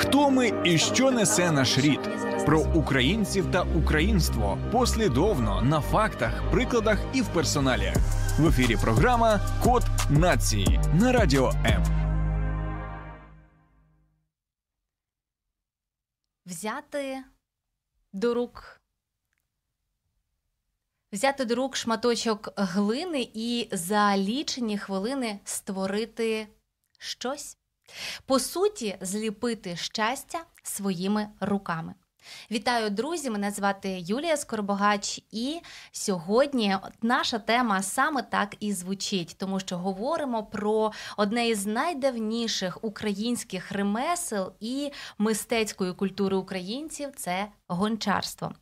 Хто 0.00 0.30
ми 0.30 0.62
і 0.64 0.78
що 0.78 1.10
несе 1.10 1.52
наш 1.52 1.78
рід? 1.78 2.00
Про 2.46 2.60
українців 2.60 3.50
та 3.52 3.62
українство 3.62 4.58
послідовно 4.72 5.62
на 5.62 5.80
фактах, 5.80 6.50
прикладах 6.50 6.98
і 7.14 7.22
в 7.22 7.28
персоналі. 7.28 7.92
В 8.38 8.46
ефірі 8.46 8.76
програма 8.76 9.40
Код 9.64 9.82
нації 10.10 10.80
на 10.94 11.12
радіо 11.12 11.50
М. 11.50 11.84
Взяти 16.46 17.24
до 18.12 18.34
рук. 18.34 18.80
Взяти 21.12 21.44
до 21.44 21.54
рук 21.54 21.76
шматочок 21.76 22.48
глини 22.56 23.30
і 23.34 23.68
за 23.72 24.16
лічені 24.16 24.78
хвилини 24.78 25.40
створити 25.44 26.48
щось. 26.98 27.58
По 28.26 28.38
суті, 28.38 28.96
зліпити 29.00 29.76
щастя 29.76 30.38
своїми 30.62 31.28
руками. 31.40 31.94
Вітаю, 32.50 32.90
друзі! 32.90 33.30
Мене 33.30 33.50
звати 33.50 33.98
Юлія 34.00 34.36
Скоробогач, 34.36 35.20
і 35.30 35.60
сьогодні 35.92 36.76
наша 37.02 37.38
тема 37.38 37.82
саме 37.82 38.22
так 38.22 38.56
і 38.60 38.72
звучить, 38.72 39.36
тому 39.38 39.60
що 39.60 39.76
говоримо 39.78 40.44
про 40.44 40.92
одне 41.16 41.48
із 41.48 41.66
найдавніших 41.66 42.84
українських 42.84 43.72
ремесел 43.72 44.52
і 44.60 44.90
мистецької 45.18 45.92
культури 45.92 46.36
українців 46.36 47.08
це 47.16 47.48
гончарство. 47.68 48.52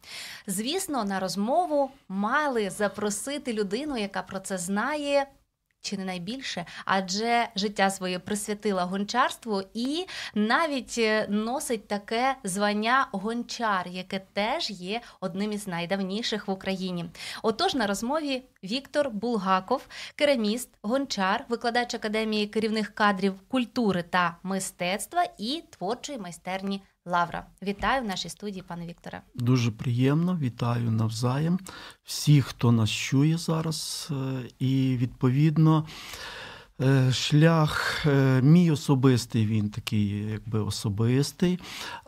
Звісно, 0.47 1.05
на 1.05 1.21
розмову 1.21 1.91
мали 2.09 2.71
запросити 2.71 3.53
людину, 3.53 3.97
яка 3.97 4.23
про 4.23 4.41
це 4.41 4.59
знає 4.59 5.27
чи 5.87 5.97
не 5.97 6.05
найбільше, 6.05 6.65
адже 6.85 7.49
життя 7.57 7.91
своє 7.91 8.19
присвятила 8.19 8.85
гончарству 8.85 9.63
і 9.75 10.07
навіть 10.35 10.95
е, 10.99 11.27
носить 11.29 11.89
таке 11.89 12.37
звання 12.45 13.09
гончар, 13.13 13.89
яке 13.89 14.19
теж 14.33 14.71
є 14.71 15.01
одним 15.21 15.53
із 15.53 15.67
найдавніших 15.67 16.49
в 16.49 16.51
Україні. 16.51 17.05
Отож, 17.43 17.75
на 17.75 17.87
розмові 17.87 18.43
Віктор 18.65 19.11
Булгаков, 19.11 19.87
кераміст, 20.17 20.71
гончар, 20.83 21.45
викладач 21.49 21.95
академії 21.95 22.47
керівних 22.47 22.95
кадрів 22.95 23.35
культури 23.49 24.03
та 24.03 24.37
мистецтва 24.43 25.25
і 25.39 25.63
творчої 25.71 26.19
майстерні. 26.19 26.83
Лавра, 27.09 27.47
вітаю 27.63 28.03
в 28.03 28.05
нашій 28.05 28.29
студії, 28.29 28.65
пане 28.69 28.87
Вікторе. 28.87 29.23
Дуже 29.35 29.71
приємно, 29.71 30.37
вітаю 30.37 30.91
навзаєм 30.91 31.59
всіх, 32.05 32.47
хто 32.47 32.73
нас 32.73 32.91
чує 32.91 33.39
зараз, 33.39 34.09
е, 34.11 34.49
і 34.59 34.97
відповідно. 34.97 35.87
Е, 36.81 37.13
шлях 37.13 38.07
е, 38.07 38.43
мій 38.43 38.71
особистий, 38.71 39.47
він 39.47 39.71
такий, 39.71 40.09
якби 40.09 40.61
особистий. 40.61 41.59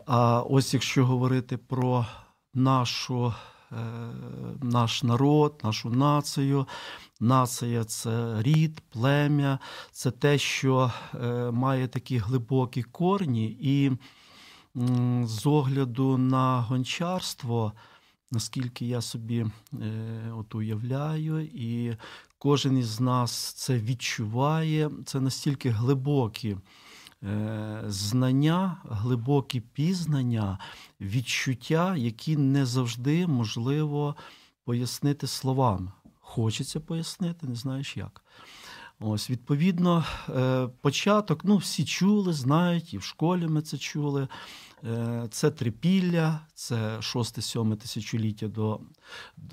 А 0.05 0.41
ось 0.41 0.73
якщо 0.73 1.05
говорити 1.05 1.57
про 1.57 2.05
нашу, 2.53 3.33
наш 4.61 5.03
народ, 5.03 5.61
нашу 5.63 5.89
націю, 5.89 6.67
нація 7.19 7.83
це 7.83 8.41
рід, 8.41 8.81
плем'я, 8.89 9.59
це 9.91 10.11
те, 10.11 10.37
що 10.37 10.91
має 11.51 11.87
такі 11.87 12.17
глибокі 12.17 12.83
корні. 12.83 13.57
і 13.61 13.91
з 15.23 15.45
огляду 15.45 16.17
на 16.17 16.61
гончарство, 16.61 17.73
наскільки 18.31 18.85
я 18.85 19.01
собі 19.01 19.45
е, 19.73 20.31
от 20.37 20.55
уявляю, 20.55 21.41
і 21.41 21.97
кожен 22.37 22.77
із 22.77 22.99
нас 22.99 23.31
це 23.53 23.77
відчуває, 23.79 24.91
це 25.05 25.19
настільки 25.19 25.69
глибокі. 25.69 26.57
Е, 27.23 27.83
знання, 27.87 28.77
глибокі 28.89 29.59
пізнання, 29.59 30.59
відчуття, 31.01 31.95
які 31.95 32.37
не 32.37 32.65
завжди 32.65 33.27
можливо 33.27 34.15
пояснити 34.65 35.27
словами. 35.27 35.91
Хочеться 36.19 36.79
пояснити, 36.79 37.47
не 37.47 37.55
знаєш 37.55 37.97
як. 37.97 38.23
Ось, 39.01 39.29
відповідно, 39.29 40.05
е, 40.29 40.67
початок, 40.81 41.45
ну, 41.45 41.57
всі 41.57 41.85
чули, 41.85 42.33
знають, 42.33 42.93
і 42.93 42.97
в 42.97 43.03
школі 43.03 43.47
ми 43.47 43.61
це 43.61 43.77
чули. 43.77 44.27
Е, 44.83 45.27
це 45.31 45.51
трипілля, 45.51 46.39
це 46.53 46.97
6-7 46.99 47.75
тисячоліття 47.75 48.47
до 48.47 48.79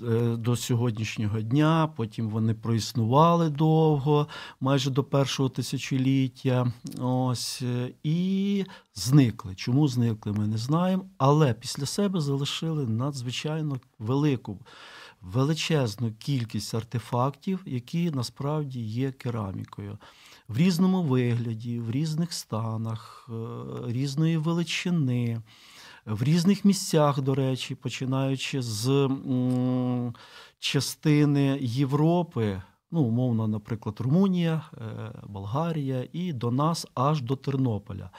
е, 0.01 0.35
до 0.35 0.55
сьогоднішнього 0.55 1.41
дня. 1.41 1.93
Потім 1.95 2.29
вони 2.29 2.53
проіснували 2.53 3.49
довго, 3.49 4.27
майже 4.59 4.91
до 4.91 5.03
першого 5.03 5.49
тисячоліття. 5.49 6.73
Ось, 6.99 7.63
І 8.03 8.65
зникли. 8.95 9.55
Чому 9.55 9.87
зникли, 9.87 10.31
ми 10.31 10.47
не 10.47 10.57
знаємо. 10.57 11.05
Але 11.17 11.53
після 11.53 11.85
себе 11.85 12.21
залишили 12.21 12.87
надзвичайно 12.87 13.79
велику 13.99 14.59
величезну 15.21 16.11
кількість 16.11 16.75
артефактів, 16.75 17.59
які 17.65 18.11
насправді 18.11 18.81
є 18.81 19.11
керамікою. 19.11 19.97
В 20.47 20.57
різному 20.57 21.03
вигляді, 21.03 21.79
в 21.79 21.91
різних 21.91 22.33
станах, 22.33 23.29
е, 23.29 23.33
різної 23.87 24.37
величини, 24.37 25.41
в 26.05 26.23
різних 26.23 26.65
місцях, 26.65 27.21
до 27.21 27.35
речі, 27.35 27.75
починаючи 27.75 28.61
з 28.61 29.09
частини 30.59 31.57
Європи 31.61 32.61
ну, 32.91 33.01
умовно, 33.01 33.47
наприклад, 33.47 33.95
Румунія, 33.99 34.61
е, 34.73 34.81
Болгарія 35.27 36.07
і 36.13 36.33
до 36.33 36.51
нас 36.51 36.87
аж 36.93 37.21
до 37.21 37.35
Тернополя. 37.35 38.09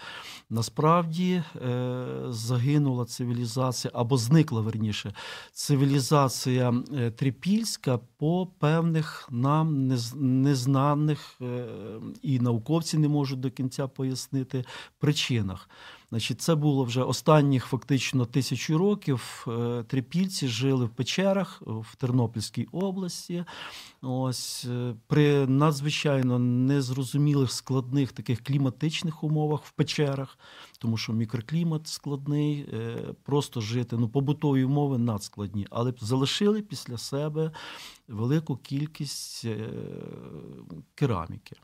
Насправді 0.51 1.43
е, 1.57 2.07
загинула 2.29 3.05
цивілізація 3.05 3.93
або 3.95 4.17
зникла 4.17 4.61
верніше 4.61 5.15
цивілізація 5.53 6.83
е, 6.95 7.11
трипільська 7.11 7.99
по 8.17 8.47
певних 8.47 9.29
нам 9.31 9.89
незнаних 10.17 11.41
і 12.23 12.41
науковці 12.41 12.99
не 12.99 13.09
можуть 13.09 13.41
до 13.41 13.51
кінця 13.51 13.89
пояснити 13.89 14.65
причинах. 14.99 15.69
Значить, 16.11 16.41
Це 16.41 16.55
було 16.55 16.85
вже 16.85 17.03
останніх 17.03 17.67
фактично 17.67 18.27
тисячу 18.27 18.79
років. 18.79 19.47
Е, 19.49 19.85
трипільці 19.89 20.49
жили 20.49 20.85
в 20.85 20.89
печерах 20.91 21.63
в 21.67 21.97
Тернопільській 21.97 22.69
області. 22.73 23.45
Ось 24.03 24.65
е, 24.65 24.95
При 25.07 25.47
надзвичайно 25.47 26.39
незрозумілих 26.39 27.53
складних 27.53 28.13
таких 28.13 28.45
кліматичних 28.45 29.25
умовах 29.25 29.65
в 29.65 29.71
печерах, 29.71 30.39
тому 30.79 30.97
що 30.97 31.13
мікроклімат 31.13 31.89
складний, 31.89 32.69
е, 32.73 32.99
просто 33.23 33.61
жити. 33.61 33.97
Ну, 33.97 34.09
побутові 34.09 34.65
умови 34.65 34.99
надскладні, 34.99 35.67
але 35.71 35.95
залишили 36.01 36.63
після 36.63 36.99
себе 36.99 37.51
велику 38.09 38.57
кількість 38.57 39.47
кераміки. 40.95 41.57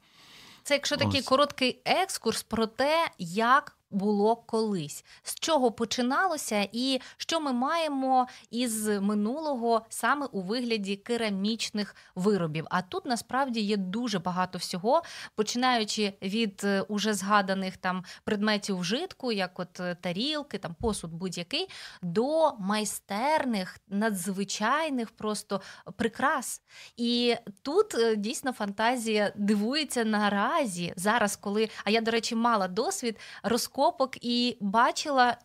Це 0.62 0.75
якщо 0.75 0.97
такий 0.97 1.21
Ось. 1.21 1.26
короткий 1.26 1.81
екскурс 1.84 2.43
про 2.43 2.66
те, 2.66 3.11
як 3.19 3.76
було 3.90 4.36
колись, 4.36 5.04
з 5.22 5.34
чого 5.34 5.72
починалося, 5.72 6.68
і 6.72 7.00
що 7.16 7.40
ми 7.40 7.52
маємо 7.52 8.26
із 8.50 8.86
минулого 8.86 9.86
саме 9.88 10.26
у 10.26 10.40
вигляді 10.40 10.96
керамічних 10.96 11.96
виробів. 12.14 12.66
А 12.70 12.82
тут 12.82 13.06
насправді 13.06 13.60
є 13.60 13.76
дуже 13.76 14.18
багато 14.18 14.58
всього, 14.58 15.02
починаючи 15.34 16.12
від 16.22 16.60
е, 16.64 16.80
уже 16.80 17.14
згаданих 17.14 17.76
там 17.76 18.04
предметів 18.24 18.78
вжитку, 18.78 19.32
як 19.32 19.60
от 19.60 19.80
е, 19.80 19.96
тарілки, 20.00 20.58
там 20.58 20.74
посуд 20.80 21.12
будь-який, 21.12 21.68
до 22.02 22.52
майстерних, 22.58 23.78
надзвичайних 23.88 25.10
просто 25.10 25.60
прикрас. 25.96 26.62
І 26.96 27.34
тут 27.62 27.94
е, 27.94 28.16
дійсно 28.16 28.52
фантазія 28.52 29.32
дивується 29.37 30.04
наразі 30.04 30.92
зараз, 30.96 31.37
коли 31.37 31.69
а 31.84 31.90
я, 31.90 32.00
до 32.00 32.10
речі, 32.10 32.34
мала 32.34 32.69
досвід 32.69 33.19
розкопувати 33.42 33.74
розкопок 33.75 34.25
і 34.25 34.56
бачила, 34.61 35.37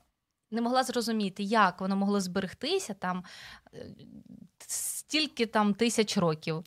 не 0.52 0.62
могла 0.62 0.84
зрозуміти, 0.84 1.44
як 1.44 1.82
воно 1.82 1.96
могло 1.96 2.22
зберегтися 2.22 2.94
там 2.94 3.24
е, 3.74 3.86
стільки 4.68 5.46
там 5.46 5.74
тисяч 5.74 6.18
років. 6.18 6.64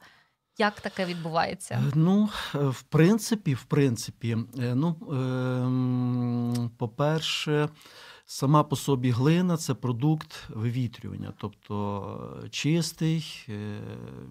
Як 0.59 0.81
таке 0.81 1.05
відбувається? 1.05 1.75
Е, 1.75 1.93
ну, 1.94 2.29
е, 2.55 2.59
в 2.59 2.82
принципі, 2.82 3.55
в 3.55 3.64
принципі, 3.64 4.37
ну, 4.55 4.97
ем, 5.11 6.70
по-перше, 6.79 7.69
Сама 8.32 8.62
по 8.62 8.76
собі 8.76 9.11
глина 9.11 9.56
це 9.56 9.75
продукт 9.75 10.49
вивітрювання, 10.49 11.32
тобто 11.38 12.43
чистий 12.50 13.46
е, 13.49 13.81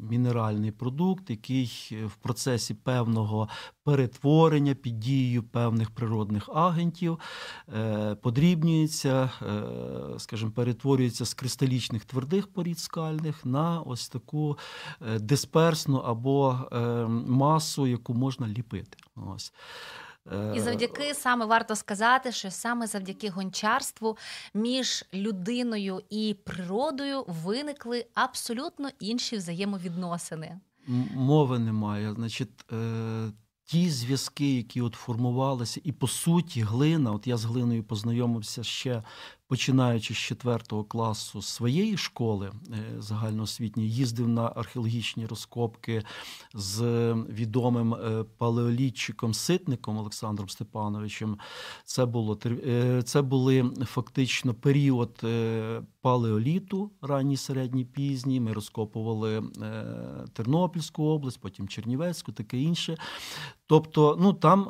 мінеральний 0.09 0.71
продукт, 0.71 1.29
який 1.29 1.71
в 2.05 2.15
процесі 2.15 2.73
певного 2.73 3.49
перетворення 3.83 4.75
під 4.75 4.99
дією 4.99 5.43
певних 5.43 5.91
природних 5.91 6.49
агентів 6.53 7.19
е, 7.73 8.15
подрібнюється, 8.15 9.31
е, 9.41 10.19
скажімо, 10.19 10.51
перетворюється 10.51 11.25
з 11.25 11.33
кристалічних 11.33 12.05
твердих 12.05 12.47
порід 12.47 12.79
скальних 12.79 13.45
на 13.45 13.81
ось 13.81 14.09
таку 14.09 14.57
дисперсну 15.19 15.97
або 15.97 16.59
масу, 17.27 17.87
яку 17.87 18.13
можна 18.13 18.47
ліпити. 18.47 18.97
Ось. 19.15 19.53
І 20.55 20.59
завдяки 20.59 21.13
саме 21.13 21.45
варто 21.45 21.75
сказати, 21.75 22.31
що 22.31 22.51
саме 22.51 22.87
завдяки 22.87 23.29
гончарству 23.29 24.17
між 24.53 25.05
людиною 25.13 26.01
і 26.09 26.35
природою 26.43 27.25
виникли 27.27 28.05
абсолютно 28.13 28.89
інші 28.99 29.37
взаємовідносини. 29.37 30.59
Мови 31.15 31.59
немає. 31.59 32.13
Значить, 32.13 32.65
ті 33.65 33.89
зв'язки, 33.89 34.55
які 34.57 34.81
от 34.81 34.95
формувалися, 34.95 35.81
і 35.83 35.91
по 35.91 36.07
суті, 36.07 36.61
глина, 36.61 37.11
от 37.11 37.27
я 37.27 37.37
з 37.37 37.45
глиною 37.45 37.83
познайомився 37.83 38.63
ще 38.63 39.03
починаючи 39.51 40.13
з 40.13 40.17
4 40.17 40.59
класу 40.87 41.41
своєї 41.41 41.97
школи 41.97 42.51
е, 42.69 43.01
загальноосвітньої, 43.01 43.91
їздив 43.91 44.27
на 44.27 44.51
археологічні 44.55 45.25
розкопки 45.25 46.03
з 46.53 46.81
відомим 47.13 47.93
е, 47.93 48.23
палеолітчиком 48.37 49.33
ситником 49.33 49.97
Олександром 49.97 50.49
Степановичем. 50.49 51.37
Це 51.85 52.05
було 52.05 52.39
е, 52.45 53.01
це 53.05 53.21
були 53.21 53.71
фактично 53.85 54.53
період 54.53 55.25
палеоліту, 56.01 56.91
ранній, 57.01 57.37
середній, 57.37 57.85
пізній. 57.85 58.39
Ми 58.39 58.53
розкопували 58.53 59.43
Тернопільську 60.33 61.03
область, 61.03 61.41
потім 61.41 61.67
Чернівецьку, 61.67 62.31
таке 62.31 62.57
інше. 62.57 62.97
Тобто, 63.71 64.17
ну 64.19 64.33
там 64.33 64.69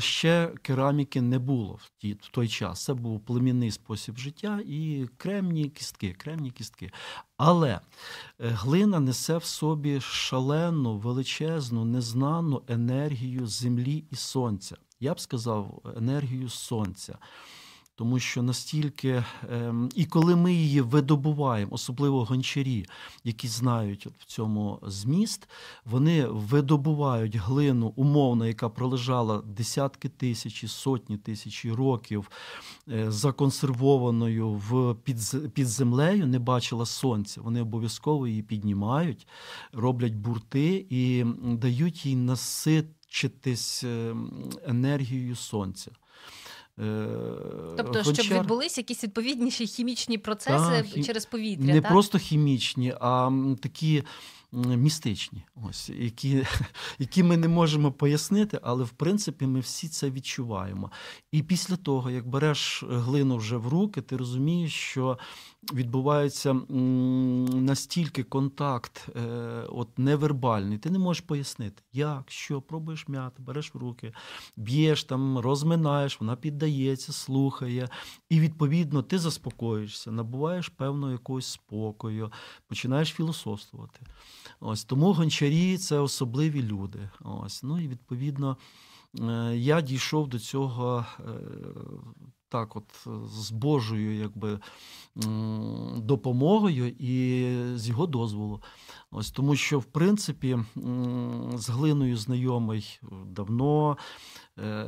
ще 0.00 0.52
кераміки 0.62 1.22
не 1.22 1.38
було 1.38 1.78
в 1.82 1.90
ті 1.98 2.12
в 2.12 2.28
той 2.28 2.48
час. 2.48 2.84
Це 2.84 2.94
був 2.94 3.20
племінний 3.20 3.70
спосіб 3.70 4.18
життя 4.18 4.60
і 4.66 5.06
кремні 5.16 5.68
кістки, 5.68 6.12
кремні 6.18 6.50
кістки. 6.50 6.90
Але 7.36 7.70
е, 7.70 7.80
глина 8.38 9.00
несе 9.00 9.36
в 9.38 9.44
собі 9.44 10.00
шалену, 10.00 10.98
величезну, 10.98 11.84
незнану 11.84 12.62
енергію 12.68 13.46
землі 13.46 14.04
і 14.10 14.16
сонця. 14.16 14.76
Я 15.00 15.14
б 15.14 15.20
сказав, 15.20 15.82
енергію 15.96 16.48
сонця 16.48 17.18
тому 18.00 18.18
що 18.18 18.42
настільки, 18.42 19.24
ем, 19.50 19.88
і 19.94 20.04
коли 20.04 20.36
ми 20.36 20.52
її 20.52 20.80
видобуваємо, 20.80 21.72
особливо 21.74 22.24
гончарі, 22.24 22.86
які 23.24 23.48
знають 23.48 24.06
в 24.18 24.24
цьому 24.24 24.78
зміст, 24.82 25.48
вони 25.84 26.26
видобувають 26.26 27.36
глину 27.36 27.92
умовно, 27.96 28.46
яка 28.46 28.68
пролежала 28.68 29.42
десятки 29.46 30.08
тисяч, 30.08 30.70
сотні 30.70 31.16
тисяч 31.16 31.66
років 31.66 32.30
е, 32.88 33.10
законсервованою 33.10 34.50
в 34.50 34.94
під, 34.94 35.52
під 35.54 35.68
землею, 35.68 36.26
не 36.26 36.38
бачила 36.38 36.86
сонця. 36.86 37.40
Вони 37.40 37.62
обов'язково 37.62 38.26
її 38.26 38.42
піднімають, 38.42 39.26
роблять 39.72 40.14
бурти 40.14 40.86
і 40.90 41.24
дають 41.42 42.06
їй 42.06 42.16
наситчитись 42.16 43.84
ем, 43.84 44.50
енергією 44.66 45.36
сонця. 45.36 45.90
Е, 46.80 47.06
тобто, 47.76 48.02
Гончар... 48.02 48.24
щоб 48.24 48.38
відбулися 48.38 48.80
якісь 48.80 49.04
відповідніші 49.04 49.66
хімічні 49.66 50.18
процеси 50.18 50.84
та, 50.94 51.02
через 51.02 51.26
повітря. 51.26 51.64
Не 51.74 51.80
так? 51.80 51.90
просто 51.90 52.18
хімічні, 52.18 52.94
а 53.00 53.30
такі 53.60 54.02
містичні, 54.52 55.42
ось 55.68 55.88
які 55.88 56.46
які 56.98 57.22
ми 57.22 57.36
не 57.36 57.48
можемо 57.48 57.92
пояснити, 57.92 58.60
але 58.62 58.84
в 58.84 58.90
принципі 58.90 59.46
ми 59.46 59.60
всі 59.60 59.88
це 59.88 60.10
відчуваємо. 60.10 60.90
І 61.32 61.42
після 61.42 61.76
того, 61.76 62.10
як 62.10 62.28
береш 62.28 62.84
глину 62.88 63.36
вже 63.36 63.56
в 63.56 63.68
руки, 63.68 64.00
ти 64.00 64.16
розумієш, 64.16 64.72
що 64.72 65.18
відбувається 65.72 66.54
настільки 67.54 68.22
контакт, 68.22 69.08
е, 69.16 69.20
от 69.68 69.98
невербальний, 69.98 70.78
ти 70.78 70.90
не 70.90 70.98
можеш 70.98 71.20
пояснити, 71.20 71.82
як, 71.92 72.30
що, 72.30 72.60
пробуєш 72.60 73.08
м'яти, 73.08 73.42
береш 73.42 73.74
в 73.74 73.78
руки, 73.78 74.12
б'єш 74.56 75.04
там, 75.04 75.38
розминаєш, 75.38 76.20
вона 76.20 76.36
піддається, 76.36 77.12
слухає, 77.12 77.88
і 78.28 78.40
відповідно 78.40 79.02
ти 79.02 79.18
заспокоїшся, 79.18 80.10
набуваєш 80.10 80.68
певного 80.68 81.12
якогось 81.12 81.46
спокою, 81.46 82.32
починаєш 82.66 83.08
філософствувати. 83.08 84.00
Ось 84.60 84.84
Тому 84.84 85.12
гончарі 85.12 85.78
це 85.78 85.98
особливі 85.98 86.62
люди. 86.62 87.10
Ось, 87.20 87.62
Ну 87.62 87.80
і 87.80 87.88
відповідно 87.88 88.56
е, 89.20 89.56
я 89.56 89.80
дійшов 89.80 90.28
до 90.28 90.38
цього 90.38 91.06
е, 91.18 91.22
так, 92.50 92.76
от 92.76 93.06
з 93.32 93.50
Божою 93.50 94.14
якби, 94.18 94.58
допомогою 95.96 96.88
і 96.98 97.46
з 97.78 97.88
його 97.88 98.06
дозволу. 98.06 98.62
Ось 99.10 99.30
Тому 99.30 99.56
що, 99.56 99.78
в 99.78 99.84
принципі, 99.84 100.58
з 101.54 101.68
глиною 101.68 102.16
знайомий 102.16 103.00
давно. 103.26 103.96
Е, 104.58 104.84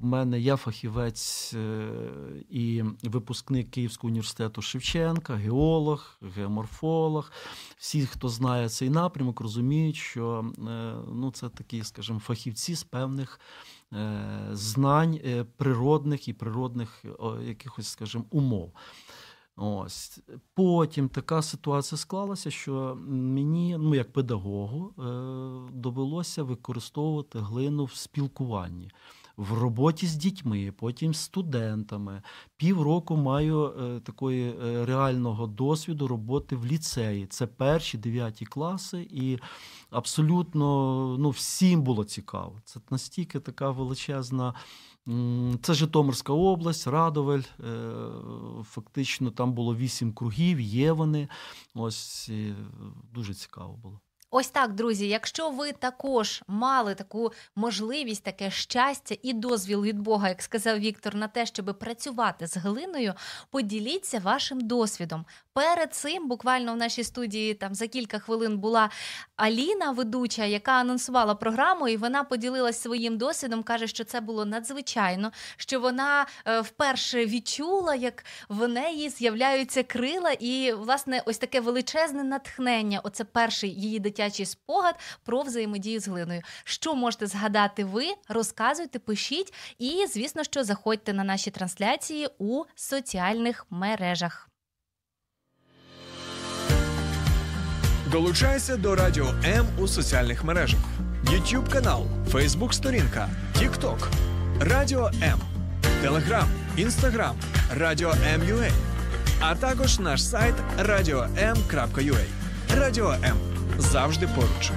в 0.00 0.04
мене 0.04 0.40
я 0.40 0.56
фахівець 0.56 1.54
е, 1.54 1.90
і 2.50 2.82
випускник 3.02 3.70
Київського 3.70 4.08
університету 4.08 4.62
Шевченка, 4.62 5.34
геолог, 5.34 6.18
геоморфолог. 6.36 7.32
Всі, 7.76 8.06
хто 8.06 8.28
знає 8.28 8.68
цей 8.68 8.90
напрямок, 8.90 9.40
розуміють, 9.40 9.96
що 9.96 10.52
е, 10.58 10.94
ну, 11.12 11.30
це 11.30 11.48
такі, 11.48 11.84
скажімо, 11.84 12.18
фахівці 12.18 12.74
з 12.74 12.82
певних 12.82 13.40
знань 14.52 15.20
природних 15.56 16.28
і 16.28 16.32
природних 16.32 17.04
якихось, 17.42 17.88
скажімо, 17.88 18.24
умов. 18.30 18.72
Ось 19.60 20.20
Потім 20.54 21.08
така 21.08 21.42
ситуація 21.42 21.98
склалася, 21.98 22.50
що 22.50 22.98
мені, 23.08 23.76
ну 23.78 23.94
як 23.94 24.12
педагогу, 24.12 24.94
е, 24.98 25.02
довелося 25.72 26.42
використовувати 26.42 27.38
глину 27.38 27.84
в 27.84 27.92
спілкуванні, 27.92 28.90
в 29.38 29.52
роботі 29.52 30.06
з 30.06 30.16
дітьми, 30.16 30.72
потім 30.76 31.14
з 31.14 31.20
студентами. 31.20 32.22
Півроку 32.56 33.16
маю 33.16 33.64
е, 33.64 34.00
такої 34.00 34.50
е, 34.50 34.86
реального 34.86 35.46
досвіду 35.46 36.08
роботи 36.08 36.56
в 36.56 36.66
ліцеї. 36.66 37.26
Це 37.26 37.46
перші 37.46 37.98
дев'яті 37.98 38.46
класи, 38.46 39.08
і 39.10 39.38
абсолютно 39.90 41.16
ну, 41.18 41.30
всім 41.30 41.82
було 41.82 42.04
цікаво. 42.04 42.60
Це 42.64 42.80
настільки 42.90 43.40
така 43.40 43.70
величезна. 43.70 44.54
Це 45.62 45.74
Житомирська 45.74 46.32
область, 46.32 46.86
Радовель. 46.86 47.42
Е, 47.60 47.90
фактично 48.64 49.30
там 49.30 49.52
було 49.52 49.76
вісім 49.76 50.12
кругів, 50.12 50.60
є 50.60 50.92
вони. 50.92 51.28
Ось 51.74 52.30
дуже 53.12 53.34
цікаво 53.34 53.76
було. 53.76 54.00
Ось 54.30 54.48
так, 54.48 54.72
друзі. 54.74 55.08
Якщо 55.08 55.50
ви 55.50 55.72
також 55.72 56.42
мали 56.48 56.94
таку 56.94 57.32
можливість, 57.56 58.24
таке 58.24 58.50
щастя 58.50 59.16
і 59.22 59.32
дозвіл 59.32 59.82
від 59.82 59.98
Бога, 59.98 60.28
як 60.28 60.42
сказав 60.42 60.78
Віктор, 60.78 61.14
на 61.14 61.28
те, 61.28 61.46
щоб 61.46 61.78
працювати 61.78 62.46
з 62.46 62.56
глиною, 62.56 63.14
поділіться 63.50 64.18
вашим 64.18 64.60
досвідом. 64.60 65.24
Перед 65.52 65.94
цим, 65.94 66.28
буквально 66.28 66.72
в 66.72 66.76
нашій 66.76 67.04
студії, 67.04 67.54
там 67.54 67.74
за 67.74 67.86
кілька 67.86 68.18
хвилин 68.18 68.58
була 68.58 68.90
Аліна, 69.36 69.90
ведуча, 69.90 70.44
яка 70.44 70.72
анонсувала 70.72 71.34
програму, 71.34 71.88
і 71.88 71.96
вона 71.96 72.24
поділилась 72.24 72.80
своїм 72.80 73.18
досвідом. 73.18 73.62
каже, 73.62 73.86
що 73.86 74.04
це 74.04 74.20
було 74.20 74.44
надзвичайно, 74.44 75.32
що 75.56 75.80
вона 75.80 76.26
е, 76.46 76.60
вперше 76.60 77.26
відчула, 77.26 77.94
як 77.94 78.24
в 78.48 78.68
неї 78.68 79.08
з'являються 79.08 79.82
крила, 79.82 80.30
і 80.30 80.72
власне 80.72 81.22
ось 81.26 81.38
таке 81.38 81.60
величезне 81.60 82.24
натхнення. 82.24 83.00
Оце 83.04 83.24
перший 83.24 83.70
її 83.70 83.98
дитячий 83.98 84.17
дитячий 84.18 84.46
спогад 84.46 84.94
про 85.24 85.42
взаємодію 85.42 86.00
з 86.00 86.08
глиною. 86.08 86.42
Що 86.64 86.94
можете 86.94 87.26
згадати 87.26 87.84
ви? 87.84 88.04
Розказуйте, 88.28 88.98
пишіть, 88.98 89.54
і 89.78 90.06
звісно, 90.06 90.44
що 90.44 90.64
заходьте 90.64 91.12
на 91.12 91.24
наші 91.24 91.50
трансляції 91.50 92.28
у 92.38 92.64
соціальних 92.74 93.66
мережах. 93.70 94.48
Долучайся 98.10 98.76
до 98.76 98.94
Радіо 98.94 99.34
М 99.44 99.66
у 99.78 99.88
соціальних 99.88 100.44
мережах: 100.44 100.80
YouTube 101.24 101.72
канал, 101.72 102.06
Facebook 102.32 102.72
сторінка, 102.72 103.28
TikTok, 103.56 104.08
Радіо 104.60 105.10
М, 105.22 105.40
Телеграм, 106.02 106.48
Інстаграм, 106.76 107.36
Радіо 107.74 108.14
М.Ю.А. 108.34 108.70
а 109.40 109.54
також 109.54 109.98
наш 109.98 110.24
сайт 110.24 110.54
radio.m.ua. 110.78 112.24
Радіо 112.76 113.12
М 113.12 113.47
завжди 113.78 114.26
поруч. 114.26 114.70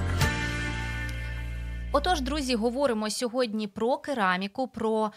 Отож, 1.91 2.21
друзі, 2.21 2.55
говоримо 2.55 3.09
сьогодні 3.09 3.67
про 3.67 3.97
кераміку, 3.97 4.67
про 4.67 5.11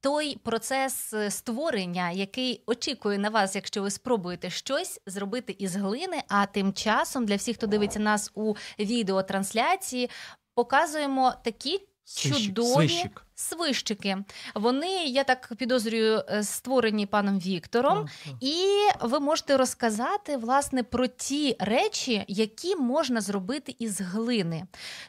той 0.00 0.36
процес 0.36 1.12
е, 1.12 1.30
створення, 1.30 2.10
який 2.10 2.62
очікує 2.66 3.18
на 3.18 3.28
вас, 3.28 3.54
якщо 3.54 3.82
ви 3.82 3.90
спробуєте 3.90 4.50
щось 4.50 5.00
зробити 5.06 5.56
із 5.58 5.76
глини. 5.76 6.22
А 6.28 6.46
тим 6.46 6.72
часом 6.72 7.26
для 7.26 7.36
всіх, 7.36 7.56
хто 7.56 7.66
дивиться 7.66 8.00
нас 8.00 8.30
у 8.34 8.54
відеотрансляції, 8.78 10.10
показуємо 10.54 11.34
такі 11.44 11.80
чудові 12.04 12.88
Свищик. 12.88 13.26
свищики. 13.34 14.16
Вони, 14.54 15.04
я 15.04 15.24
так 15.24 15.52
підозрюю, 15.58 16.22
е, 16.28 16.42
створені 16.42 17.06
паном 17.06 17.38
Віктором, 17.38 18.08
так. 18.24 18.34
і 18.40 18.64
ви 19.00 19.20
можете 19.20 19.56
розказати 19.56 20.36
власне 20.36 20.82
про 20.82 21.06
ті 21.06 21.56
речі, 21.58 22.24
які 22.28 22.76
можна 22.76 23.20
зробити 23.20 23.76
із 23.78 24.00
глини. 24.00 24.64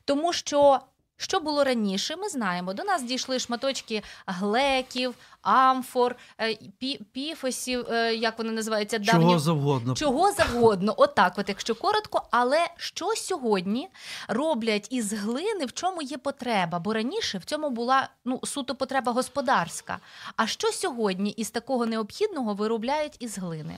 Тому 0.05 0.33
що 0.33 0.79
Що 1.23 1.39
було 1.39 1.63
раніше, 1.63 2.15
ми 2.15 2.29
знаємо. 2.29 2.73
До 2.73 2.83
нас 2.83 3.03
дійшли 3.03 3.39
шматочки 3.39 4.03
глеків, 4.25 5.15
амфор, 5.41 6.15
е, 6.39 6.49
пі- 6.81 6.99
піфосів, 7.11 7.85
е, 7.91 8.15
як 8.15 8.37
вони 8.37 8.51
називаються, 8.51 8.99
Чого 8.99 9.39
завгодно. 9.39 9.93
Чого 9.95 10.31
завгодно, 10.31 10.93
отак, 10.97 11.33
от 11.37 11.49
якщо 11.49 11.75
коротко. 11.75 12.21
Але 12.31 12.67
що 12.77 13.05
сьогодні 13.15 13.89
роблять 14.27 14.87
із 14.89 15.13
глини, 15.13 15.65
в 15.65 15.73
чому 15.73 16.01
є 16.01 16.17
потреба? 16.17 16.79
Бо 16.79 16.93
раніше 16.93 17.37
в 17.37 17.43
цьому 17.45 17.69
була 17.69 18.09
ну 18.25 18.39
суто 18.43 18.75
потреба 18.75 19.11
господарська. 19.11 19.99
А 20.35 20.47
що 20.47 20.71
сьогодні 20.71 21.29
із 21.29 21.51
такого 21.51 21.85
необхідного 21.85 22.53
виробляють 22.53 23.15
із 23.19 23.37
глини? 23.37 23.77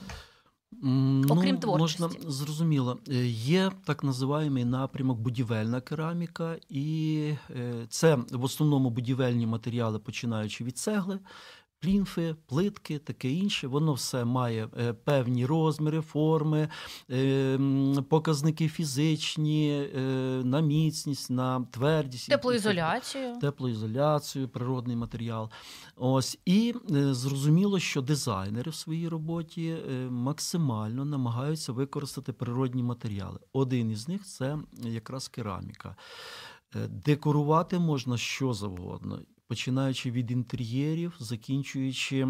М, 0.84 1.24
Окрім 1.30 1.58
ну, 1.62 1.76
можна 1.78 2.08
зрозуміло. 2.26 2.98
Е, 3.08 3.26
Є 3.26 3.72
так 3.84 4.04
називаємий 4.04 4.64
напрямок 4.64 5.18
будівельна 5.18 5.80
кераміка, 5.80 6.56
і 6.68 7.16
е, 7.50 7.86
це 7.88 8.14
в 8.32 8.44
основному 8.44 8.90
будівельні 8.90 9.46
матеріали, 9.46 9.98
починаючи 9.98 10.64
від 10.64 10.78
цегли. 10.78 11.18
Плінфи, 11.80 12.36
плитки, 12.46 12.98
таке 12.98 13.30
інше, 13.30 13.66
воно 13.66 13.92
все 13.92 14.24
має 14.24 14.68
е, 14.78 14.92
певні 14.92 15.46
розміри, 15.46 16.00
форми, 16.00 16.68
е, 17.10 17.58
показники 18.08 18.68
фізичні, 18.68 19.88
е, 19.96 20.00
на 20.44 20.60
міцність, 20.60 21.30
на 21.30 21.66
твердість. 21.70 22.28
Теплоізоляцію. 22.28 23.38
теплоізоляцію, 23.40 24.48
природний 24.48 24.96
матеріал. 24.96 25.50
Ось 25.96 26.38
і 26.44 26.74
зрозуміло, 26.90 27.78
що 27.78 28.02
дизайнери 28.02 28.70
в 28.70 28.74
своїй 28.74 29.08
роботі 29.08 29.76
максимально 30.10 31.04
намагаються 31.04 31.72
використати 31.72 32.32
природні 32.32 32.82
матеріали. 32.82 33.38
Один 33.52 33.90
із 33.90 34.08
них 34.08 34.24
це 34.24 34.58
якраз 34.82 35.28
кераміка. 35.28 35.96
Декорувати 36.88 37.78
можна 37.78 38.18
що 38.18 38.54
завгодно. 38.54 39.18
Починаючи 39.48 40.10
від 40.10 40.30
інтер'єрів, 40.30 41.16
закінчуючи 41.18 42.28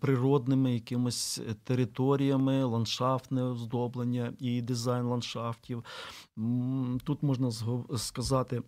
природними 0.00 0.74
якимись 0.74 1.40
територіями, 1.64 2.64
ландшафтне 2.64 3.42
оздоблення 3.42 4.32
і 4.38 4.62
дизайн 4.62 5.06
ландшафтів. 5.06 5.84
Тут 7.04 7.22
можна 7.22 7.50
сказати 7.96 8.62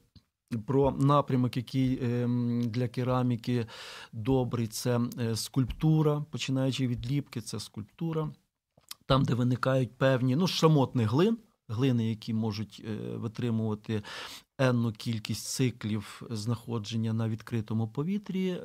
про 0.66 0.90
напрямок, 0.90 1.56
який 1.56 2.04
ем, 2.04 2.62
для 2.70 2.88
кераміки 2.88 3.66
добрий, 4.12 4.66
це 4.66 5.00
е, 5.18 5.36
скульптура, 5.36 6.24
починаючи 6.30 6.86
від 6.86 7.10
ліпки, 7.10 7.40
це 7.40 7.60
скульптура. 7.60 8.30
Там, 9.06 9.24
де 9.24 9.34
виникають 9.34 9.98
певні 9.98 10.36
ну, 10.36 10.46
шамотних 10.46 11.10
глин, 11.10 11.38
глини, 11.68 12.10
які 12.10 12.34
можуть 12.34 12.82
е, 12.84 13.16
витримувати 13.16 14.02
енну 14.60 14.92
кількість 14.92 15.46
циклів 15.46 16.22
знаходження 16.30 17.12
на 17.12 17.28
відкритому 17.28 17.88
повітрі. 17.88 18.48
Е, 18.48 18.60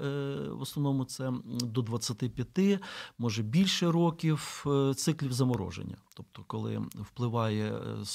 В 0.50 0.62
основному 0.62 1.06
це 1.06 1.34
до 1.46 1.82
25, 1.82 2.80
може 3.18 3.44
більше 3.44 3.92
років 3.92 4.66
е, 4.68 4.94
циклів 4.94 5.34
замороження. 5.34 5.98
Тобто, 6.14 6.44
коли 6.48 6.82
впливає 6.96 7.74
е, 7.74 8.06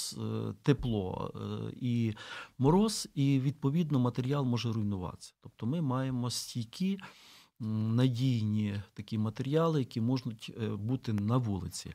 тепло 0.63 1.33
і 1.81 2.15
мороз, 2.59 3.09
і 3.15 3.41
відповідно 3.41 3.99
матеріал 3.99 4.45
може 4.45 4.73
руйнуватися. 4.73 5.35
Тобто 5.43 5.67
ми 5.67 5.81
маємо 5.81 6.31
стійкі. 6.31 6.99
Надійні 7.63 8.83
такі 8.95 9.19
матеріали, 9.19 9.79
які 9.79 10.01
можуть 10.01 10.53
бути 10.73 11.13
на 11.13 11.37
вулиці. 11.37 11.95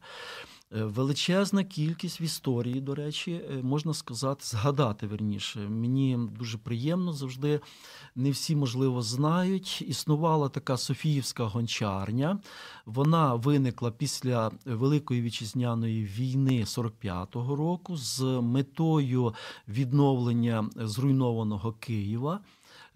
Е, 0.73 0.83
Величезна 0.83 1.63
кількість 1.63 2.21
в 2.21 2.23
історії, 2.23 2.81
до 2.81 2.95
речі, 2.95 3.31
е, 3.31 3.63
можна 3.63 3.93
сказати, 3.93 4.45
згадати 4.45 5.07
верніше. 5.07 5.59
Мені 5.59 6.19
дуже 6.39 6.57
приємно 6.57 7.13
завжди. 7.13 7.59
Не 8.15 8.31
всі, 8.31 8.55
можливо, 8.55 9.01
знають. 9.01 9.81
Існувала 9.87 10.49
така 10.49 10.77
Софіївська 10.77 11.43
гончарня. 11.43 12.39
Вона 12.85 13.35
виникла 13.35 13.91
після 13.91 14.51
Великої 14.65 15.21
вітчизняної 15.21 16.05
війни 16.05 16.63
45-го 16.63 17.55
року 17.55 17.97
з 17.97 18.21
метою 18.41 19.33
відновлення 19.67 20.69
зруйнованого 20.75 21.73
Києва. 21.73 22.39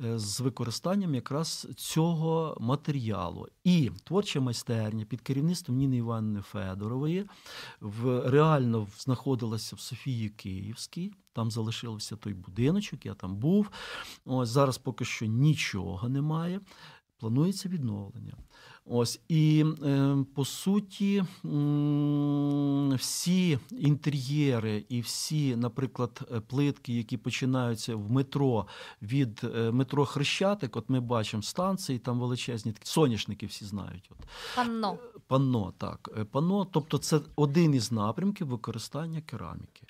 Е, 0.04 0.20
З 0.20 0.40
використанням 0.40 1.16
якраз 1.16 1.68
цього 1.76 2.58
матеріалу. 2.60 3.48
І 3.64 3.92
творча 4.04 4.40
майстерня 4.40 5.06
під 5.06 5.22
керівництвом 5.22 5.78
Ніни 5.78 5.98
Іванни 5.98 6.42
Федорової 6.42 7.26
в, 7.82 8.30
реально 8.30 8.88
знаходилася 8.98 9.76
в 9.76 9.80
Софії 9.80 10.30
Київській. 10.30 11.14
Там 11.34 11.52
залишився 11.52 12.16
той 12.16 12.34
будиночок, 12.34 13.06
я 13.06 13.14
там 13.14 13.36
був. 13.36 13.70
Ось 14.26 14.50
зараз 14.50 14.78
поки 14.78 15.06
що 15.06 15.26
нічого 15.26 16.10
немає. 16.10 16.62
Планується 17.20 17.70
відновлення. 17.70 18.34
Ось 18.92 19.22
і 19.28 19.66
е, 19.84 20.18
по 20.36 20.46
суті, 20.46 21.24
всі 22.96 23.60
інтер'єри 23.72 24.86
і 24.90 25.02
всі, 25.02 25.56
наприклад, 25.56 26.22
е, 26.32 26.40
плитки, 26.40 26.94
які 26.94 27.18
починаються 27.18 27.96
в 27.96 28.12
метро 28.12 28.68
від 29.02 29.42
е, 29.56 29.72
метро 29.72 30.06
Хрещатик, 30.06 30.76
от 30.76 30.90
ми 30.90 31.00
бачимо 31.00 31.44
станції, 31.44 32.00
там 32.00 32.20
величезні 32.20 32.72
такі 32.72 32.86
соняшники 32.86 33.46
всі 33.46 33.66
знають. 33.66 34.10
От. 34.12 34.28
Панно. 34.56 34.98
Панно, 35.28 35.74
так. 35.78 36.10
Панно, 36.32 36.66
тобто 36.66 36.98
це 36.98 37.20
один 37.36 37.74
із 37.74 37.92
напрямків 37.92 38.48
використання 38.48 39.22
кераміки. 39.22 39.84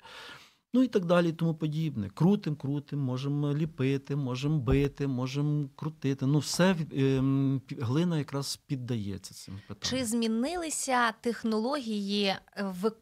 Ну 0.72 0.82
і 0.82 0.88
так 0.88 1.04
далі, 1.04 1.32
тому 1.32 1.54
подібне. 1.54 2.10
Крутим, 2.14 2.56
крутим, 2.56 3.00
можемо 3.00 3.54
ліпити, 3.54 4.16
можемо 4.16 4.58
бити, 4.58 5.06
можемо 5.06 5.68
крутити. 5.76 6.26
Ну, 6.26 6.38
все 6.38 6.76
ем, 6.96 7.62
глина 7.78 8.18
якраз 8.18 8.56
піддається 8.56 9.34
цим 9.34 9.60
Чи 9.80 10.04
змінилися 10.04 11.12
технології 11.12 12.24
е, 12.24 12.38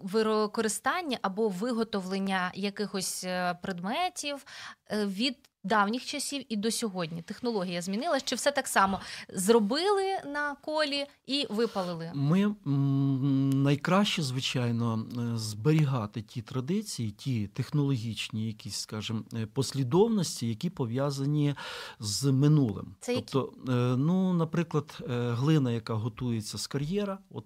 використання 0.00 1.18
або 1.22 1.48
виготовлення 1.48 2.52
якихось 2.54 3.25
е, 3.25 3.58
предметів 3.62 4.44
е, 4.90 5.06
від 5.06 5.37
давніх 5.64 6.04
часів 6.04 6.44
і 6.48 6.56
до 6.56 6.70
сьогодні? 6.70 7.22
Технологія 7.22 7.82
змінилась? 7.82 8.24
Чи 8.24 8.36
все 8.36 8.50
так 8.50 8.68
само 8.68 9.00
зробили 9.34 10.20
на 10.32 10.54
колі 10.54 11.06
і 11.26 11.46
випалили? 11.50 12.10
Ми 12.14 12.54
найкраще, 13.54 14.22
звичайно, 14.22 15.06
е, 15.18 15.36
зберігати 15.38 16.22
ті 16.22 16.42
традиції, 16.42 17.10
ті 17.10 17.46
технологічні, 17.46 18.46
якісь, 18.46 18.76
скажімо, 18.76 19.22
е, 19.34 19.46
послідовності, 19.46 20.48
які 20.48 20.70
пов'язані 20.70 21.54
з 22.00 22.24
минулим. 22.32 22.94
Це 23.00 23.14
які? 23.14 23.26
тобто, 23.32 23.72
е, 23.72 23.96
ну, 23.96 24.32
наприклад, 24.32 24.98
глина, 25.08 25.72
яка 25.72 25.94
готується 25.94 26.58
з 26.58 26.66
кар'єра, 26.66 27.18
от 27.30 27.44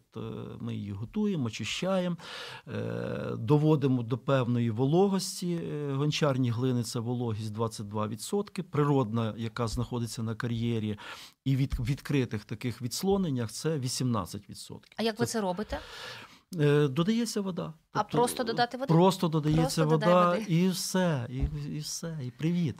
ми 0.60 0.74
її 0.74 0.92
готуємо, 0.92 1.44
очищаємо, 1.44 2.16
доводимо 3.38 4.02
до 4.02 4.18
певної 4.18 4.70
вологості. 4.70 5.60
Гончарні 5.92 6.50
глини 6.50 6.82
це 6.82 7.00
вологість 7.00 7.54
22%, 7.54 8.01
природна, 8.62 9.34
яка 9.36 9.68
знаходиться 9.68 10.22
на 10.22 10.34
кар'єрі, 10.34 10.98
і 11.44 11.56
від 11.56 11.74
відкритих 11.80 12.44
таких 12.44 12.82
відслоненнях 12.82 13.52
це 13.52 13.78
18%. 13.78 14.78
А 14.96 15.02
як 15.02 15.18
ви 15.18 15.26
це 15.26 15.40
робите? 15.40 15.78
Е, 16.60 16.88
Додається 16.88 17.40
вода. 17.40 17.72
А 17.92 18.04
просто 18.04 18.44
додати 18.44 18.76
води? 18.76 18.92
Просто 18.94 19.28
додається 19.28 19.86
Просто 19.86 19.86
вода 19.86 20.30
води. 20.30 20.44
і 20.48 20.68
все, 20.68 21.26
і, 21.30 21.68
і 21.76 21.78
все, 21.78 22.18
і 22.24 22.30
привіт. 22.30 22.78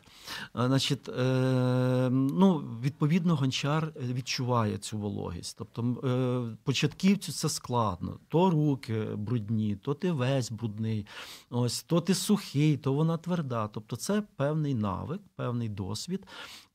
Значить, 0.54 1.08
е, 1.08 2.08
ну, 2.10 2.58
відповідно, 2.82 3.36
гончар 3.36 3.92
відчуває 3.96 4.78
цю 4.78 4.98
вологість. 4.98 5.58
Тобто 5.58 5.82
е, 6.04 6.56
початківцю 6.64 7.32
це 7.32 7.48
складно. 7.48 8.18
То 8.28 8.50
руки 8.50 9.04
брудні, 9.16 9.76
то 9.76 9.94
ти 9.94 10.12
весь 10.12 10.50
брудний, 10.50 11.06
ось, 11.50 11.82
то 11.82 12.00
ти 12.00 12.14
сухий, 12.14 12.76
то 12.76 12.92
вона 12.92 13.16
тверда. 13.16 13.68
Тобто 13.68 13.96
це 13.96 14.22
певний 14.36 14.74
навик, 14.74 15.20
певний 15.36 15.68
досвід. 15.68 16.26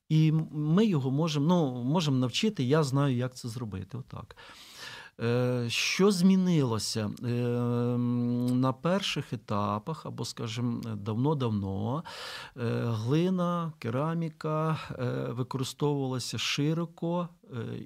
І 0.08 0.32
ми 0.52 0.86
його 0.86 1.10
можемо 1.10 1.46
ну, 1.46 1.84
можемо 1.84 2.16
навчити, 2.16 2.64
я 2.64 2.82
знаю, 2.82 3.16
як 3.16 3.36
це 3.36 3.48
зробити. 3.48 3.98
Отак. 3.98 4.36
Е, 5.20 5.64
Що 5.70 6.10
змінилося 6.10 7.10
Е, 7.24 7.28
на 8.54 8.72
перших 8.72 9.32
етапах, 9.32 10.06
або, 10.06 10.24
скажімо, 10.24 10.80
давно-давно 10.96 12.04
е, 12.56 12.82
глина, 12.84 13.72
кераміка 13.78 14.78
використовувалася 15.28 16.38
широко, 16.38 17.28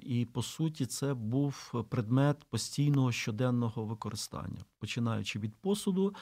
і 0.01 0.25
по 0.25 0.43
суті 0.43 0.85
це 0.85 1.13
був 1.13 1.85
предмет 1.89 2.37
постійного 2.49 3.11
щоденного 3.11 3.85
використання, 3.85 4.65
починаючи 4.79 5.39
від 5.39 5.55
посуду. 5.55 6.15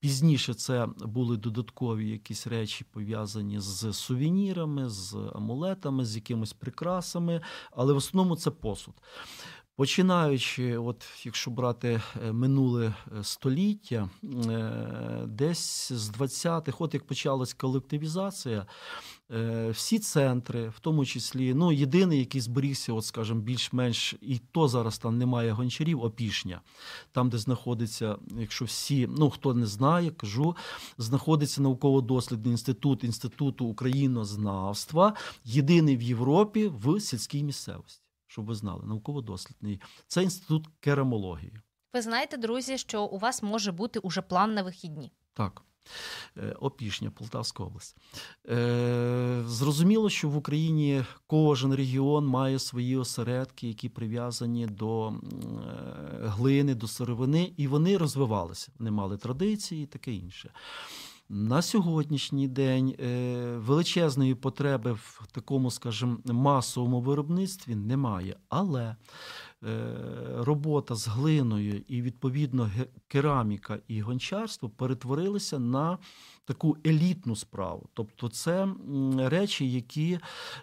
Пізніше 0.00 0.54
це 0.54 0.86
були 1.00 1.36
додаткові 1.36 2.10
якісь 2.10 2.46
речі 2.46 2.84
пов'язані 2.90 3.60
з 3.60 3.92
сувенірами, 3.92 4.88
з 4.88 5.16
амулетами, 5.34 6.04
з 6.04 6.16
якимись 6.16 6.52
прикрасами, 6.52 7.40
але 7.70 7.92
в 7.92 7.96
основному 7.96 8.36
це 8.36 8.50
посуд. 8.50 8.94
Починаючи, 9.76 10.76
от 10.76 11.04
якщо 11.24 11.50
брати 11.50 12.00
е, 12.22 12.32
минуле 12.32 12.86
е, 12.86 13.24
століття, 13.24 14.10
е, 14.24 15.24
десь 15.26 15.92
з 15.92 16.10
20-х, 16.10 16.76
от 16.80 16.94
як 16.94 17.06
почалась 17.06 17.54
колективізація, 17.54 18.66
всі 19.70 19.98
центри, 19.98 20.68
в 20.68 20.78
тому 20.80 21.06
числі, 21.06 21.54
ну 21.54 21.72
єдиний, 21.72 22.18
який 22.18 22.40
зберігся, 22.40 22.92
от 22.92 23.04
скажімо, 23.04 23.40
більш-менш, 23.40 24.14
і 24.20 24.40
то 24.52 24.68
зараз 24.68 24.98
там 24.98 25.18
немає 25.18 25.52
гончарів, 25.52 26.02
опішня, 26.02 26.60
там, 27.12 27.28
де 27.28 27.38
знаходиться, 27.38 28.16
якщо 28.38 28.64
всі, 28.64 29.08
ну 29.18 29.30
хто 29.30 29.54
не 29.54 29.66
знає, 29.66 30.10
кажу, 30.10 30.56
знаходиться 30.98 31.62
науково-дослідний 31.62 32.50
інститут 32.52 33.04
інституту 33.04 33.66
українознавства, 33.66 35.14
єдиний 35.44 35.96
в 35.96 36.02
Європі 36.02 36.70
в 36.74 37.00
сільській 37.00 37.42
місцевості 37.42 38.09
щоб 38.30 38.44
ви 38.44 38.54
знали, 38.54 38.86
науково-дослідний. 38.86 39.80
Це 40.06 40.22
інститут 40.22 40.68
керамології. 40.80 41.52
Ви 41.94 42.02
знаєте, 42.02 42.36
друзі, 42.36 42.78
що 42.78 43.04
у 43.04 43.18
вас 43.18 43.42
може 43.42 43.72
бути 43.72 43.98
уже 43.98 44.22
план 44.22 44.54
на 44.54 44.62
вихідні? 44.62 45.12
Так. 45.34 45.62
Е, 46.36 46.56
Опішня, 46.60 47.10
Полтавська 47.10 47.64
область. 47.64 47.96
Е, 48.48 49.42
зрозуміло, 49.46 50.10
що 50.10 50.28
в 50.28 50.36
Україні 50.36 51.04
кожен 51.26 51.74
регіон 51.74 52.26
має 52.26 52.58
свої 52.58 52.96
осередки, 52.96 53.68
які 53.68 53.88
прив'язані 53.88 54.66
до 54.66 55.08
е, 55.08 55.12
глини, 56.22 56.74
до 56.74 56.88
сировини, 56.88 57.52
і 57.56 57.66
вони 57.66 57.96
розвивалися. 57.96 58.72
Вони 58.78 58.90
мали 58.90 59.16
традиції 59.16 59.84
і 59.84 59.86
таке 59.86 60.12
інше. 60.12 60.50
На 61.32 61.62
сьогоднішній 61.62 62.48
день 62.48 62.94
е, 63.00 63.56
величезної 63.56 64.34
потреби 64.34 64.92
в 64.92 65.26
такому, 65.32 65.70
скажімо, 65.70 66.18
масовому 66.24 67.00
виробництві 67.00 67.74
немає. 67.74 68.36
Але 68.48 68.82
е, 68.82 68.96
робота 70.38 70.94
з 70.94 71.08
глиною 71.08 71.82
і 71.88 72.02
відповідно 72.02 72.70
кераміка 73.08 73.78
і 73.88 74.00
гончарство 74.00 74.68
перетворилися 74.68 75.58
на 75.58 75.98
таку 76.50 76.76
елітну 76.86 77.36
справу. 77.36 77.88
Тобто, 77.94 78.28
це 78.28 78.68
речі, 79.18 79.70
які 79.72 80.18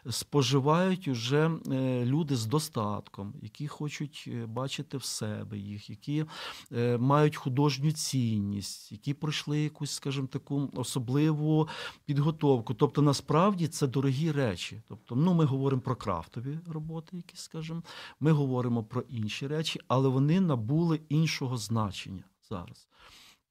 споживають 0.09 1.07
уже 1.07 1.51
е, 1.71 2.05
люди 2.05 2.35
з 2.35 2.45
достатком, 2.45 3.33
які 3.41 3.67
хочуть 3.67 4.25
е, 4.27 4.45
бачити 4.45 4.97
в 4.97 5.03
себе 5.03 5.57
їх, 5.57 5.89
які 5.89 6.25
е, 6.71 6.97
мають 6.97 7.35
художню 7.35 7.91
цінність, 7.91 8.91
які 8.91 9.13
пройшли 9.13 9.59
якусь, 9.59 9.91
скажімо, 9.91 10.27
таку 10.27 10.69
особливу 10.75 11.67
підготовку. 12.05 12.73
Тобто, 12.73 13.01
насправді 13.01 13.67
це 13.67 13.87
дорогі 13.87 14.31
речі. 14.31 14.81
Тобто, 14.87 15.15
ну 15.15 15.33
ми 15.33 15.45
говоримо 15.45 15.81
про 15.81 15.95
крафтові 15.95 16.59
роботи, 16.67 17.17
які 17.17 17.37
скажімо, 17.37 17.83
ми 18.19 18.31
говоримо 18.31 18.83
про 18.83 19.01
інші 19.01 19.47
речі, 19.47 19.79
але 19.87 20.09
вони 20.09 20.39
набули 20.39 20.99
іншого 21.09 21.57
значення 21.57 22.23
зараз. 22.49 22.87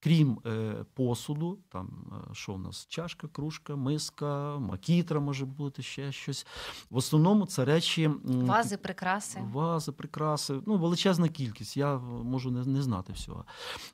Крім 0.01 0.39
е, 0.47 0.75
посуду, 0.95 1.59
там 1.69 2.13
е, 2.13 2.35
що 2.35 2.55
в 2.55 2.59
нас 2.59 2.87
чашка, 2.87 3.29
кружка, 3.29 3.77
миска, 3.77 4.59
макітра 4.59 5.21
може 5.21 5.45
бути 5.45 5.83
ще 5.83 6.13
щось. 6.13 6.47
В 6.91 6.97
основному 6.97 7.47
це 7.47 7.65
речі 7.65 8.11
вази, 8.25 8.77
прикраси. 8.77 9.41
Вази, 9.53 9.93
прикраси, 9.93 10.61
ну 10.67 10.77
величезна 10.77 11.29
кількість. 11.29 11.77
Я 11.77 11.99
можу 11.99 12.51
не 12.51 12.65
не 12.65 12.83
знати 12.83 13.13
всього. 13.13 13.45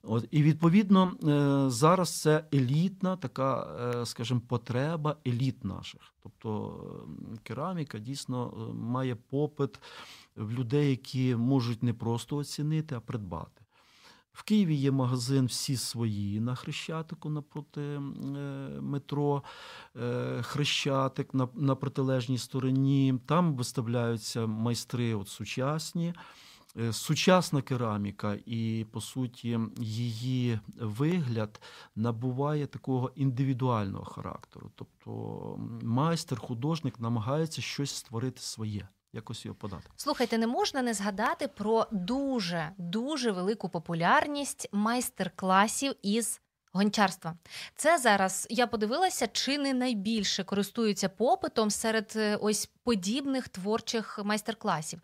От 0.02 0.28
і 0.30 0.42
відповідно 0.42 1.12
е, 1.24 1.70
зараз 1.70 2.20
це 2.20 2.44
елітна 2.54 3.16
така, 3.16 3.66
скажімо, 4.04 4.40
потреба 4.48 5.16
еліт 5.26 5.64
наших. 5.64 6.00
Тобто 6.22 6.80
кераміка 7.42 7.98
дійсно 7.98 8.72
має 8.74 9.14
попит 9.14 9.80
в 10.36 10.52
людей, 10.52 10.90
які 10.90 11.36
можуть 11.36 11.82
не 11.82 11.94
просто 11.94 12.36
оцінити, 12.36 12.94
а 12.94 13.00
придбати. 13.00 13.61
В 14.32 14.42
Києві 14.42 14.74
є 14.74 14.90
магазин 14.90 15.46
всі 15.46 15.76
свої 15.76 16.40
на 16.40 16.54
Хрещатику 16.54 17.30
напроти 17.30 17.80
е, 17.80 18.00
метро 18.80 19.42
е, 19.96 20.42
Хрещатик 20.42 21.34
на 21.34 21.48
на 21.54 21.74
протилежній 21.74 22.38
стороні. 22.38 23.14
Там 23.26 23.56
виставляються 23.56 24.46
майстри 24.46 25.14
от 25.14 25.28
сучасні. 25.28 26.14
Е, 26.78 26.92
сучасна 26.92 27.62
кераміка, 27.62 28.38
і, 28.46 28.86
по 28.92 29.00
суті, 29.00 29.58
її 29.80 30.60
вигляд 30.80 31.60
набуває 31.96 32.66
такого 32.66 33.12
індивідуального 33.14 34.04
характеру. 34.04 34.70
Тобто 34.74 35.10
майстер, 35.82 36.38
художник 36.38 37.00
намагається 37.00 37.62
щось 37.62 37.94
створити 37.94 38.40
своє 38.40 38.88
якось 39.12 39.44
його 39.44 39.54
подати. 39.54 39.90
Слухайте, 39.96 40.38
не 40.38 40.46
можна 40.46 40.82
не 40.82 40.94
згадати 40.94 41.48
про 41.48 41.86
дуже 41.92 42.70
дуже 42.78 43.32
велику 43.32 43.68
популярність 43.68 44.68
майстер-класів 44.72 45.94
із 46.02 46.40
гончарства. 46.72 47.36
Це 47.76 47.98
зараз 47.98 48.46
я 48.50 48.66
подивилася, 48.66 49.26
чи 49.26 49.58
не 49.58 49.74
найбільше 49.74 50.44
користуються 50.44 51.08
попитом 51.08 51.70
серед 51.70 52.12
е, 52.16 52.36
ось 52.36 52.70
подібних 52.84 53.48
творчих 53.48 54.20
майстер-класів. 54.24 55.00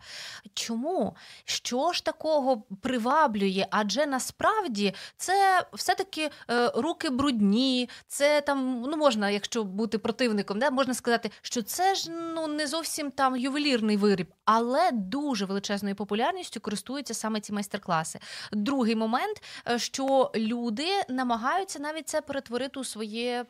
Чому? 0.53 1.15
Що 1.43 1.93
ж 1.93 2.05
такого 2.05 2.63
приваблює? 2.81 3.67
Адже 3.69 4.05
насправді 4.05 4.93
це 5.17 5.65
все-таки 5.73 6.29
е, 6.49 6.71
руки 6.75 7.09
брудні, 7.09 7.89
це 8.07 8.41
там 8.41 8.81
ну 8.81 8.97
можна, 8.97 9.29
якщо 9.29 9.63
бути 9.63 9.97
противником, 9.97 10.59
да, 10.59 10.69
можна 10.69 10.93
сказати, 10.93 11.31
що 11.41 11.61
це 11.61 11.95
ж 11.95 12.11
ну 12.11 12.47
не 12.47 12.67
зовсім 12.67 13.11
там 13.11 13.35
ювелірний 13.35 13.97
виріб, 13.97 14.33
але 14.45 14.91
дуже 14.91 15.45
величезною 15.45 15.95
популярністю 15.95 16.59
користуються 16.59 17.13
саме 17.13 17.41
ці 17.41 17.53
майстер-класи. 17.53 18.19
Другий 18.51 18.95
момент, 18.95 19.43
е, 19.67 19.79
що 19.79 20.31
люди 20.35 20.89
намагаються 21.09 21.79
навіть 21.79 22.09
це 22.09 22.21
перетворити 22.21 22.79
у 22.79 22.83
своє 22.83 23.45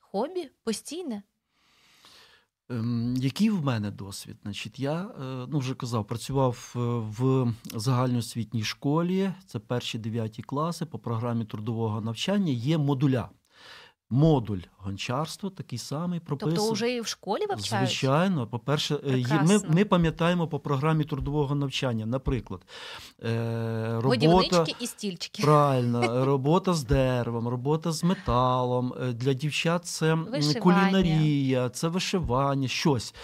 хобі 0.00 0.50
постійне. 0.64 1.22
Ем, 2.70 3.16
який 3.16 3.50
в 3.50 3.64
мене 3.64 3.90
досвід? 3.90 4.36
Значить, 4.42 4.80
Я 4.80 5.02
е, 5.02 5.46
ну, 5.48 5.58
вже 5.58 5.74
казав, 5.74 6.06
працював 6.06 6.74
е, 6.76 6.78
в 7.18 7.52
загальноосвітній 7.74 8.64
школі, 8.64 9.32
це 9.46 9.58
перші 9.58 9.98
дев'яті 9.98 10.42
класи 10.42 10.86
по 10.86 10.98
програмі 10.98 11.44
трудового 11.44 12.00
навчання. 12.00 12.52
Є 12.52 12.78
модуля 12.78 13.28
модуль 14.10 14.58
гончарства 14.78 15.50
такий 15.50 15.78
самий 15.78 16.20
прописаний. 16.20 16.56
Тобто 16.56 16.72
вже 16.72 16.94
і 16.94 17.00
в 17.00 17.06
школі 17.06 17.46
вивчають? 17.48 17.88
Звичайно, 17.88 18.46
по-перше, 18.46 18.94
е, 18.94 19.42
ми 19.44 19.60
ми 19.68 19.84
пам'ятаємо 19.84 20.48
по 20.48 20.60
програмі 20.60 21.04
трудового 21.04 21.54
навчання, 21.54 22.06
наприклад, 22.06 22.60
е, 23.24 23.98
робота 24.00 24.66
і 24.80 24.86
стільчики. 24.86 25.42
Правильно, 25.42 26.24
робота 26.24 26.74
з 26.74 26.84
деревом, 26.84 27.48
робота 27.48 27.92
з 27.92 28.04
металом. 28.04 28.94
Е, 29.02 29.12
для 29.12 29.32
дівчат 29.32 29.84
це 29.84 30.14
вишивання. 30.14 30.60
кулінарія, 30.60 31.68
це 31.68 31.88
вишивання, 31.88 32.68
щось. 32.68 33.14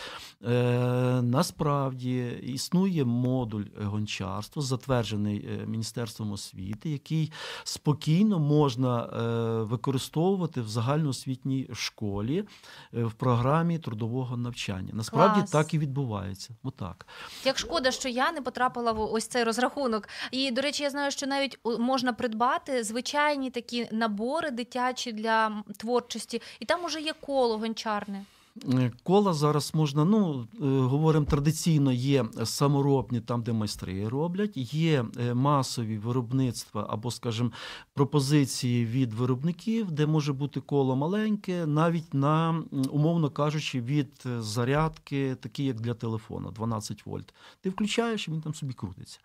Е, 0.44 1.22
Насправді 1.22 2.40
існує 2.42 3.04
модуль 3.04 3.64
гончарства, 3.82 4.62
затверджений 4.62 5.48
е, 5.48 5.66
Міністерством 5.66 6.32
освіти, 6.32 6.90
який 6.90 7.32
спокійно 7.64 8.38
можна 8.38 9.04
е, 9.04 9.62
використовувати 9.62 10.60
в 10.60 10.68
загальноосвітній 10.68 11.68
школі 11.72 12.44
в 12.92 13.12
програмі 13.12 13.78
трудового 13.78 14.36
навчання. 14.36 14.90
Насправді 14.92 15.40
Клас. 15.40 15.50
так 15.50 15.74
і 15.74 15.78
відбувається. 15.78 16.54
Отак. 16.62 17.06
Як 17.44 17.58
шкода, 17.58 17.90
що 17.90 18.08
я 18.08 18.32
не 18.32 18.42
потрапила 18.42 18.92
в 18.92 19.00
ось 19.00 19.26
цей 19.26 19.44
розрахунок. 19.44 20.08
І, 20.30 20.50
до 20.50 20.62
речі, 20.62 20.82
я 20.82 20.90
знаю, 20.90 21.10
що 21.10 21.26
навіть 21.26 21.58
можна 21.78 22.12
придбати 22.12 22.84
звичайні 22.84 23.50
такі 23.50 23.88
набори 23.92 24.50
дитячі 24.50 25.12
для 25.12 25.62
творчості, 25.76 26.42
і 26.60 26.64
там 26.64 26.84
уже 26.84 27.00
є 27.00 27.12
коло 27.20 27.58
гончарне. 27.58 28.24
Е, 28.64 28.92
кола 29.02 29.34
зараз 29.34 29.74
можна, 29.74 30.04
ну 30.04 30.48
е, 30.54 30.64
говоримо 30.64 31.26
традиційно, 31.26 31.92
є 31.92 32.24
саморобні 32.44 33.20
там, 33.20 33.42
де 33.42 33.52
майстри 33.52 34.08
роблять, 34.08 34.56
є 34.74 35.04
е, 35.20 35.34
масові 35.34 35.98
виробництва 35.98 36.86
або, 36.90 37.10
скажімо, 37.10 37.50
пропозиції 37.94 38.86
від 38.86 39.14
виробників, 39.14 39.90
де 39.90 40.06
може 40.06 40.32
бути 40.32 40.60
коло 40.60 40.96
маленьке, 40.96 41.66
навіть 41.66 42.14
на, 42.14 42.62
умовно 42.90 43.30
кажучи, 43.30 43.80
від 43.80 44.24
зарядки, 44.38 45.34
такі 45.34 45.64
як 45.64 45.80
для 45.80 45.94
телефона, 45.94 46.50
12 46.50 47.06
вольт. 47.06 47.34
Ти 47.60 47.70
включаєш, 47.70 48.28
і 48.28 48.30
він 48.30 48.40
там 48.40 48.54
собі 48.54 48.72
крутиться. 48.72 49.18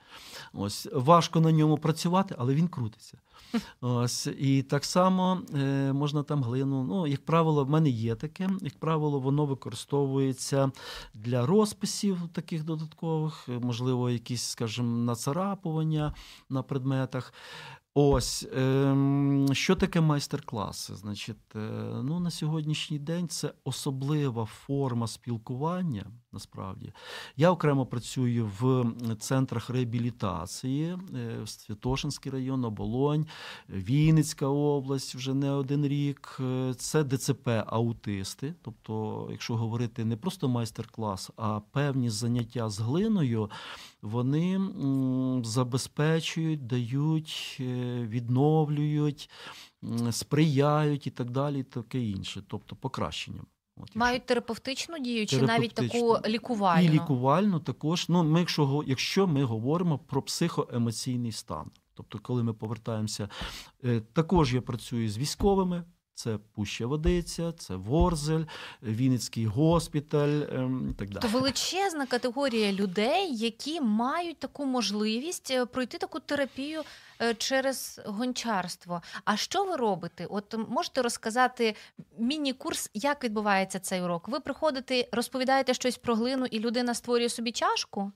Ось 0.54 0.88
важко 0.94 1.40
на 1.40 1.52
ньому 1.52 1.78
працювати, 1.78 2.36
але 2.38 2.54
він 2.54 2.68
крутиться. 2.68 3.18
Ось 3.82 4.28
і 4.40 4.64
так 4.64 4.86
само 4.86 5.42
е, 5.56 5.94
можна 5.94 6.24
там 6.24 6.44
глину. 6.44 6.84
Ну, 6.84 7.08
як 7.08 7.26
правило, 7.26 7.66
в 7.66 7.70
мене 7.70 7.90
є 7.90 8.16
таке. 8.16 8.50
Як 8.62 8.80
правило, 8.80 9.20
воно 9.20 9.46
використовується 9.46 10.72
для 11.14 11.46
розписів 11.46 12.18
таких 12.34 12.64
додаткових, 12.64 13.50
можливо, 13.62 14.10
якісь, 14.10 14.44
скажімо, 14.44 14.98
нацарапування 14.98 16.14
на 16.50 16.64
предметах. 16.64 17.34
Ось 17.94 18.48
ем, 18.56 19.48
що 19.52 19.76
таке 19.76 20.02
майстер-класи? 20.02 20.96
Значить, 20.96 21.56
е, 21.56 21.60
ну 22.04 22.20
на 22.20 22.32
сьогоднішній 22.32 23.00
день 23.00 23.28
це 23.28 23.54
особлива 23.64 24.46
форма 24.46 25.08
спілкування 25.08 26.06
Насправді 26.34 26.94
я 27.38 27.52
окремо 27.52 27.86
працюю 27.86 28.52
в 28.60 28.86
центрах 29.20 29.70
реабілітації, 29.70 30.98
е, 31.16 31.48
Святошинський 31.48 32.32
район, 32.32 32.66
Оболонь, 32.66 33.26
Вінницька 33.70 34.48
область 34.48 35.16
вже 35.16 35.34
не 35.34 35.52
один 35.52 35.88
рік. 35.88 36.38
Е, 36.40 36.74
це 36.78 37.04
ДЦП 37.04 37.50
аутисти. 37.66 38.54
Тобто, 38.62 39.28
якщо 39.32 39.56
говорити 39.56 40.06
не 40.06 40.18
просто 40.18 40.50
майстер-клас, 40.50 41.32
а 41.38 41.60
певні 41.60 42.10
заняття 42.10 42.70
з 42.70 42.80
глиною, 42.80 43.50
вони 44.02 44.60
забезпечують, 45.44 46.68
дають, 46.68 47.58
е, 47.60 48.02
відновлюють, 48.08 49.30
сприяють 50.12 51.08
і 51.08 51.10
так 51.10 51.32
далі, 51.32 51.60
і 51.60 51.64
таке 51.64 52.00
інше, 52.00 52.44
тобто 52.48 52.76
покращенням. 52.76 53.46
От, 53.82 53.96
Мають 53.96 54.26
терапевтичну 54.26 55.00
дію 55.00 55.26
чи 55.28 55.42
навіть 55.42 55.74
таку 55.74 56.18
лікувальну? 56.26 56.86
І 56.86 56.90
лікувальну 56.90 57.60
також. 57.60 58.10
Ну, 58.10 58.24
ми, 58.24 58.40
якщо 58.40 58.84
якщо 58.88 59.28
ми 59.28 59.44
говоримо 59.44 59.98
про 59.98 60.22
психоемоційний 60.22 61.32
стан. 61.32 61.72
Тобто, 61.94 62.20
коли 62.20 62.44
ми 62.44 62.54
повертаємося, 62.54 63.30
е, 63.84 64.02
також 64.14 64.54
я 64.54 64.62
працюю 64.62 65.10
з 65.10 65.18
військовими. 65.18 65.84
Це 66.16 66.38
Пуща 66.56 66.86
Водиця, 66.86 67.52
це 67.52 67.76
Ворзель, 67.76 68.44
Вінницький 68.84 69.46
госпіталь 69.46 70.42
ем, 70.52 70.90
і 70.92 70.94
так 70.94 71.10
далі. 71.10 71.22
То 71.22 71.28
величезна 71.28 72.06
категорія 72.06 72.72
людей, 72.72 73.36
які 73.36 73.82
мають 73.82 74.40
таку 74.40 74.66
можливість 74.66 75.52
е, 75.52 75.66
пройти 75.66 75.98
таку 75.98 76.20
терапію 76.20 76.82
е, 77.22 77.34
через 77.34 78.02
гончарство. 78.06 79.02
А 79.26 79.38
що 79.38 79.64
ви 79.64 79.76
робите? 79.76 80.26
От 80.30 80.56
можете 80.70 81.02
розказати 81.02 81.76
міні-курс, 82.18 82.90
як 82.94 83.24
відбувається 83.24 83.80
цей 83.80 84.02
урок? 84.02 84.28
Ви 84.28 84.40
приходите, 84.40 85.08
розповідаєте 85.12 85.74
щось 85.74 85.98
про 85.98 86.16
глину, 86.16 86.46
і 86.46 86.60
людина 86.60 86.94
створює 86.94 87.30
собі 87.30 87.52
чашку? 87.52 88.12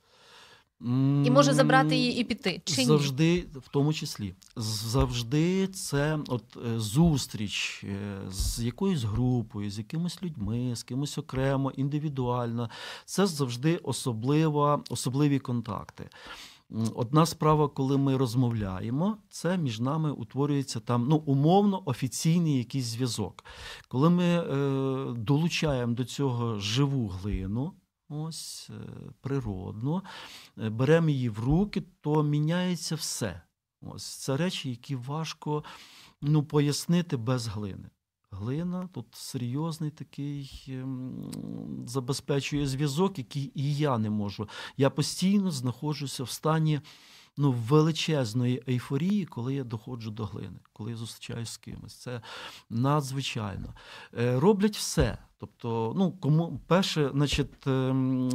І 0.81 1.31
може 1.31 1.53
забрати 1.53 1.95
її 1.95 2.19
і 2.19 2.23
піти. 2.23 2.61
Чи 2.65 2.85
завжди, 2.85 3.33
ні? 3.33 3.59
в 3.59 3.67
тому 3.67 3.93
числі, 3.93 4.35
завжди 4.55 5.67
це 5.67 6.19
от 6.27 6.57
е, 6.57 6.79
зустріч 6.79 7.83
е, 7.83 8.17
з 8.31 8.63
якоюсь 8.63 9.03
групою, 9.03 9.71
з 9.71 9.77
якимись 9.77 10.23
людьми, 10.23 10.75
з 10.75 10.83
кимось 10.83 11.17
окремо, 11.17 11.71
індивідуально. 11.71 12.69
Це 13.05 13.27
завжди 13.27 13.77
особлива, 13.77 14.83
особливі 14.89 15.39
контакти. 15.39 16.09
Одна 16.95 17.25
справа, 17.25 17.67
коли 17.67 17.97
ми 17.97 18.17
розмовляємо, 18.17 19.17
це 19.29 19.57
між 19.57 19.79
нами 19.79 20.11
утворюється 20.11 20.79
там 20.79 21.07
ну, 21.09 21.15
умовно 21.15 21.81
офіційний 21.85 22.57
якийсь 22.57 22.85
зв'язок. 22.85 23.43
Коли 23.87 24.09
ми 24.09 24.23
е, 24.23 25.13
долучаємо 25.17 25.93
до 25.93 26.05
цього 26.05 26.59
живу 26.59 27.07
глину 27.07 27.73
ось 28.09 28.69
е, 28.69 28.73
природно, 29.21 30.03
е, 30.57 30.69
беремо 30.69 31.09
її 31.09 31.29
в 31.29 31.39
руки, 31.39 31.83
то 32.01 32.23
міняється 32.23 32.95
все. 32.95 33.41
Ось 33.81 34.05
Це 34.05 34.37
речі, 34.37 34.69
які 34.69 34.95
важко 34.95 35.63
ну, 36.21 36.43
пояснити 36.43 37.17
без 37.17 37.47
глини. 37.47 37.89
Глина 38.31 38.89
тут 38.93 39.05
серйозний 39.15 39.91
такий 39.91 40.65
ем, 40.67 41.31
забезпечує 41.87 42.67
зв'язок, 42.67 43.17
який 43.17 43.51
і 43.55 43.75
я 43.75 43.97
не 43.97 44.09
можу. 44.09 44.49
Я 44.77 44.89
постійно 44.89 45.51
знаходжуся 45.51 46.23
в 46.23 46.29
стані 46.29 46.81
ну, 47.37 47.51
величезної 47.51 48.63
ейфорії, 48.67 49.25
коли 49.25 49.53
я 49.53 49.63
доходжу 49.63 50.09
до 50.09 50.25
глини, 50.25 50.59
коли 50.73 50.91
я 50.91 50.97
зустрічаюся 50.97 51.51
з 51.51 51.57
кимось. 51.57 51.95
Це 51.95 52.21
надзвичайно. 52.69 53.73
Е, 54.17 54.39
роблять 54.39 54.77
все. 54.77 55.17
Тобто, 55.45 55.93
ну 55.95 56.11
кому 56.11 56.59
перше, 56.67 57.09
значить, 57.13 57.67
ем, 57.67 58.27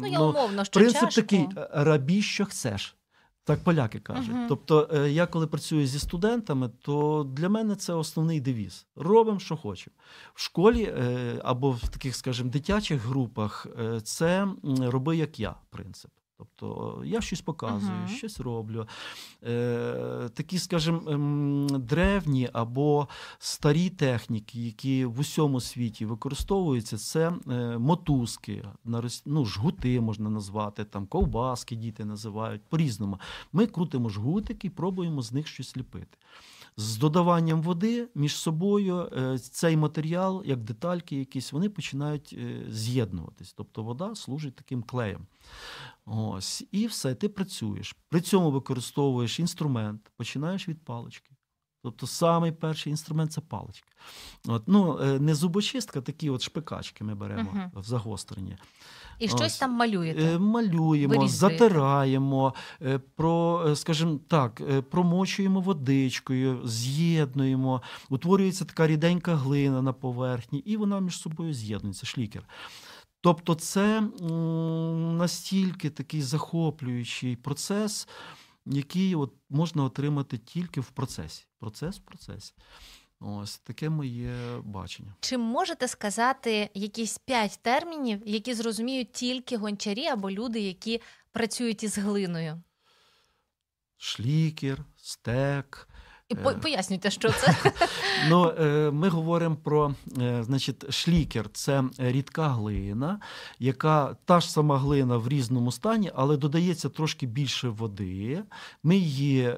ну, 0.00 0.06
я 0.06 0.18
ну, 0.18 0.28
умовно, 0.30 0.64
що 0.64 0.80
принцип 0.80 1.00
чашку. 1.00 1.20
такий 1.20 1.48
рабі, 1.72 2.22
що 2.22 2.44
хочеш. 2.44 2.96
Так 3.44 3.64
поляки 3.64 3.98
кажуть. 4.00 4.34
Uh-huh. 4.34 4.48
Тобто, 4.48 4.88
е, 4.92 5.10
я 5.10 5.26
коли 5.26 5.46
працюю 5.46 5.86
зі 5.86 5.98
студентами, 5.98 6.70
то 6.82 7.26
для 7.32 7.48
мене 7.48 7.74
це 7.76 7.92
основний 7.92 8.40
девіз. 8.40 8.86
Робимо, 8.96 9.38
що 9.38 9.56
хочемо. 9.56 9.94
В 10.34 10.42
школі 10.42 10.82
е, 10.82 11.40
або 11.44 11.70
в 11.70 11.88
таких, 11.88 12.16
скажімо, 12.16 12.50
дитячих 12.50 13.00
групах 13.00 13.66
це 14.02 14.48
роби 14.80 15.16
як 15.16 15.40
я 15.40 15.54
принцип. 15.70 16.10
Тобто 16.38 17.02
я 17.04 17.20
щось 17.20 17.40
показую, 17.40 17.92
uh-huh. 17.92 18.16
щось 18.16 18.40
роблю. 18.40 18.88
Е, 19.44 20.28
Такі, 20.34 20.58
скажімо, 20.58 21.02
ем, 21.08 21.66
древні 21.70 22.50
або 22.52 23.08
старі 23.38 23.90
техніки, 23.90 24.60
які 24.60 25.04
в 25.04 25.20
усьому 25.20 25.60
світі 25.60 26.06
використовуються, 26.06 26.98
це 26.98 27.32
е, 27.50 27.78
мотузки, 27.78 28.64
ну, 29.24 29.44
жгути 29.44 30.00
можна 30.00 30.30
назвати, 30.30 30.84
там, 30.84 31.06
ковбаски 31.06 31.76
діти 31.76 32.04
називають 32.04 32.62
по-різному. 32.68 33.20
Ми 33.52 33.66
крутимо 33.66 34.08
жгутики 34.08 34.66
і 34.66 34.70
пробуємо 34.70 35.22
з 35.22 35.32
них 35.32 35.46
щось 35.46 35.76
ліпити 35.76 36.18
з 36.76 36.96
додаванням 36.96 37.62
води 37.62 38.08
між 38.14 38.36
собою 38.36 38.98
е, 38.98 39.38
цей 39.38 39.76
матеріал, 39.76 40.42
як 40.46 40.62
детальки, 40.62 41.16
якісь, 41.16 41.52
вони 41.52 41.68
починають 41.68 42.34
е, 42.38 42.64
з'єднуватись. 42.70 43.52
Тобто 43.52 43.82
вода 43.82 44.14
служить 44.14 44.56
таким 44.56 44.82
клеєм. 44.82 45.26
Ось, 46.06 46.64
І 46.72 46.86
все, 46.86 47.14
ти 47.14 47.28
працюєш. 47.28 47.96
При 48.08 48.20
цьому 48.20 48.50
використовуєш 48.50 49.40
інструмент, 49.40 50.10
починаєш 50.16 50.68
від 50.68 50.84
палички. 50.84 51.35
Тобто 51.86 52.06
самий 52.06 52.52
перший 52.52 52.90
інструмент 52.90 53.32
це 53.32 53.40
паличка. 53.40 53.88
От, 54.48 54.62
ну, 54.66 54.98
е, 55.02 55.20
Не 55.20 55.34
зубочистка, 55.34 56.00
такі 56.00 56.30
от 56.30 56.42
шпикачки 56.42 57.04
ми 57.04 57.14
беремо 57.14 57.50
uh-huh. 57.50 57.80
в 57.80 57.84
загостренні. 57.84 58.56
І 59.18 59.28
щось 59.28 59.40
Ось. 59.40 59.58
там 59.58 59.72
малюєте? 59.72 60.22
Е, 60.22 60.38
малюємо, 60.38 61.28
затираємо, 61.28 62.54
е, 62.82 62.98
про, 62.98 63.64
скажімо 63.76 64.20
так, 64.28 64.62
промочуємо 64.90 65.60
водичкою, 65.60 66.60
з'єднуємо, 66.64 67.82
утворюється 68.10 68.64
така 68.64 68.86
ріденька 68.86 69.34
глина 69.34 69.82
на 69.82 69.92
поверхні, 69.92 70.58
і 70.58 70.76
вона 70.76 71.00
між 71.00 71.20
собою 71.20 71.54
з'єднується, 71.54 72.06
шлікер. 72.06 72.42
Тобто, 73.20 73.54
це 73.54 74.00
настільки 75.18 75.90
такий 75.90 76.22
захоплюючий 76.22 77.36
процес 77.36 78.08
який 78.66 79.14
от 79.14 79.32
можна 79.50 79.84
отримати 79.84 80.38
тільки 80.38 80.80
в 80.80 80.90
процесі. 80.90 81.46
Процес 81.58 81.96
в 81.96 82.00
процесі. 82.00 82.54
Ось 83.20 83.58
таке 83.58 83.88
моє 83.88 84.34
бачення. 84.62 85.14
Чи 85.20 85.38
можете 85.38 85.88
сказати 85.88 86.70
якісь 86.74 87.18
п'ять 87.18 87.58
термінів, 87.62 88.22
які 88.26 88.54
зрозуміють 88.54 89.12
тільки 89.12 89.56
гончарі 89.56 90.06
або 90.06 90.30
люди, 90.30 90.60
які 90.60 91.02
працюють 91.32 91.82
із 91.82 91.98
глиною? 91.98 92.62
Шлікер, 93.96 94.84
стек, 94.96 95.88
і 96.28 96.34
е. 96.34 96.54
пояснюйте, 96.62 97.10
що 97.10 97.32
це. 97.32 97.54
Ну, 98.28 98.52
е, 98.60 98.90
Ми 98.90 99.08
говоримо 99.08 99.56
про 99.56 99.94
е, 100.20 100.42
значить, 100.42 100.92
шлікер 100.94 101.48
це 101.52 101.84
рідка 101.98 102.48
глина, 102.48 103.20
яка 103.58 104.16
та 104.24 104.40
ж 104.40 104.50
сама 104.50 104.78
глина 104.78 105.16
в 105.16 105.28
різному 105.28 105.72
стані, 105.72 106.10
але 106.14 106.36
додається 106.36 106.88
трошки 106.88 107.26
більше 107.26 107.68
води. 107.68 108.42
Ми 108.82 108.96
її 108.96 109.54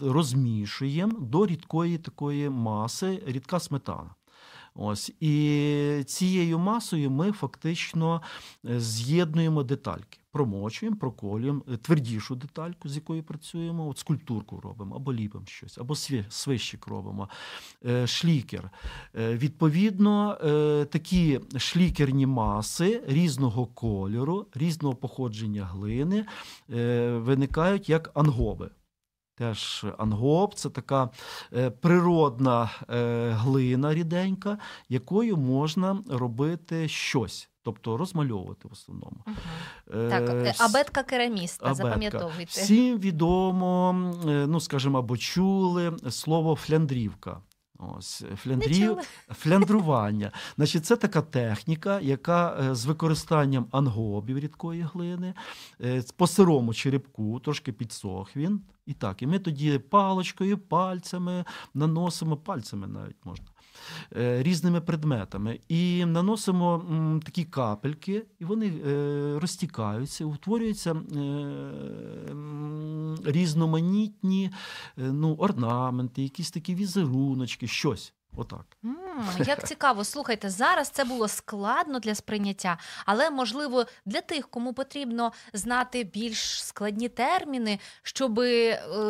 розмішуємо 0.00 1.18
до 1.20 1.46
рідкої 1.46 1.98
такої 1.98 2.50
маси, 2.50 3.22
рідка 3.26 3.60
сметана. 3.60 4.10
Ось 4.74 5.12
І 5.20 6.04
цією 6.06 6.58
масою 6.58 7.10
ми 7.10 7.32
фактично 7.32 8.22
з'єднуємо 8.64 9.62
детальки 9.62 10.20
промочуємо, 10.32 10.96
проколюємо 10.96 11.62
е, 11.72 11.76
твердішу 11.76 12.36
детальку, 12.36 12.88
з 12.88 12.94
якою 12.94 13.22
працюємо, 13.22 13.88
от 13.88 13.98
скульптурку 13.98 14.60
робимо, 14.60 14.96
або 14.96 15.12
ліпимо 15.12 15.46
щось, 15.46 15.78
або 15.78 15.94
свищик 16.28 16.86
робимо, 16.86 17.28
е, 17.86 18.06
шлікер. 18.06 18.70
Е, 19.18 19.36
відповідно, 19.36 20.36
такі 20.90 21.40
шлікерні 21.56 22.26
маси 22.26 23.02
різного 23.06 23.66
кольору, 23.66 24.46
різного 24.54 24.94
походження 24.94 25.64
глини 25.64 26.26
виникають 27.18 27.88
як 27.88 28.10
ангоби. 28.14 28.70
Теж 29.40 29.86
ангоп 29.98 30.54
це 30.54 30.70
така 30.70 31.10
природна 31.80 32.70
глина 33.30 33.94
ріденька, 33.94 34.58
якою 34.88 35.36
можна 35.36 35.98
робити 36.08 36.88
щось. 36.88 37.50
Тобто 37.62 37.96
розмальовувати 37.96 38.68
в 38.68 38.72
основному. 38.72 39.16
Угу. 39.26 39.36
Так, 40.10 40.28
е, 40.28 40.54
абетка 40.58 41.02
кераміста, 41.02 41.74
запам'ятовуйте. 41.74 42.44
Всім 42.44 42.98
відомо, 42.98 43.94
е, 44.28 44.46
ну 44.46 44.60
скажімо, 44.60 44.98
або 44.98 45.16
чули 45.16 45.96
слово 46.10 46.56
фляндрівка. 46.56 47.40
Ось 47.98 48.24
фляндрів, 48.36 48.98
фляндрування. 49.28 50.32
Значить, 50.56 50.86
це 50.86 50.96
така 50.96 51.22
техніка, 51.22 52.00
яка 52.00 52.56
е, 52.60 52.74
з 52.74 52.86
використанням 52.86 53.66
ангобів 53.70 54.38
рідкої 54.38 54.82
глини, 54.82 55.34
по 56.16 56.26
сирому 56.26 56.74
черепку, 56.74 57.40
трошки 57.40 57.72
підсох 57.72 58.36
він. 58.36 58.60
І 58.86 58.92
так, 58.92 59.22
і 59.22 59.26
ми 59.26 59.38
тоді 59.38 59.78
палочкою, 59.78 60.58
пальцями 60.58 61.44
наносимо, 61.74 62.36
пальцями 62.36 62.86
навіть 62.86 63.24
можна. 63.24 63.46
Е, 64.16 64.42
різними 64.42 64.80
предметами 64.80 65.60
і 65.68 66.04
наносимо 66.04 66.84
такі 67.24 67.44
капельки, 67.44 68.26
і 68.38 68.44
вони 68.44 68.66
е, 68.66 69.38
розтікаються, 69.40 70.24
утворюються 70.24 70.92
е, 70.92 70.96
різноманітні 73.24 74.50
ну, 74.96 75.34
орнаменти, 75.34 76.22
якісь 76.22 76.50
такі 76.50 76.74
візеруночки, 76.74 77.66
щось. 77.66 78.14
Отак. 78.36 78.64
М, 78.84 78.96
Як 79.46 79.66
цікаво, 79.68 80.04
слухайте, 80.04 80.50
зараз 80.50 80.88
це 80.88 81.04
було 81.04 81.28
складно 81.28 81.98
для 81.98 82.14
сприйняття, 82.14 82.78
але 83.06 83.30
можливо 83.30 83.86
для 84.06 84.20
тих, 84.20 84.48
кому 84.48 84.72
потрібно 84.72 85.32
знати 85.52 86.04
більш 86.04 86.64
складні 86.64 87.08
терміни, 87.08 87.78
щоб 88.02 88.40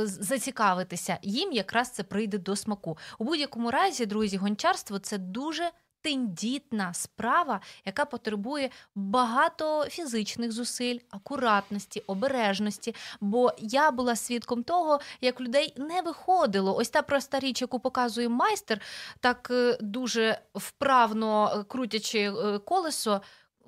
зацікавитися, 0.04 1.18
їм 1.22 1.52
якраз 1.52 1.90
це 1.90 2.02
прийде 2.02 2.38
до 2.38 2.56
смаку. 2.56 2.98
У 3.18 3.24
будь-якому 3.24 3.70
разі, 3.70 4.06
друзі, 4.06 4.36
гончарство 4.36 4.98
це 4.98 5.18
дуже. 5.18 5.70
Тендітна 6.02 6.94
справа, 6.94 7.60
яка 7.84 8.04
потребує 8.04 8.70
багато 8.94 9.84
фізичних 9.84 10.52
зусиль, 10.52 10.98
акуратності, 11.10 12.02
обережності. 12.06 12.94
Бо 13.20 13.52
я 13.58 13.90
була 13.90 14.16
свідком 14.16 14.62
того, 14.62 15.00
як 15.20 15.40
людей 15.40 15.74
не 15.76 16.00
виходило. 16.00 16.76
Ось 16.76 16.90
та 16.90 17.02
проста 17.02 17.40
річ, 17.40 17.60
яку 17.60 17.80
показує 17.80 18.28
майстер, 18.28 18.80
так 19.20 19.48
е, 19.50 19.78
дуже 19.80 20.38
вправно 20.54 21.52
е, 21.54 21.64
крутячи 21.64 22.18
е, 22.18 22.58
колесо. 22.58 23.22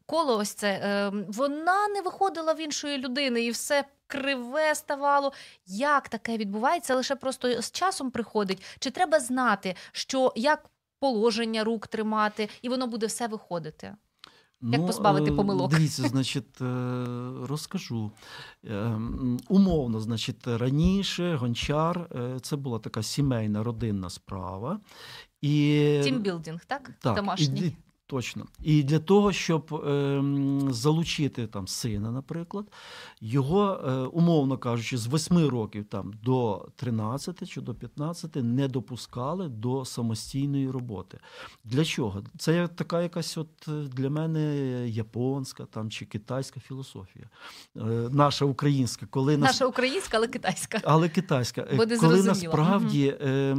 Коло 0.07 0.37
ось 0.37 0.55
це 0.55 1.11
вона 1.29 1.89
не 1.89 2.01
виходила 2.01 2.53
в 2.53 2.61
іншої 2.61 2.99
людини, 2.99 3.45
і 3.45 3.51
все 3.51 3.85
криве 4.07 4.75
ставало. 4.75 5.33
Як 5.67 6.09
таке 6.09 6.37
відбувається? 6.37 6.95
Лише 6.95 7.17
просто 7.17 7.63
з 7.63 7.71
часом 7.71 8.11
приходить. 8.11 8.63
Чи 8.79 8.91
треба 8.91 9.21
знати, 9.21 9.77
що 9.93 10.33
як 10.37 10.65
положення 11.03 11.65
рук 11.65 11.87
тримати, 11.87 12.49
і 12.63 12.69
воно 12.69 12.87
буде 12.87 13.07
все 13.07 13.29
виходити. 13.29 13.87
Як 14.65 14.81
ну, 14.81 14.87
позбавити 14.87 15.33
помилок? 15.33 15.71
Дивіться, 15.71 16.03
значить, 16.03 16.61
розкажу. 17.49 18.13
Умовно, 19.49 20.01
значить, 20.01 20.47
раніше 20.47 21.37
гончар 21.37 22.09
це 22.43 22.57
була 22.57 22.79
така 22.79 23.03
сімейна 23.03 23.63
родинна 23.63 24.11
справа. 24.11 24.81
І... 25.41 26.01
Тімбілдинг, 26.05 26.65
так? 26.65 26.91
так 27.01 27.17
Домашній. 27.17 27.77
Точно. 28.13 28.47
І 28.63 28.83
для 28.83 28.99
того, 28.99 29.33
щоб 29.33 29.75
е, 29.75 30.23
залучити 30.71 31.47
там 31.47 31.69
сина, 31.69 32.11
наприклад, 32.11 32.67
його, 33.21 33.81
е, 33.87 33.93
умовно 33.93 34.59
кажучи, 34.59 34.99
з 34.99 35.07
8 35.07 35.49
років 35.49 35.85
там 35.85 36.13
до 36.23 36.69
13 36.77 37.51
чи 37.51 37.61
до 37.61 37.75
15 37.75 38.37
не 38.37 38.69
допускали 38.69 39.49
до 39.49 39.85
самостійної 39.85 40.71
роботи. 40.71 41.19
Для 41.65 41.85
чого? 41.85 42.23
Це 42.39 42.69
така 42.69 43.03
якась 43.03 43.39
от 43.39 43.69
е, 43.69 43.71
для 43.71 44.11
мене 44.11 44.43
японська 44.89 45.65
там 45.65 45.91
чи 45.91 46.05
китайська 46.05 46.61
філософія. 46.61 47.27
Е, 47.77 47.81
наша 48.11 48.45
українська, 48.45 49.07
коли 49.11 49.37
наша 49.37 49.65
нас... 49.65 49.71
українська, 49.71 50.17
але 50.17 50.27
китайська. 50.27 50.81
Але 50.85 51.09
китайська, 51.09 51.67
е, 51.73 51.77
Буде 51.77 51.99
коли 51.99 52.23
насправді 52.23 53.07
е, 53.07 53.57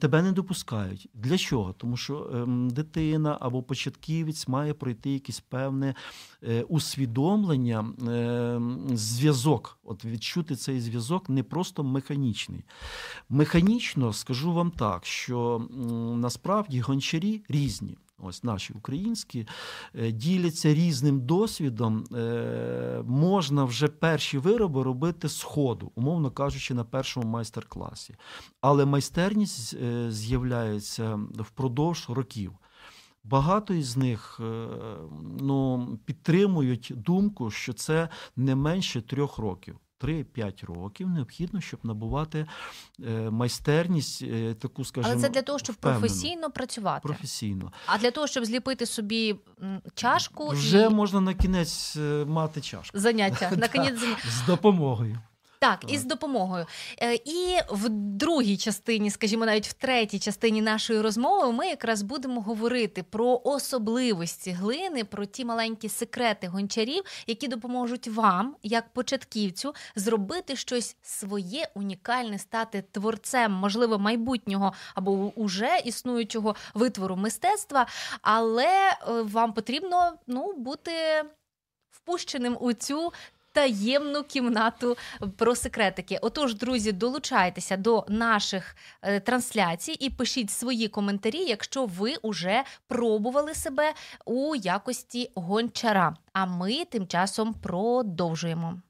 тебе 0.00 0.22
не 0.22 0.32
допускають. 0.32 1.08
Для 1.14 1.38
чого? 1.38 1.72
Тому 1.72 1.96
що 1.96 2.30
е, 2.34 2.46
дитина 2.70 3.38
або 3.40 3.62
початківець 3.78 4.48
має 4.48 4.74
пройти 4.74 5.10
якесь 5.10 5.40
певне 5.40 5.94
е, 6.42 6.62
усвідомлення, 6.62 7.86
е, 8.08 8.60
зв'язок. 8.96 9.78
От 9.84 10.04
відчути 10.04 10.56
цей 10.56 10.80
зв'язок 10.80 11.28
не 11.28 11.42
просто 11.42 11.84
механічний. 11.84 12.64
Механічно 13.28 14.12
скажу 14.12 14.52
вам 14.52 14.70
так, 14.70 15.06
що 15.06 15.68
насправді 16.16 16.80
гончарі 16.80 17.42
різні. 17.48 17.98
Ось 18.22 18.44
наші 18.44 18.72
українські 18.72 19.46
е, 19.94 20.12
діляться 20.12 20.74
різним 20.74 21.20
досвідом. 21.20 22.04
Можна 23.04 23.64
вже 23.64 23.88
перші 23.88 24.38
вироби 24.38 24.82
робити 24.82 25.28
з 25.28 25.42
ходу, 25.42 25.92
умовно 25.94 26.30
кажучи, 26.30 26.74
на 26.74 26.84
першому 26.84 27.26
майстер-класі. 27.26 28.14
Але 28.60 28.84
майстерність 28.84 29.76
з'являється 30.10 31.20
впродовж 31.34 32.06
років. 32.08 32.52
Багато 33.28 33.74
із 33.74 33.96
них 33.96 34.40
е, 34.40 34.66
ну, 35.40 35.88
підтримують 36.04 36.92
думку, 36.96 37.50
що 37.50 37.72
це 37.72 38.08
не 38.36 38.54
менше 38.54 39.02
трьох 39.02 39.38
років. 39.38 39.76
3-5 40.00 40.66
років 40.66 41.08
необхідно, 41.08 41.60
щоб 41.60 41.80
набувати 41.82 42.46
е, 43.06 43.30
майстерність, 43.30 44.22
е, 44.22 44.54
таку 44.54 44.84
скажімо, 44.84 45.12
але 45.12 45.22
це 45.22 45.28
для 45.28 45.42
того, 45.42 45.58
щоб 45.58 45.76
професійно 45.76 46.50
працювати. 46.50 47.00
Професійно. 47.02 47.72
А 47.86 47.98
для 47.98 48.10
того, 48.10 48.26
щоб 48.26 48.44
зліпити 48.44 48.86
собі 48.86 49.36
чашку, 49.94 50.48
вже 50.48 50.82
і... 50.82 50.88
можна 50.88 51.20
на 51.20 51.34
кінець 51.34 51.96
мати 52.26 52.60
чашку. 52.60 52.98
Заняття 52.98 53.50
на 53.56 53.68
кінець 53.74 54.00
з 54.28 54.46
допомогою. 54.46 55.18
Так, 55.60 55.84
із 55.88 56.04
допомогою. 56.04 56.66
Е, 57.02 57.14
і 57.14 57.56
в 57.70 57.88
другій 57.88 58.56
частині, 58.56 59.10
скажімо, 59.10 59.46
навіть 59.46 59.68
в 59.68 59.72
третій 59.72 60.18
частині 60.18 60.62
нашої 60.62 61.00
розмови, 61.00 61.52
ми 61.52 61.66
якраз 61.66 62.02
будемо 62.02 62.40
говорити 62.40 63.02
про 63.02 63.40
особливості 63.44 64.50
глини, 64.50 65.04
про 65.04 65.26
ті 65.26 65.44
маленькі 65.44 65.88
секрети 65.88 66.46
гончарів, 66.46 67.04
які 67.26 67.48
допоможуть 67.48 68.08
вам, 68.08 68.56
як 68.62 68.92
початківцю, 68.92 69.74
зробити 69.96 70.56
щось 70.56 70.96
своє 71.02 71.68
унікальне, 71.74 72.38
стати 72.38 72.84
творцем, 72.92 73.52
можливо, 73.52 73.98
майбутнього 73.98 74.72
або 74.94 75.12
уже 75.34 75.78
існуючого 75.84 76.54
витвору 76.74 77.16
мистецтва, 77.16 77.86
але 78.22 78.90
е, 78.90 78.96
вам 79.22 79.52
потрібно 79.52 80.12
ну, 80.26 80.52
бути. 80.52 80.92
Впущеним 81.90 82.56
у 82.60 82.72
цю 82.72 83.12
таємну 83.58 84.22
кімнату 84.22 84.96
про 85.36 85.54
секретики. 85.54 86.18
Отож, 86.22 86.54
друзі, 86.54 86.92
долучайтеся 86.92 87.76
до 87.76 88.04
наших 88.08 88.76
е, 89.02 89.20
трансляцій 89.20 89.92
і 89.92 90.10
пишіть 90.10 90.50
свої 90.50 90.88
коментарі, 90.88 91.38
якщо 91.38 91.86
ви 91.86 92.14
вже 92.24 92.62
пробували 92.88 93.54
себе 93.54 93.92
у 94.24 94.54
якості 94.54 95.30
гончара. 95.34 96.16
А 96.32 96.46
ми 96.46 96.84
тим 96.84 97.06
часом 97.06 97.54
продовжуємо. 97.54 98.80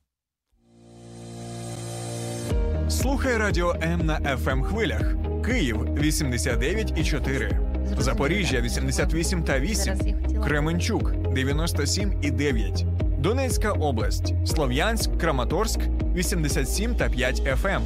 Слухай 2.89 3.37
радіо 3.37 3.75
М 3.83 4.07
на 4.07 4.21
FM 4.21 4.63
хвилях. 4.63 5.15
Київ 5.45 5.77
89,4. 5.77 8.01
Запоріжжя 8.01 8.61
88 8.61 9.45
та 9.45 9.61
8. 9.61 10.43
Кременчук 10.45 11.13
97 11.35 12.21
і 12.23 12.31
9. 12.31 12.98
Донецька 13.19 13.73
область, 13.73 14.35
Слов'янськ, 14.47 15.19
Краматорськ 15.21 15.81
87 16.15 16.95
та 16.95 17.09
5 17.09 17.43
FM. 17.57 17.83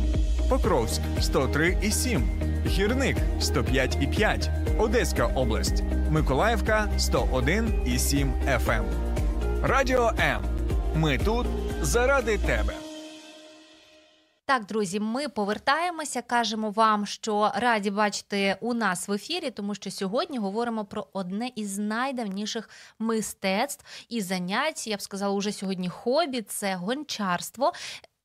Покровськ 0.49 1.01
103 1.21 1.77
і 1.83 1.91
7, 1.91 2.29
Гірник 2.67 3.17
105 3.41 3.99
і 4.01 4.07
5, 4.07 4.51
Одеська 4.79 5.27
область, 5.27 5.83
Миколаївка 6.11 6.89
101 6.99 7.75
і 7.87 7.99
7 7.99 8.33
FM. 8.59 8.85
Радіо 9.63 10.13
М. 10.19 10.41
Ми 10.95 11.19
тут 11.19 11.47
заради 11.83 12.39
тебе. 12.39 12.82
Так, 14.53 14.67
друзі, 14.67 15.01
ми 15.01 15.29
повертаємося. 15.29 16.23
Кажемо 16.23 16.71
вам, 16.71 17.07
що 17.07 17.53
раді 17.55 17.91
бачити 17.91 18.57
у 18.61 18.75
нас 18.75 19.09
в 19.09 19.13
ефірі, 19.13 19.51
тому 19.51 19.75
що 19.75 19.91
сьогодні 19.91 20.39
говоримо 20.39 20.85
про 20.85 21.07
одне 21.13 21.51
із 21.57 21.79
найдавніших 21.79 22.71
мистецтв 22.99 23.85
і 24.09 24.21
занять. 24.21 24.87
Я 24.87 24.97
б 24.97 25.03
сказала, 25.03 25.35
уже 25.35 25.53
сьогодні 25.53 25.89
хобі 25.89 26.43
це 26.43 26.75
гончарство. 26.75 27.73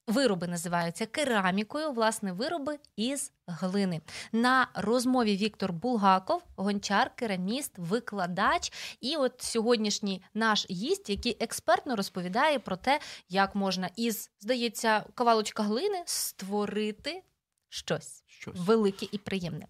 Вироби 0.08 0.48
називаються 0.48 1.06
керамікою, 1.06 1.92
власне, 1.92 2.32
вироби 2.32 2.80
із 2.96 3.32
глини. 3.48 4.02
На 4.32 4.68
розмові 4.74 5.38
Віктор 5.38 5.74
Булгаков, 5.74 6.44
гончар, 6.56 7.16
кераміст, 7.16 7.74
викладач. 7.78 8.74
І 9.02 9.16
от 9.16 9.34
сьогоднішній 9.42 10.24
наш 10.34 10.70
гість, 10.70 11.10
який 11.10 11.38
експертно 11.40 11.96
розповідає 11.96 12.60
про 12.60 12.76
те, 12.76 13.00
як 13.30 13.56
можна 13.56 13.90
із, 13.96 14.32
здається, 14.40 15.04
кавалочка 15.16 15.64
глини 15.64 16.04
створити 16.06 17.24
щось. 17.70 18.24
Щось 18.28 18.56
велике 18.58 19.08
і 19.12 19.18
приємне. 19.18 19.68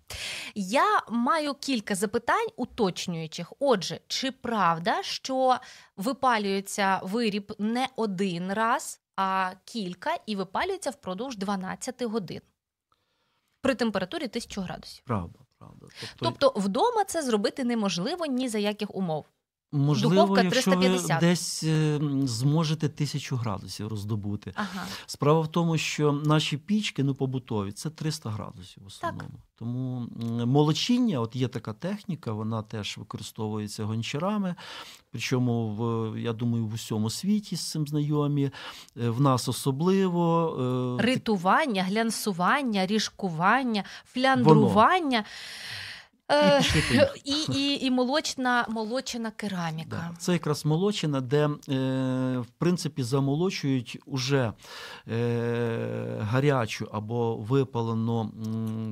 Я 0.55 1.01
маю 1.09 1.53
кілька 1.53 1.95
запитань 1.95 2.47
уточнюючих. 2.55 3.53
Отже, 3.59 3.99
чи 4.07 4.31
правда, 4.31 5.03
що 5.03 5.57
випалюється 5.95 6.99
виріб 7.03 7.53
не 7.59 7.87
один 7.95 8.53
раз, 8.53 9.01
а 9.17 9.53
кілька 9.65 10.17
і 10.25 10.35
випалюється 10.35 10.89
впродовж 10.89 11.37
12 11.37 12.03
годин 12.03 12.41
при 13.61 13.75
температурі 13.75 14.23
1000 14.25 14.61
градусів. 14.61 15.03
Правда, 15.05 15.39
правда. 15.57 15.85
Тобто, 15.99 16.15
тобто 16.19 16.59
вдома 16.59 17.03
це 17.03 17.21
зробити 17.21 17.63
неможливо 17.63 18.25
ні 18.25 18.49
за 18.49 18.57
яких 18.59 18.95
умов. 18.95 19.25
Можливо, 19.71 20.15
Духовка 20.15 20.43
якщо 20.43 20.71
350. 20.71 21.21
ви 21.21 21.27
десь 21.27 21.63
е, 21.63 21.99
зможете 22.23 22.89
тисячу 22.89 23.35
градусів 23.35 23.87
роздобути. 23.87 24.51
Ага. 24.55 24.85
Справа 25.05 25.39
в 25.41 25.47
тому, 25.47 25.77
що 25.77 26.11
наші 26.11 26.57
пічки, 26.57 27.03
ну 27.03 27.15
побутові, 27.15 27.71
це 27.71 27.89
300 27.89 28.29
градусів 28.29 28.83
в 28.83 28.87
основному. 28.87 29.39
Тому 29.55 30.07
молочіння, 30.45 31.19
от 31.19 31.35
є 31.35 31.47
така 31.47 31.73
техніка, 31.73 32.31
вона 32.31 32.61
теж 32.61 32.97
використовується 32.97 33.83
гончарами. 33.83 34.55
Причому 35.11 35.69
в 35.75 36.19
я 36.19 36.33
думаю, 36.33 36.65
в 36.65 36.73
усьому 36.73 37.09
світі 37.09 37.55
з 37.55 37.71
цим 37.71 37.87
знайомі. 37.87 38.43
Е, 38.97 39.09
В 39.09 39.21
нас 39.21 39.47
особливо 39.47 40.97
е, 40.99 41.03
Ритування, 41.03 41.83
глянсування, 41.83 42.85
ріжкування, 42.85 43.83
фляндрування. 44.05 45.19
і 45.19 45.23
Е. 46.31 46.61
І, 47.23 47.31
і, 47.53 47.85
і 47.85 47.91
молочна, 47.91 48.65
молочена 48.69 49.31
кераміка. 49.31 49.89
Да. 49.89 50.15
Це 50.19 50.33
якраз 50.33 50.65
молочина, 50.65 51.21
де 51.21 51.45
е, 51.45 51.49
в 52.37 52.47
принципі 52.57 53.03
замолочують 53.03 53.99
уже 54.05 54.53
е, 55.07 56.17
гарячу 56.21 56.89
або 56.91 57.35
випалену 57.35 58.31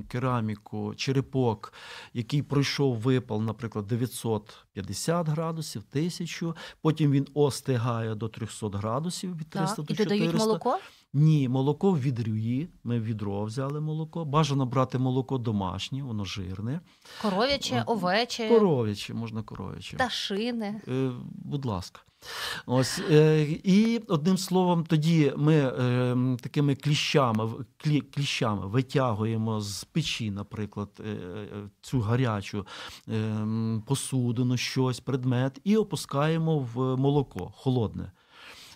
кераміку, 0.07 0.95
черепок, 0.95 1.73
який 2.13 2.41
пройшов 2.41 2.97
випал, 2.97 3.41
наприклад, 3.41 3.87
950 3.87 5.27
градусів, 5.27 5.83
1000, 5.91 6.53
потім 6.81 7.11
він 7.11 7.27
остигає 7.33 8.15
до 8.15 8.27
300 8.27 8.69
градусів 8.69 9.37
від 9.37 9.49
300 9.49 9.75
Так, 9.75 9.85
до 9.85 9.93
і 9.93 9.97
додають 9.97 10.35
молоко. 10.35 10.79
Ні, 11.17 11.49
молоко 11.49 11.91
в 11.91 11.99
відрюї. 11.99 12.69
Ми 12.83 12.99
в 12.99 13.03
відро 13.03 13.43
взяли 13.43 13.81
молоко. 13.81 14.25
Бажано 14.25 14.65
брати 14.65 14.97
молоко 14.97 15.37
домашнє, 15.37 16.03
воно 16.03 16.25
жирне. 16.25 16.79
Коров'яче, 17.21 17.83
овече, 17.87 18.49
Коров'яче, 18.49 19.13
можна 19.13 19.43
коров'яче. 19.43 19.95
пташине. 19.95 20.81
Е, 20.87 21.11
будь 21.27 21.65
ласка. 21.65 22.01
Ось, 22.65 23.01
е, 23.11 23.41
і 23.63 23.97
одним 24.07 24.37
словом, 24.37 24.85
тоді 24.85 25.33
ми 25.37 25.55
е, 25.55 26.17
такими 26.41 26.75
кліщами, 26.75 27.49
клі, 27.77 28.01
кліщами 28.01 28.67
витягуємо 28.67 29.61
з 29.61 29.83
печі, 29.83 30.31
наприклад, 30.31 31.01
цю 31.81 31.99
гарячу 31.99 32.65
посудину, 33.85 34.57
щось, 34.57 34.99
предмет, 34.99 35.59
і 35.63 35.77
опускаємо 35.77 36.59
в 36.59 36.97
молоко 36.97 37.53
холодне. 37.55 38.11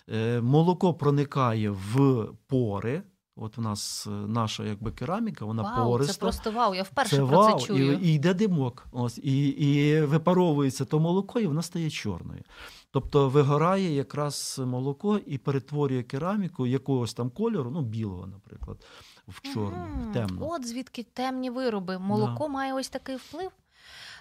Е, 0.08 0.40
молоко 0.40 0.94
проникає 0.94 1.70
в 1.70 2.26
пори. 2.46 3.02
От 3.36 3.58
у 3.58 3.60
нас 3.60 4.06
е, 4.06 4.10
наша 4.10 4.64
якби 4.64 4.92
кераміка, 4.92 5.44
вона 5.44 5.62
Вау, 5.62 5.90
пориста. 5.90 6.14
це 6.14 6.20
просто 6.20 6.50
вау. 6.50 6.74
Я 6.74 6.82
вперше 6.82 7.10
Це 7.10 7.16
про 7.16 7.26
вау, 7.26 7.60
це 7.60 7.66
чую. 7.66 7.92
І, 7.92 8.08
і 8.08 8.14
йде 8.14 8.34
димок. 8.34 8.86
Ось, 8.92 9.18
і, 9.18 9.48
і 9.48 10.00
випаровується 10.00 10.84
то 10.84 11.00
молоко, 11.00 11.40
і 11.40 11.46
воно 11.46 11.62
стає 11.62 11.90
чорною. 11.90 12.42
Тобто 12.90 13.28
вигорає 13.28 13.94
якраз 13.94 14.60
молоко 14.66 15.18
і 15.26 15.38
перетворює 15.38 16.02
кераміку 16.02 16.66
якогось 16.66 17.14
там 17.14 17.30
кольору, 17.30 17.70
ну 17.70 17.82
білого, 17.82 18.26
наприклад, 18.26 18.86
в 19.28 19.40
чорну, 19.54 19.86
Мгм. 19.86 20.10
в 20.10 20.12
темну. 20.12 20.48
От 20.50 20.66
звідки 20.66 21.02
темні 21.02 21.50
вироби. 21.50 21.98
Молоко 21.98 22.48
має 22.48 22.74
ось 22.74 22.88
такий 22.88 23.16
вплив. 23.16 23.50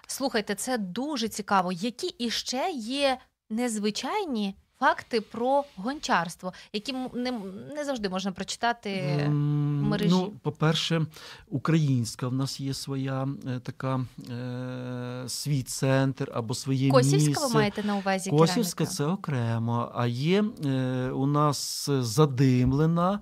Слухайте, 0.08 0.56
це 0.56 0.78
дуже 0.78 1.28
цікаво. 1.28 1.72
Які 1.72 2.08
іще 2.08 2.70
є 2.76 3.18
незвичайні 3.50 4.56
факти 4.80 5.22
про 5.22 5.64
гончарство, 5.76 6.54
які 6.74 6.94
не, 7.14 7.32
не 7.76 7.86
завжди 7.86 8.10
можна 8.10 8.32
прочитати. 8.32 9.24
в 9.26 9.30
мережі? 9.32 10.10
Ну, 10.10 10.34
по-перше, 10.42 11.06
українська 11.48 12.28
в 12.28 12.34
нас 12.34 12.60
є 12.60 12.74
своя 12.74 13.28
е, 13.48 13.60
така 13.60 14.06
е, 14.30 15.24
свій 15.28 15.64
центр 15.64 16.32
або 16.34 16.54
своє 16.54 16.92
Косівська 16.92 17.30
місце. 17.30 17.48
ви 17.48 17.54
маєте 17.54 17.84
на 17.84 17.96
увазі 17.96 18.30
Косівська 18.30 18.78
кераміка? 18.78 18.96
це 18.96 19.06
окремо, 19.06 19.92
а 19.96 20.08
є 20.08 20.44
е, 20.66 21.10
у 21.10 21.26
нас 21.26 21.90
задимлена 21.90 23.20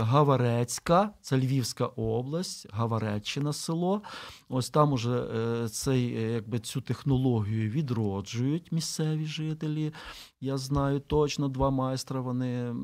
Гаварецька, 0.00 1.10
це 1.20 1.36
Львівська 1.36 1.86
область, 1.86 2.66
Гавареччина 2.72 3.52
село. 3.52 4.02
Ось 4.48 4.70
там 4.70 4.92
уже 4.92 5.10
е, 5.10 5.68
цей, 5.68 6.16
е, 6.16 6.32
якби, 6.32 6.58
цю 6.58 6.80
технологію 6.80 7.70
відроджують 7.70 8.72
місцеві 8.72 9.26
жителі. 9.26 9.92
Я 10.40 10.58
знаю 10.58 11.00
точно 11.00 11.48
два 11.48 11.70
майстра. 11.70 12.20
Вони 12.20 12.48
е, 12.48 12.74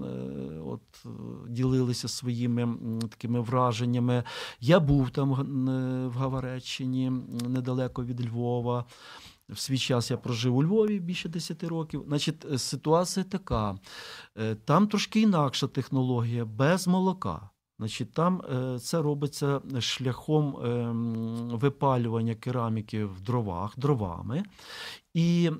от, 0.66 1.06
ділилися 1.48 2.08
своїми 2.08 2.76
такими 3.10 3.40
враженнями. 3.40 4.24
Я 4.60 4.80
був 4.80 5.10
там 5.10 5.32
в 6.14 6.18
Гавареччині, 6.18 7.12
недалеко 7.48 8.04
від 8.04 8.26
Львова. 8.26 8.84
В 9.48 9.58
свій 9.58 9.78
час 9.78 10.10
я 10.10 10.16
прожив 10.16 10.56
у 10.56 10.62
Львові 10.62 11.00
більше 11.00 11.28
10 11.28 11.64
років. 11.64 12.04
Значить, 12.08 12.44
е, 12.44 12.58
ситуація 12.58 13.24
така: 13.24 13.78
Е, 14.38 14.54
там 14.54 14.88
трошки 14.88 15.20
інакша 15.20 15.66
технологія, 15.66 16.44
без 16.44 16.86
молока. 16.86 17.50
Значить, 17.78 18.12
там 18.12 18.42
е, 18.42 18.78
це 18.78 19.02
робиться 19.02 19.60
шляхом 19.80 20.56
е, 20.56 20.92
випалювання 21.56 22.34
кераміки 22.34 23.04
в 23.04 23.20
дровах, 23.20 23.78
дровами. 23.78 24.44
І 25.14 25.50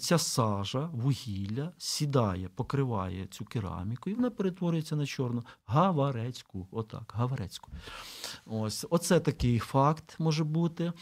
ця 0.00 0.18
сажа, 0.18 0.90
вугілля 0.92 1.72
сідає, 1.78 2.48
покриває 2.48 3.26
цю 3.26 3.44
кераміку, 3.44 4.10
і 4.10 4.14
вона 4.14 4.30
перетворюється 4.30 4.96
на 4.96 5.06
чорну 5.06 5.44
гаварецьку. 5.66 6.68
Отак, 6.70 7.12
гаварецьку. 7.16 7.72
Ось, 8.46 8.86
оце 8.90 9.20
такий 9.20 9.58
факт 9.58 10.16
може 10.18 10.44
бути. 10.44 10.92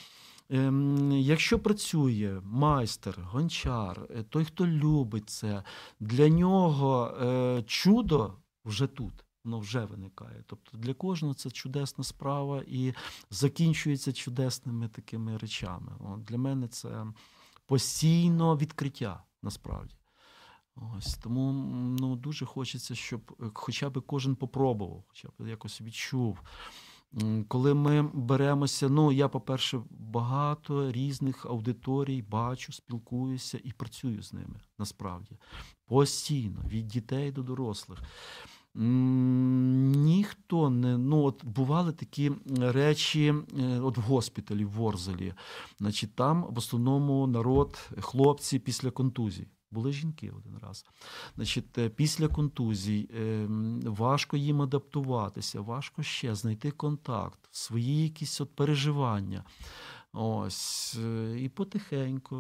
Ем, 0.50 1.12
Якщо 1.12 1.58
працює 1.58 2.40
майстер, 2.44 3.18
гончар, 3.20 4.06
е, 4.10 4.22
той, 4.22 4.44
хто 4.44 4.66
любить 4.66 5.30
це, 5.30 5.62
для 6.00 6.28
нього 6.28 7.06
е, 7.06 7.62
чудо 7.66 8.32
вже 8.64 8.86
тут. 8.86 9.12
Воно 9.44 9.58
вже 9.58 9.84
виникає. 9.84 10.44
Тобто 10.46 10.78
для 10.78 10.94
кожного 10.94 11.34
це 11.34 11.50
чудесна 11.50 12.04
справа 12.04 12.62
і 12.66 12.94
закінчується 13.30 14.12
чудесними 14.12 14.88
такими 14.88 15.36
речами. 15.36 15.92
Для 16.18 16.38
мене 16.38 16.68
це 16.68 17.06
постійно 17.66 18.56
відкриття 18.56 19.24
насправді. 19.42 19.94
Ось 20.76 21.14
тому 21.14 21.52
ну, 22.00 22.16
дуже 22.16 22.46
хочеться, 22.46 22.94
щоб 22.94 23.36
е, 23.40 23.50
хоча 23.54 23.90
б 23.90 24.00
кожен 24.00 24.36
попробував, 24.36 25.04
хоча 25.08 25.28
б 25.28 25.48
якось 25.48 25.80
відчув. 25.80 26.40
Коли 27.48 27.74
ми 27.74 28.02
беремося, 28.02 28.88
ну 28.88 29.12
я, 29.12 29.28
по-перше, 29.28 29.80
багато 29.90 30.92
різних 30.92 31.46
аудиторій 31.46 32.22
бачу, 32.22 32.72
спілкуюся 32.72 33.60
і 33.64 33.72
працюю 33.72 34.22
з 34.22 34.32
ними 34.32 34.60
насправді 34.78 35.36
постійно, 35.86 36.60
від 36.68 36.86
дітей 36.86 37.32
до 37.32 37.42
дорослих. 37.42 38.02
Ніхто 38.74 40.70
не 40.70 40.98
ну 40.98 41.24
от 41.24 41.44
бували 41.44 41.92
такі 41.92 42.32
речі, 42.60 43.34
е, 43.58 43.80
от 43.80 43.98
в 43.98 44.00
госпіталі 44.00 44.64
в 44.64 44.70
Ворзелі. 44.70 45.34
Значить, 45.78 46.14
там 46.14 46.46
в 46.50 46.58
основному 46.58 47.26
народ, 47.26 47.90
хлопці 48.00 48.58
після 48.58 48.90
контузій. 48.90 49.46
Були 49.74 49.92
жінки 49.92 50.30
один 50.30 50.58
раз. 50.62 50.86
Значить, 51.36 51.78
е, 51.78 51.88
після 51.88 52.28
контузій 52.28 53.08
е, 53.18 53.46
важко 53.84 54.36
їм 54.36 54.62
адаптуватися, 54.62 55.60
важко 55.60 56.02
ще 56.02 56.34
знайти 56.34 56.70
контакт, 56.70 57.38
свої 57.50 58.02
якісь 58.02 58.40
от 58.40 58.56
переживання. 58.56 59.44
Ось, 60.16 60.96
е, 61.04 61.36
і 61.40 61.48
потихеньку, 61.48 62.36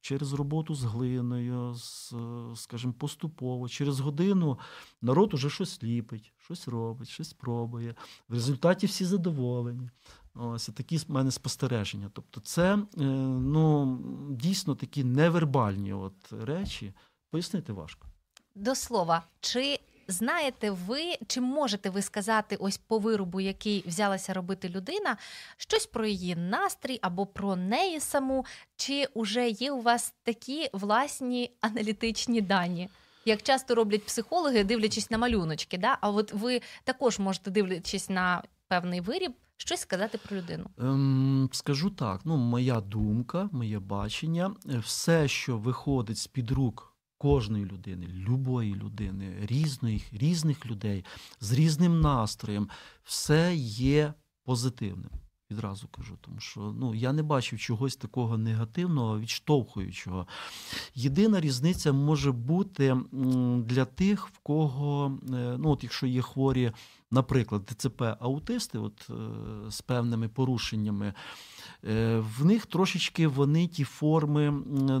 через 0.00 0.32
роботу 0.32 0.74
з 0.74 0.84
глиною, 0.84 1.74
з, 1.74 2.12
е, 2.12 2.56
скажімо, 2.56 2.92
поступово, 2.92 3.68
через 3.68 4.00
годину 4.00 4.58
народ 5.02 5.34
уже 5.34 5.50
щось 5.50 5.82
ліпить, 5.82 6.32
щось 6.38 6.68
робить, 6.68 7.08
щось 7.08 7.32
пробує. 7.32 7.94
В 8.28 8.34
результаті 8.34 8.86
всі 8.86 9.04
задоволені. 9.04 9.90
Ось 10.34 10.66
такі 10.66 10.96
в 10.96 11.04
мене 11.08 11.30
спостереження. 11.30 12.10
Тобто, 12.12 12.40
це 12.40 12.74
е, 12.74 12.78
ну, 12.96 13.98
дійсно 14.30 14.74
такі 14.74 15.04
невербальні 15.04 15.92
от 15.92 16.32
речі. 16.32 16.92
Пояснити 17.30 17.72
важко. 17.72 18.06
До 18.54 18.74
слова, 18.74 19.22
чи 19.40 19.80
знаєте 20.08 20.70
ви, 20.70 21.14
чи 21.26 21.40
можете 21.40 21.90
ви 21.90 22.02
сказати 22.02 22.56
ось 22.56 22.78
по 22.78 22.98
виробу, 22.98 23.40
який 23.40 23.84
взялася 23.86 24.34
робити 24.34 24.68
людина, 24.68 25.16
щось 25.56 25.86
про 25.86 26.06
її 26.06 26.36
настрій 26.36 26.98
або 27.02 27.26
про 27.26 27.56
неї 27.56 28.00
саму, 28.00 28.46
чи 28.76 29.06
вже 29.14 29.48
є 29.48 29.72
у 29.72 29.80
вас 29.80 30.14
такі 30.22 30.70
власні 30.72 31.50
аналітичні 31.60 32.40
дані? 32.40 32.88
Як 33.24 33.42
часто 33.42 33.74
роблять 33.74 34.06
психологи, 34.06 34.64
дивлячись 34.64 35.10
на 35.10 35.18
малюночки, 35.18 35.78
да? 35.78 35.98
а 36.00 36.10
от 36.10 36.32
ви 36.32 36.60
також 36.84 37.18
можете, 37.18 37.50
дивлячись 37.50 38.08
на 38.08 38.42
певний 38.80 39.00
виріб, 39.00 39.32
щось 39.56 39.80
сказати 39.80 40.18
про 40.18 40.36
людину. 40.36 40.66
Ем, 40.78 41.48
скажу 41.52 41.90
так: 41.90 42.20
ну, 42.24 42.36
моя 42.36 42.80
думка, 42.80 43.48
моє 43.52 43.78
бачення, 43.78 44.54
е, 44.70 44.78
все, 44.78 45.28
що 45.28 45.58
виходить 45.58 46.18
з 46.18 46.26
під 46.26 46.50
рук 46.50 46.96
кожної 47.18 47.64
людини, 47.64 48.06
любої 48.06 48.74
людини, 48.74 49.36
різної, 49.42 50.04
різних 50.12 50.66
людей 50.66 51.04
з 51.40 51.52
різним 51.52 52.00
настроєм, 52.00 52.68
все 53.04 53.54
є 53.56 54.14
позитивним. 54.44 55.10
Відразу 55.54 55.88
кажу, 55.88 56.14
тому 56.20 56.40
що 56.40 56.60
ну, 56.60 56.94
я 56.94 57.12
не 57.12 57.22
бачив 57.22 57.58
чогось 57.58 57.96
такого 57.96 58.38
негативного, 58.38 59.18
відштовхуючого. 59.18 60.26
Єдина 60.94 61.40
різниця 61.40 61.92
може 61.92 62.32
бути 62.32 62.96
для 63.58 63.84
тих, 63.84 64.28
в 64.28 64.38
кого, 64.38 65.18
е, 65.34 65.56
ну, 65.58 65.70
от 65.70 65.82
якщо 65.82 66.06
є 66.06 66.22
хворі, 66.22 66.72
наприклад, 67.10 67.62
ДЦП-аутисти 67.62 68.78
от, 68.78 69.10
е, 69.10 69.14
з 69.70 69.80
певними 69.80 70.28
порушеннями, 70.28 71.14
е, 71.84 72.18
в 72.38 72.44
них 72.44 72.66
трошечки 72.66 73.26
вони 73.26 73.66
ті 73.66 73.84
форми, 73.84 74.50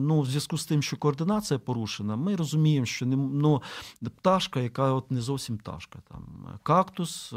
ну, 0.00 0.20
в 0.20 0.26
зв'язку 0.26 0.58
з 0.58 0.66
тим, 0.66 0.82
що 0.82 0.96
координація 0.96 1.58
порушена, 1.58 2.16
ми 2.16 2.36
розуміємо, 2.36 2.86
що 2.86 3.06
не, 3.06 3.16
ну, 3.16 3.62
пташка, 4.02 4.60
яка 4.60 4.92
от 4.92 5.10
не 5.10 5.20
зовсім 5.20 5.58
пташка. 5.58 5.98
Там, 6.08 6.48
Кактус 6.62 7.34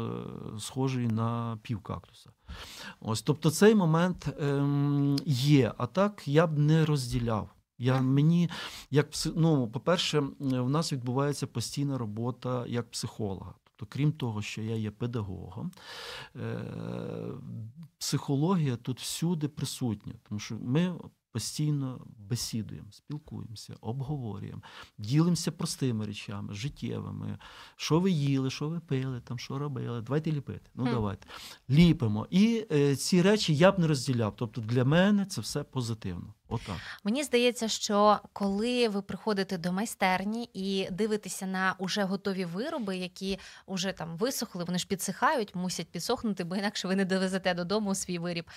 схожий 0.58 1.08
на 1.08 1.58
півкактуса. 1.62 2.30
Ось, 3.00 3.22
Тобто 3.22 3.50
цей 3.50 3.74
момент 3.74 4.28
ем, 4.40 5.16
є. 5.26 5.72
А 5.78 5.86
так 5.86 6.28
я 6.28 6.46
б 6.46 6.58
не 6.58 6.84
розділяв. 6.84 7.50
Я 7.78 8.00
мені, 8.00 8.50
як 8.90 9.08
ну, 9.36 9.68
по-перше, 9.68 10.20
в 10.40 10.70
нас 10.70 10.92
відбувається 10.92 11.46
постійна 11.46 11.98
робота 11.98 12.66
як 12.66 12.90
психолога. 12.90 13.54
Тобто, 13.64 13.86
крім 13.94 14.12
того, 14.12 14.42
що 14.42 14.62
я 14.62 14.76
є 14.76 14.90
педагогом, 14.90 15.72
е, 16.36 16.64
психологія 17.98 18.76
тут 18.76 19.00
всюди 19.00 19.48
присутня, 19.48 20.12
тому 20.28 20.40
що 20.40 20.54
ми 20.60 20.94
постійно 21.38 22.00
бесідуємо, 22.18 22.86
спілкуємося, 22.90 23.76
обговорюємо, 23.80 24.62
ділимося 24.98 25.52
простими 25.52 26.06
речами, 26.06 26.54
життєвими. 26.54 27.38
Що 27.76 28.00
ви 28.00 28.10
їли, 28.10 28.50
що 28.50 28.68
ви 28.68 28.80
пили, 28.80 29.20
там, 29.20 29.38
що 29.38 29.58
робили. 29.58 30.00
Давайте 30.00 30.32
ліпити. 30.32 30.70
Ну, 30.74 30.84
mm. 30.84 30.90
давайте. 30.90 31.26
Ліпимо. 31.70 32.26
І 32.30 32.66
е, 32.72 32.96
ці 32.96 33.22
речі 33.22 33.56
я 33.56 33.72
б 33.72 33.78
не 33.78 33.86
розділяв. 33.86 34.36
Тобто 34.36 34.60
для 34.60 34.84
мене 34.84 35.26
це 35.26 35.40
все 35.40 35.62
позитивно. 35.62 36.34
Отак. 36.48 36.76
Мені 37.04 37.24
здається, 37.24 37.68
що 37.68 38.18
коли 38.32 38.88
ви 38.88 39.02
приходите 39.02 39.58
до 39.58 39.72
майстерні 39.72 40.50
і 40.54 40.88
дивитеся 40.90 41.46
на 41.46 41.74
уже 41.78 42.02
готові 42.02 42.44
вироби, 42.44 42.96
які 42.96 43.38
вже 43.68 43.92
там 43.92 44.16
висохли, 44.16 44.64
вони 44.64 44.78
ж 44.78 44.86
підсихають, 44.86 45.54
мусять 45.54 45.88
підсохнути, 45.90 46.44
бо 46.44 46.56
інакше 46.56 46.88
ви 46.88 46.96
не 46.96 47.04
довезете 47.04 47.54
додому 47.54 47.94
свій 47.94 48.18
виріб, 48.18 48.50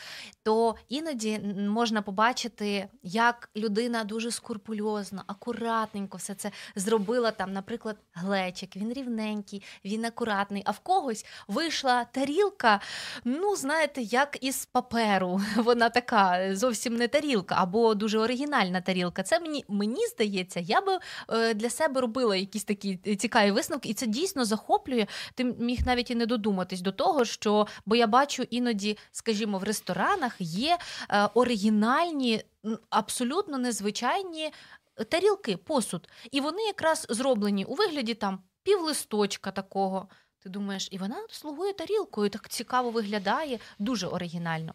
то 0.43 0.75
іноді 0.89 1.39
можна 1.57 2.01
побачити, 2.01 2.87
як 3.03 3.49
людина 3.55 4.03
дуже 4.03 4.31
скурпульозно, 4.31 5.23
акуратненько 5.27 6.17
все 6.17 6.35
це 6.35 6.51
зробила. 6.75 7.31
Там, 7.31 7.53
наприклад, 7.53 7.97
глечик, 8.13 8.75
він 8.75 8.93
рівненький, 8.93 9.63
він 9.85 10.05
акуратний. 10.05 10.63
А 10.65 10.71
в 10.71 10.79
когось 10.79 11.25
вийшла 11.47 12.05
тарілка, 12.05 12.79
ну 13.23 13.55
знаєте, 13.55 14.01
як 14.01 14.37
із 14.41 14.65
паперу. 14.65 15.41
Вона 15.55 15.89
така 15.89 16.55
зовсім 16.55 16.95
не 16.95 17.07
тарілка. 17.07 17.55
або 17.57 17.80
дуже 17.95 18.19
оригінальна 18.19 18.81
тарілка. 18.81 19.23
Це 19.23 19.39
мені 19.39 19.65
мені 19.67 20.07
здається, 20.07 20.59
я 20.59 20.81
би 20.81 20.99
е, 21.29 21.53
для 21.53 21.69
себе 21.69 22.01
робила 22.01 22.35
якісь 22.35 22.63
такі 22.63 22.97
цікаві 22.97 23.51
висновки, 23.51 23.89
і 23.89 23.93
це 23.93 24.07
дійсно 24.07 24.45
захоплює. 24.45 25.07
Ти 25.35 25.43
міг 25.43 25.79
навіть 25.85 26.11
і 26.11 26.15
не 26.15 26.25
додуматись 26.25 26.81
до 26.81 26.91
того, 26.91 27.25
що 27.25 27.67
бо 27.85 27.95
я 27.95 28.07
бачу 28.07 28.43
іноді, 28.43 28.97
скажімо, 29.11 29.57
в 29.57 29.63
ресторанах 29.63 30.35
є 30.39 30.77
е, 31.09 31.29
оригінальні, 31.33 32.41
абсолютно 32.89 33.57
незвичайні 33.57 34.51
тарілки, 35.09 35.57
посуд. 35.57 36.09
І 36.31 36.41
вони 36.41 36.63
якраз 36.63 37.05
зроблені 37.09 37.65
у 37.65 37.73
вигляді 37.73 38.13
там 38.13 38.39
півлисточка 38.63 39.51
такого. 39.51 40.07
Ти 40.43 40.49
думаєш, 40.49 40.87
і 40.91 40.97
вона 40.97 41.25
слугує 41.29 41.73
тарілкою, 41.73 42.29
так 42.29 42.49
цікаво 42.49 42.89
виглядає, 42.89 43.59
дуже 43.79 44.07
оригінально. 44.07 44.73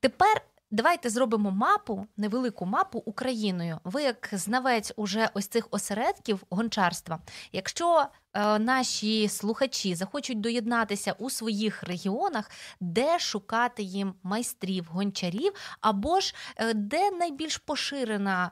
Тепер 0.00 0.42
Давайте 0.74 1.10
зробимо 1.10 1.50
мапу, 1.50 2.06
невелику 2.16 2.66
мапу 2.66 2.98
Україною. 2.98 3.78
Ви, 3.84 4.02
як 4.02 4.28
знавець 4.32 4.92
уже 4.96 5.28
ось 5.34 5.46
цих 5.46 5.68
осередків 5.70 6.42
гончарства. 6.50 7.20
Якщо 7.52 8.06
е, 8.32 8.58
наші 8.58 9.28
слухачі 9.28 9.94
захочуть 9.94 10.40
доєднатися 10.40 11.12
у 11.12 11.30
своїх 11.30 11.82
регіонах, 11.82 12.50
де 12.80 13.18
шукати 13.18 13.82
їм 13.82 14.14
майстрів, 14.22 14.86
гончарів, 14.90 15.52
або 15.80 16.20
ж 16.20 16.34
е, 16.56 16.74
де 16.74 17.10
найбільш 17.10 17.58
поширена, 17.58 18.50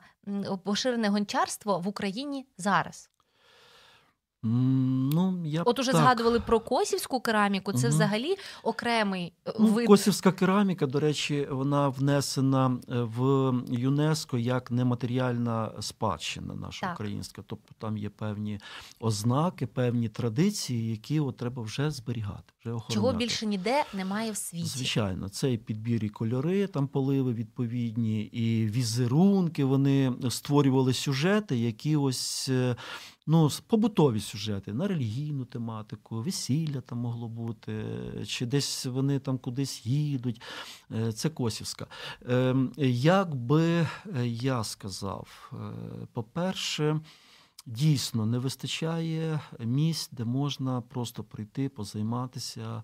поширене 0.64 1.08
гончарство 1.08 1.78
в 1.78 1.88
Україні 1.88 2.46
зараз? 2.58 3.11
Ну, 4.44 5.42
я 5.44 5.62
От 5.62 5.78
уже 5.78 5.92
так. 5.92 6.00
згадували 6.00 6.40
про 6.40 6.60
косівську 6.60 7.20
кераміку, 7.20 7.72
це 7.72 7.86
угу. 7.86 7.96
взагалі 7.96 8.34
окремий 8.62 9.32
е, 9.48 9.52
ну, 9.60 9.66
вид. 9.66 9.86
Косівська 9.86 10.32
кераміка, 10.32 10.86
до 10.86 11.00
речі, 11.00 11.48
вона 11.50 11.88
внесена 11.88 12.78
е, 12.88 13.02
в 13.02 13.52
ЮНЕСКО 13.70 14.38
як 14.38 14.70
нематеріальна 14.70 15.72
спадщина 15.80 16.54
наша 16.54 16.86
так. 16.86 16.94
українська. 16.94 17.42
Тобто 17.46 17.74
там 17.78 17.96
є 17.96 18.08
певні 18.08 18.60
ознаки, 19.00 19.66
певні 19.66 20.08
традиції, 20.08 20.90
які 20.90 21.20
от 21.20 21.36
треба 21.36 21.62
вже 21.62 21.90
зберігати. 21.90 22.52
вже 22.60 22.70
охороняти. 22.70 22.94
Чого 22.94 23.12
більше 23.12 23.46
ніде 23.46 23.84
немає 23.94 24.30
в 24.30 24.36
світі. 24.36 24.66
Звичайно, 24.66 25.28
це 25.28 25.52
і 25.52 25.58
підбір 25.58 26.04
і 26.04 26.08
кольори, 26.08 26.66
там 26.66 26.86
поливи 26.86 27.32
відповідні, 27.32 28.22
і 28.22 28.66
візерунки. 28.66 29.64
Вони 29.64 30.12
створювали 30.30 30.92
сюжети, 30.92 31.56
які 31.56 31.96
ось 31.96 32.48
е, 32.48 32.76
ну, 33.26 33.50
побутові 33.66 34.20
сюжети 34.20 34.72
на 34.72 34.88
релігійну 34.88 35.44
тематику, 35.44 36.22
весілля 36.22 36.80
там 36.80 36.98
могло 36.98 37.28
бути, 37.28 37.84
чи 38.26 38.46
десь 38.46 38.86
вони 38.86 39.18
там 39.18 39.38
кудись 39.38 39.86
їдуть. 39.86 40.42
Е, 40.90 41.12
це 41.12 41.28
Косівська. 41.28 41.86
Ем, 42.28 42.72
як 42.78 43.34
би 43.34 43.62
е, 43.62 43.86
я 44.26 44.64
сказав, 44.64 45.52
е, 45.52 45.56
по-перше, 46.12 47.00
дійсно 47.66 48.26
не 48.26 48.38
вистачає 48.38 49.40
місць, 49.58 50.10
де 50.12 50.24
можна 50.24 50.80
просто 50.80 51.24
прийти, 51.24 51.68
позайматися 51.68 52.82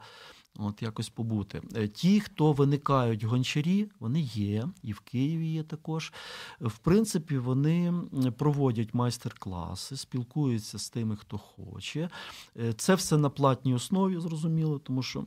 от 0.59 0.83
якось 0.83 1.09
побути. 1.09 1.63
Е, 1.77 1.89
ті, 1.89 2.21
хто 2.21 2.53
виникають 2.53 3.25
гончарі, 3.25 3.89
вони 4.01 4.21
є, 4.21 4.69
і 4.83 4.93
в 4.93 5.01
Києві 5.01 5.47
є 5.47 5.63
також. 5.63 6.13
В 6.61 6.79
принципі, 6.79 7.39
вони 7.39 7.95
проводять 8.39 8.95
майстер-класи, 8.95 9.97
спілкуються 9.97 10.79
з 10.79 10.91
тими, 10.91 11.17
хто 11.17 11.39
хоче. 11.39 12.11
Е, 12.57 12.73
це 12.73 12.95
все 12.95 13.17
на 13.17 13.31
платній 13.31 13.75
основі, 13.75 14.21
зрозуміло, 14.21 14.79
тому 14.79 15.03
що. 15.03 15.25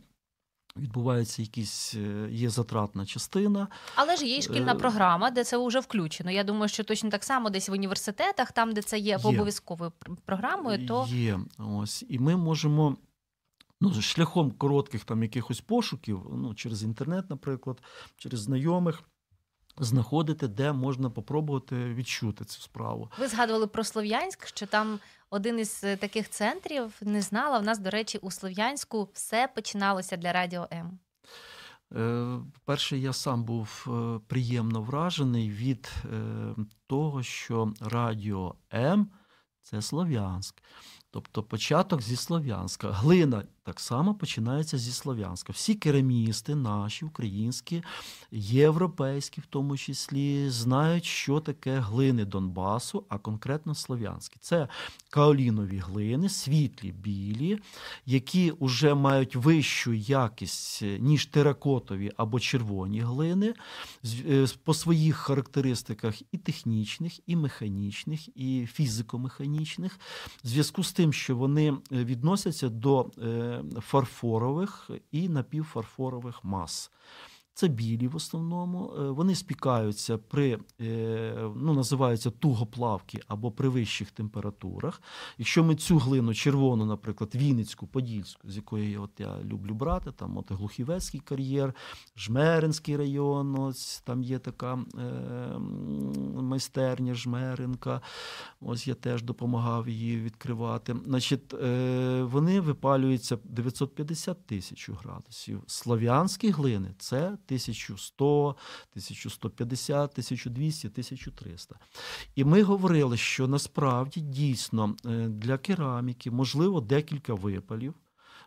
Відбувається 0.78 1.42
якісь 1.42 1.96
е, 1.96 2.28
є 2.32 2.50
затратна 2.50 3.06
частина, 3.06 3.68
але 3.96 4.16
ж 4.16 4.26
є 4.26 4.38
і 4.38 4.42
шкільна 4.42 4.76
програма, 4.76 5.32
де 5.32 5.44
це 5.44 5.68
вже 5.68 5.80
включено. 5.80 6.32
Я 6.32 6.44
думаю, 6.44 6.70
що 6.70 6.84
точно 6.84 7.10
так 7.10 7.24
само 7.24 7.50
десь 7.50 7.70
в 7.70 7.72
університетах, 7.72 8.52
там 8.52 8.74
де 8.74 8.82
це 8.82 9.00
є, 9.00 9.06
є. 9.06 9.18
обов'язковою 9.24 9.92
програмою, 10.26 10.88
то 10.88 11.08
є 11.10 11.40
ось 11.58 12.06
і 12.10 12.20
ми 12.20 12.36
можемо 12.36 12.98
ну, 13.82 14.02
шляхом 14.02 14.52
коротких 14.52 15.04
там 15.04 15.24
якихось 15.24 15.62
пошуків, 15.62 16.26
ну, 16.32 16.56
через 16.56 16.84
інтернет, 16.84 17.30
наприклад, 17.30 17.82
через 18.18 18.40
знайомих. 18.40 19.04
Знаходити, 19.78 20.48
де 20.48 20.72
можна 20.72 21.10
попробувати 21.10 21.94
відчути 21.94 22.46
цю 22.46 22.62
справу. 22.62 23.12
Ви 23.20 23.28
згадували 23.28 23.68
про 23.68 23.84
Слов'янськ, 23.84 24.48
що 24.48 24.66
там 24.66 25.00
один 25.30 25.60
із 25.60 25.84
е, 25.84 25.98
таких 25.98 26.30
центрів 26.30 26.94
не 27.02 27.22
знала. 27.22 27.60
В 27.60 27.64
нас, 27.64 27.80
до 27.80 27.90
речі, 27.90 28.18
у 28.18 28.32
Слов'янську 28.32 29.10
все 29.14 29.50
починалося 29.56 30.18
для 30.18 30.34
Радіо 30.34 30.68
М. 30.74 31.00
Е, 31.96 32.40
перше, 32.66 32.98
я 32.98 33.14
сам 33.14 33.44
був 33.44 33.86
е, 33.88 34.20
приємно 34.28 34.82
вражений 34.82 35.50
від 35.50 35.94
того, 36.88 37.24
що 37.24 37.74
Радіо 37.80 38.56
М 38.74 39.12
це 39.62 39.82
Слов'янськ. 39.82 40.62
Тобто 41.12 41.44
початок 41.44 42.02
зі 42.02 42.16
Слов'янська. 42.16 42.92
Глина 42.92 43.44
так 43.64 43.80
само 43.80 44.16
починається 44.16 44.78
зі 44.78 44.92
Слов'янська. 44.92 45.54
Всі 45.54 45.76
керамісти, 45.76 46.56
наші, 46.56 47.06
українські, 47.06 47.84
європейські, 48.32 49.42
в 49.42 49.46
тому 49.46 49.78
числі, 49.78 50.50
знають, 50.50 51.06
що 51.06 51.40
таке 51.40 51.80
глини 51.80 52.26
Донбасу, 52.26 53.06
а 53.10 53.18
конкретно 53.18 53.76
слов'янські. 53.76 54.38
Це 54.42 54.68
каолінові 55.10 55.78
глини, 55.78 56.30
світлі, 56.30 56.92
білі, 56.92 57.60
які 58.06 58.54
вже 58.60 58.94
мають 58.94 59.36
вищу 59.36 59.94
якість, 59.94 60.84
ніж 61.00 61.26
теракотові 61.26 62.12
або 62.18 62.40
червоні 62.40 63.00
глини, 63.02 63.54
е, 64.30 64.48
по 64.64 64.74
своїх 64.74 65.16
характеристиках 65.16 66.22
і 66.32 66.38
технічних, 66.38 67.20
і 67.28 67.36
механічних, 67.36 68.38
і 68.38 68.68
фізико-механічних, 68.80 69.92
в 70.44 70.48
зв'язку 70.48 70.84
з 70.84 70.94
тим, 70.94 71.14
що 71.14 71.36
вони 71.36 71.70
е, 71.70 71.76
відносяться 71.92 72.70
до 72.70 73.12
е, 73.24 73.51
фарфорових 73.82 74.90
і 75.12 75.30
напівфарфорових 75.30 76.44
мас. 76.44 76.92
Це 77.62 77.68
білі 77.68 78.08
в 78.08 78.16
основному. 78.16 78.94
Е, 79.00 79.10
вони 79.10 79.36
спікаються 79.36 80.18
при 80.18 80.60
е, 80.82 81.52
ну, 81.56 81.74
називаються 81.74 82.32
тугоплавки 82.32 83.20
або 83.28 83.52
при 83.52 83.70
вищих 83.70 84.12
температурах. 84.12 85.02
Якщо 85.38 85.64
ми 85.64 85.76
цю 85.76 85.98
глину 85.98 86.34
червону, 86.34 86.86
наприклад, 86.86 87.36
Вінницьку, 87.36 87.88
Подільську, 87.88 88.50
з 88.50 88.56
якої 88.56 88.98
от 88.98 89.10
я 89.20 89.38
люблю 89.44 89.74
брати, 89.74 90.12
там 90.12 90.38
от 90.38 90.52
Глухівецький 90.52 91.20
кар'єр, 91.20 91.74
Жмеринський 92.18 92.98
район, 92.98 93.60
ось 93.60 94.02
там 94.06 94.24
є 94.24 94.40
така 94.40 94.80
е, 94.98 95.60
майстерня 96.42 97.14
Жмеринка. 97.14 98.02
Ось 98.62 98.88
я 98.88 98.94
теж 98.94 99.24
допомагав 99.24 99.90
її 99.90 100.22
відкривати. 100.22 100.96
Значить, 101.06 101.54
е, 101.54 102.24
Вони 102.24 102.62
випалюються 102.62 103.38
950 103.44 104.46
тисяч 104.46 104.90
градусів. 104.90 105.64
Слов'янські 105.68 106.50
глини 106.50 106.94
це 106.98 107.38
1100, 107.56 108.48
1150, 108.48 110.12
1200, 110.12 110.88
1300. 110.88 111.76
І 112.36 112.44
ми 112.44 112.64
говорили, 112.64 113.18
що 113.18 113.48
насправді 113.48 114.22
дійсно 114.22 114.96
е, 115.06 115.28
для 115.28 115.58
кераміки 115.58 116.32
можливо 116.32 116.82
декілька 116.82 117.34
випалів. 117.34 117.94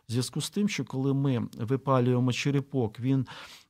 В 0.09 0.11
зв'язку 0.11 0.41
з 0.41 0.49
тим, 0.49 0.69
що 0.69 0.85
коли 0.85 1.13
ми 1.13 1.47
випалюємо 1.57 2.33
черепок, 2.33 2.99
він 2.99 3.27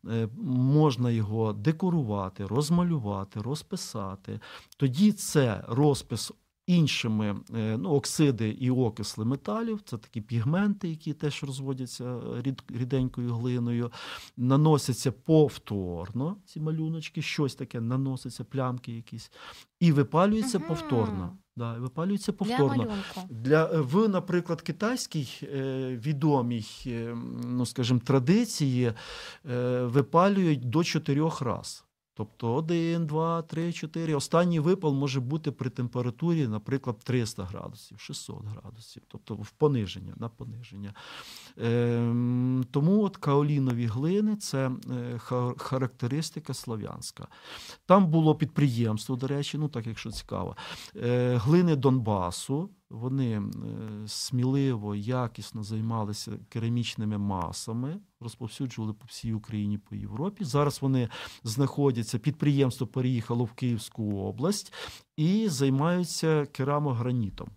е, 0.08 0.28
можна 0.44 1.12
його 1.12 1.54
декорувати, 1.54 2.46
розмалювати, 2.46 3.42
розписати. 3.42 4.40
Тоді 4.78 5.12
це 5.12 5.64
розпис 5.68 6.32
іншими 6.68 7.36
е, 7.56 7.78
ну, 7.78 7.90
оксиди 7.90 8.50
і 8.50 8.72
окисли 8.72 9.26
металів, 9.26 9.82
це 9.86 9.98
такі 9.98 10.22
пігменти, 10.22 10.90
які 10.90 11.14
теж 11.14 11.44
розводяться 11.44 12.20
рід, 12.42 12.64
ріденькою 12.70 13.34
глиною, 13.34 13.92
наносяться 14.38 15.12
повторно, 15.12 16.38
ці 16.46 16.60
малюночки, 16.60 17.22
щось 17.22 17.56
таке 17.56 17.82
наноситься, 17.82 18.44
плямки 18.44 18.92
якісь, 18.92 19.32
і 19.80 19.92
випалюється 19.92 20.58
угу. 20.58 20.68
повторно. 20.68 21.38
Да, 21.58 21.74
Випалюється 21.74 22.34
повторно. 22.34 22.88
Для, 23.30 23.66
Для 23.66 23.66
е, 23.66 23.82
В, 23.82 24.08
наприклад, 24.08 24.62
китайській 24.62 25.30
е, 25.44 26.00
відомій, 26.06 26.66
ну, 27.46 27.66
скажімо, 27.66 28.00
традиції 28.06 28.94
випалюють 29.82 30.70
до 30.70 30.84
чотирьох 30.84 31.42
разів. 31.42 31.85
Тобто 32.18 32.54
1, 32.54 33.08
2, 33.08 33.42
3, 33.42 33.74
4. 33.74 34.16
Останній 34.16 34.60
випал 34.60 34.94
може 34.94 35.20
бути 35.20 35.52
при 35.52 35.70
температурі, 35.70 36.48
наприклад, 36.48 37.00
300 37.04 37.44
градусів, 37.44 38.00
600 38.00 38.46
градусів, 38.46 39.04
тобто 39.08 39.34
в 39.36 39.52
пониження, 39.52 40.14
на 40.18 40.30
пониження. 40.30 40.94
Е, 41.60 42.14
Тому 42.72 43.04
от 43.04 43.18
каолінові 43.18 43.86
глини 43.86 44.36
це 44.36 44.72
е, 44.92 45.20
характеристика 45.58 46.54
слов'янська. 46.54 47.28
Там 47.86 48.08
було 48.08 48.36
підприємство, 48.36 49.16
до 49.16 49.28
речі, 49.28 49.58
ну 49.58 49.68
так 49.68 49.88
якщо 49.88 50.12
цікаво, 50.12 50.56
е, 50.96 51.36
глини 51.38 51.76
Донбасу. 51.76 52.70
Вони 52.96 53.38
е, 53.38 53.42
сміливо, 54.08 54.96
якісно 54.96 55.64
займалися 55.64 56.32
керамічними 56.50 57.18
масами, 57.18 58.00
розповсюджували 58.20 58.94
по 58.94 59.06
всій 59.06 59.34
Україні, 59.34 59.78
по 59.78 59.96
Європі. 59.96 60.44
Зараз 60.44 60.82
вони 60.82 61.10
знаходяться, 61.44 62.20
підприємство 62.20 62.88
переїхало 62.88 63.44
в 63.44 63.54
Київську 63.54 64.20
область 64.20 64.74
і 65.18 65.50
займаються 65.50 66.46
керамогранітом. 66.46 67.50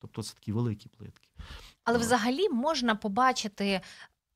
Тобто 0.00 0.22
це 0.22 0.34
такі 0.34 0.52
великі 0.52 0.88
плитки. 0.98 1.28
Але 1.84 1.98
взагалі 1.98 2.48
можна 2.48 2.94
побачити. 2.94 3.80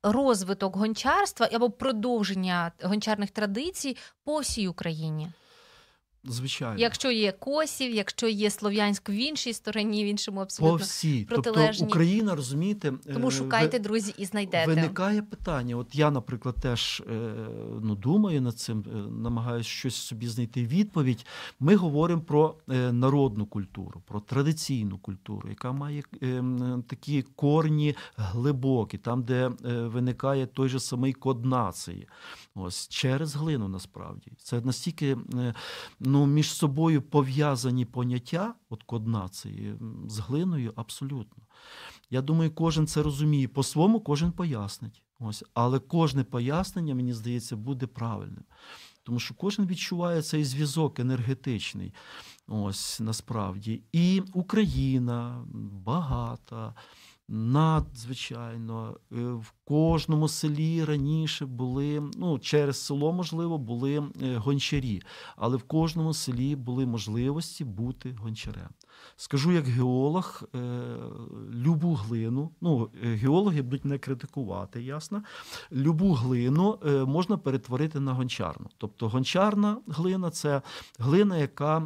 Розвиток 0.03 0.75
гончарства 0.75 1.49
або 1.53 1.69
продовження 1.69 2.71
гончарних 2.83 3.31
традицій 3.31 3.97
по 4.23 4.39
всій 4.39 4.67
Україні. 4.67 5.31
Звичайно, 6.23 6.79
якщо 6.79 7.11
є 7.11 7.31
косів, 7.31 7.95
якщо 7.95 8.27
є 8.27 8.49
слов'янськ 8.49 9.09
в 9.09 9.11
іншій 9.11 9.53
стороні, 9.53 10.03
в 10.03 10.07
іншому 10.07 10.39
абсолютно 10.39 10.77
По 10.77 10.83
всій. 10.83 11.25
протилежній. 11.25 11.79
Тобто 11.79 11.85
Україна, 11.85 12.35
розумієте, 12.35 12.93
тому 13.13 13.27
е, 13.27 13.31
шукайте 13.31 13.77
ви... 13.77 13.83
друзі 13.83 14.13
і 14.17 14.25
знайдете. 14.25 14.67
Виникає 14.67 15.21
питання. 15.21 15.75
От 15.75 15.95
я, 15.95 16.11
наприклад, 16.11 16.55
теж 16.61 17.03
е, 17.11 17.13
ну 17.81 17.95
думаю 17.95 18.41
над 18.41 18.59
цим, 18.59 18.85
е, 18.87 18.95
намагаюся 19.11 19.69
щось 19.69 19.95
собі 19.95 20.27
знайти 20.27 20.65
відповідь. 20.65 21.25
Ми 21.59 21.75
говоримо 21.75 22.21
про 22.21 22.55
народну 22.91 23.45
культуру, 23.45 24.01
про 24.07 24.19
традиційну 24.19 24.97
культуру, 24.97 25.49
яка 25.49 25.71
має 25.71 26.03
такі 26.87 27.21
корні 27.21 27.95
глибокі, 28.15 28.97
там, 28.97 29.23
де 29.23 29.51
виникає 29.63 30.45
той 30.45 30.69
же 30.69 30.79
самий 30.79 31.13
код 31.13 31.45
нації. 31.45 32.07
Ось 32.55 32.87
через 32.87 33.35
глину 33.35 33.67
насправді 33.67 34.31
це 34.37 34.61
настільки 34.61 35.17
ну, 36.11 36.25
між 36.25 36.53
собою 36.53 37.01
пов'язані 37.01 37.85
поняття, 37.85 38.55
от 38.69 38.83
код 38.83 39.07
нації, 39.07 39.75
з 40.07 40.19
глиною 40.19 40.73
абсолютно. 40.75 41.43
Я 42.09 42.21
думаю, 42.21 42.51
кожен 42.51 42.87
це 42.87 43.03
розуміє 43.03 43.47
по-своєму, 43.47 43.99
кожен 43.99 44.31
пояснить. 44.31 45.03
Ось. 45.19 45.43
Але 45.53 45.79
кожне 45.79 46.23
пояснення, 46.23 46.95
мені 46.95 47.13
здається, 47.13 47.55
буде 47.55 47.87
правильним. 47.87 48.43
Тому 49.03 49.19
що 49.19 49.33
кожен 49.33 49.65
відчуває 49.67 50.21
цей 50.21 50.43
зв'язок 50.43 50.99
енергетичний. 50.99 51.93
Ось 52.47 52.99
насправді. 52.99 53.83
І 53.91 54.21
Україна 54.33 55.45
багата 55.85 56.75
надзвичайно. 57.31 58.97
Е, 59.11 59.15
в 59.21 59.53
кожному 59.63 60.27
селі 60.27 60.85
раніше 60.85 61.45
були, 61.45 62.03
ну, 62.17 62.39
через 62.39 62.77
село, 62.77 63.13
можливо, 63.13 63.57
були 63.57 63.97
е, 63.97 64.35
гончарі, 64.35 65.01
але 65.35 65.57
в 65.57 65.63
кожному 65.63 66.13
селі 66.13 66.55
були 66.55 66.85
можливості 66.85 67.63
бути 67.63 68.15
гончарем. 68.19 68.69
Скажу 69.15 69.51
як 69.51 69.65
геолог, 69.65 70.43
е, 70.55 70.59
любу 71.53 71.93
глину, 71.93 72.51
ну, 72.61 72.89
геологи 73.03 73.61
будуть 73.61 73.85
не 73.85 73.97
критикувати, 73.97 74.83
ясно. 74.83 75.23
Любу 75.71 76.13
глину 76.13 76.79
можна 77.07 77.37
перетворити 77.37 77.99
на 77.99 78.13
гончарну. 78.13 78.69
Тобто 78.77 79.09
гончарна 79.09 79.77
глина 79.87 80.29
це 80.29 80.61
глина, 80.99 81.37
яка 81.37 81.79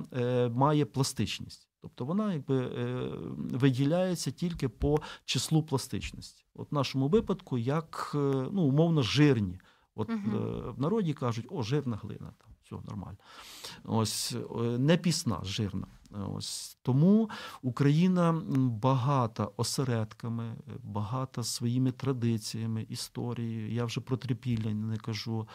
має 0.55 0.85
пластичність. 0.85 1.67
Тобто 1.85 2.05
вона 2.05 2.33
якби 2.33 2.57
е, 2.57 3.09
виділяється 3.35 4.31
тільки 4.31 4.69
по 4.69 4.97
числу 5.25 5.63
пластичності. 5.63 6.45
От 6.55 6.71
в 6.71 6.75
нашому 6.75 7.07
випадку, 7.07 7.57
як 7.57 8.11
е, 8.15 8.17
ну, 8.51 8.61
умовно 8.61 9.01
жирні. 9.01 9.59
От 9.95 10.09
угу. 10.09 10.37
в 10.77 10.81
народі 10.81 11.13
кажуть, 11.13 11.45
о, 11.49 11.63
жирна 11.63 11.99
глина, 12.03 12.33
там 12.37 12.49
все 12.63 12.75
нормально. 12.89 13.17
Ось 13.83 14.35
не 14.77 14.97
пісна, 14.97 15.39
жирна. 15.43 15.87
Ось 16.35 16.77
Тому 16.81 17.29
Україна 17.61 18.41
багата 18.57 19.49
осередками, 19.57 20.55
багата 20.83 21.43
своїми 21.43 21.91
традиціями, 21.91 22.85
історією. 22.89 23.71
Я 23.71 23.85
вже 23.85 24.01
про 24.01 24.17
трипілля 24.17 24.73
не 24.73 24.97
кажу. 24.97 25.47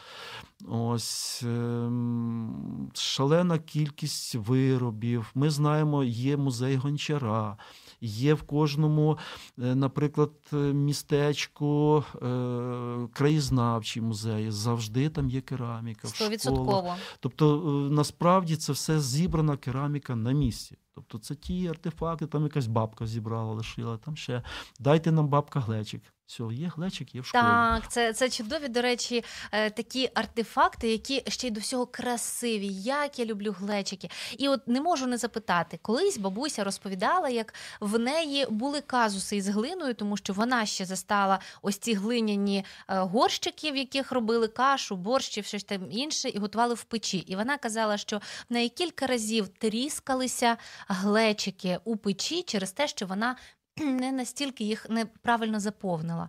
Ось 0.68 1.42
ем, 1.42 2.90
шалена 2.94 3.58
кількість 3.58 4.34
виробів. 4.34 5.30
Ми 5.34 5.50
знаємо, 5.50 6.04
є 6.04 6.36
музей 6.36 6.76
гончара, 6.76 7.56
є 8.00 8.34
в 8.34 8.42
кожному, 8.42 9.18
е, 9.58 9.74
наприклад, 9.74 10.32
містечку 10.72 12.04
е, 12.14 13.08
краєзнавчі 13.12 14.00
музеї. 14.00 14.50
Завжди 14.50 15.08
там 15.08 15.30
є 15.30 15.40
кераміка. 15.40 16.08
Стовідсотково. 16.08 16.94
Тобто, 17.20 17.56
е, 17.56 17.90
насправді 17.90 18.56
це 18.56 18.72
все 18.72 19.00
зібрана 19.00 19.56
кераміка 19.56 20.16
на 20.16 20.32
місці. 20.32 20.76
Тобто 20.94 21.18
це 21.18 21.34
ті 21.34 21.66
артефакти, 21.66 22.26
там 22.26 22.42
якась 22.42 22.66
бабка 22.66 23.06
зібрала, 23.06 23.54
лишила, 23.54 23.96
там 23.96 24.16
ще 24.16 24.42
дайте 24.78 25.12
нам 25.12 25.28
бабка 25.28 25.60
глечик. 25.60 26.02
Все, 26.30 26.44
є 26.52 26.72
глечик, 26.76 27.14
є 27.14 27.20
в 27.20 27.26
школі. 27.26 27.42
Так, 27.42 27.92
це 27.92 28.12
це 28.12 28.30
чудові, 28.30 28.68
до 28.68 28.82
речі, 28.82 29.24
е, 29.52 29.70
такі 29.70 30.10
артефакти, 30.14 30.88
які 30.88 31.22
ще 31.28 31.46
й 31.46 31.50
до 31.50 31.60
всього 31.60 31.86
красиві. 31.86 32.66
Як 32.72 33.18
я 33.18 33.24
люблю 33.24 33.56
глечики. 33.58 34.10
І 34.38 34.48
от 34.48 34.68
не 34.68 34.80
можу 34.80 35.06
не 35.06 35.16
запитати, 35.16 35.78
колись 35.82 36.18
бабуся 36.18 36.64
розповідала, 36.64 37.28
як 37.28 37.54
в 37.80 37.98
неї 37.98 38.46
були 38.50 38.80
казуси 38.80 39.36
із 39.36 39.48
глиною, 39.48 39.94
тому 39.94 40.16
що 40.16 40.32
вона 40.32 40.66
ще 40.66 40.84
застала 40.84 41.38
ось 41.62 41.78
ці 41.78 41.94
глиняні 41.94 42.64
е, 42.88 42.98
горщики, 42.98 43.72
в 43.72 43.76
яких 43.76 44.12
робили 44.12 44.48
кашу, 44.48 44.96
борщів, 44.96 45.44
щось 45.44 45.64
там 45.64 45.90
інше, 45.90 46.28
і 46.28 46.38
готували 46.38 46.74
в 46.74 46.84
печі. 46.84 47.18
І 47.18 47.36
вона 47.36 47.58
казала, 47.58 47.98
що 47.98 48.18
в 48.50 48.52
неї 48.52 48.68
кілька 48.68 49.06
разів 49.06 49.48
тріскалися 49.48 50.56
глечики 50.88 51.78
у 51.84 51.96
печі 51.96 52.42
через 52.42 52.72
те, 52.72 52.88
що 52.88 53.06
вона 53.06 53.36
не 53.80 54.12
настільки 54.12 54.64
їх 54.64 54.90
неправильно 54.90 55.60
заповнила. 55.60 56.28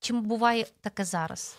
Чим 0.00 0.22
буває 0.22 0.66
таке 0.80 1.04
зараз? 1.04 1.56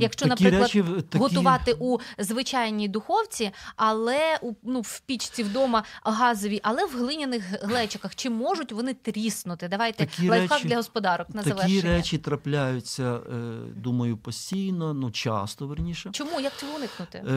Якщо, 0.00 0.28
такі 0.28 0.44
наприклад, 0.44 0.62
речі, 0.62 0.84
такі... 1.08 1.18
готувати 1.18 1.76
у 1.78 1.98
звичайній 2.18 2.88
духовці, 2.88 3.50
але 3.76 4.38
у 4.42 4.52
ну 4.62 4.80
в 4.80 5.00
пічці 5.00 5.42
вдома 5.42 5.84
газовій, 6.04 6.60
але 6.62 6.86
в 6.86 6.90
глиняних 6.90 7.62
глечиках, 7.62 8.14
чи 8.14 8.30
можуть 8.30 8.72
вони 8.72 8.94
тріснути? 8.94 9.68
Давайте 9.68 10.06
такі 10.06 10.28
лайфхак 10.28 10.58
речі, 10.58 10.68
для 10.68 10.76
господарок 10.76 11.28
на 11.28 11.42
такі 11.42 11.48
завершення. 11.48 11.82
Такі 11.82 11.88
речі 11.88 12.18
трапляються, 12.18 13.02
е, 13.02 13.20
думаю, 13.76 14.16
постійно, 14.16 14.94
ну 14.94 15.10
часто 15.10 15.66
верніше. 15.66 16.10
Чому 16.12 16.40
як 16.40 16.56
цього 16.56 16.72
уникнути? 16.76 17.18
Е, 17.18 17.32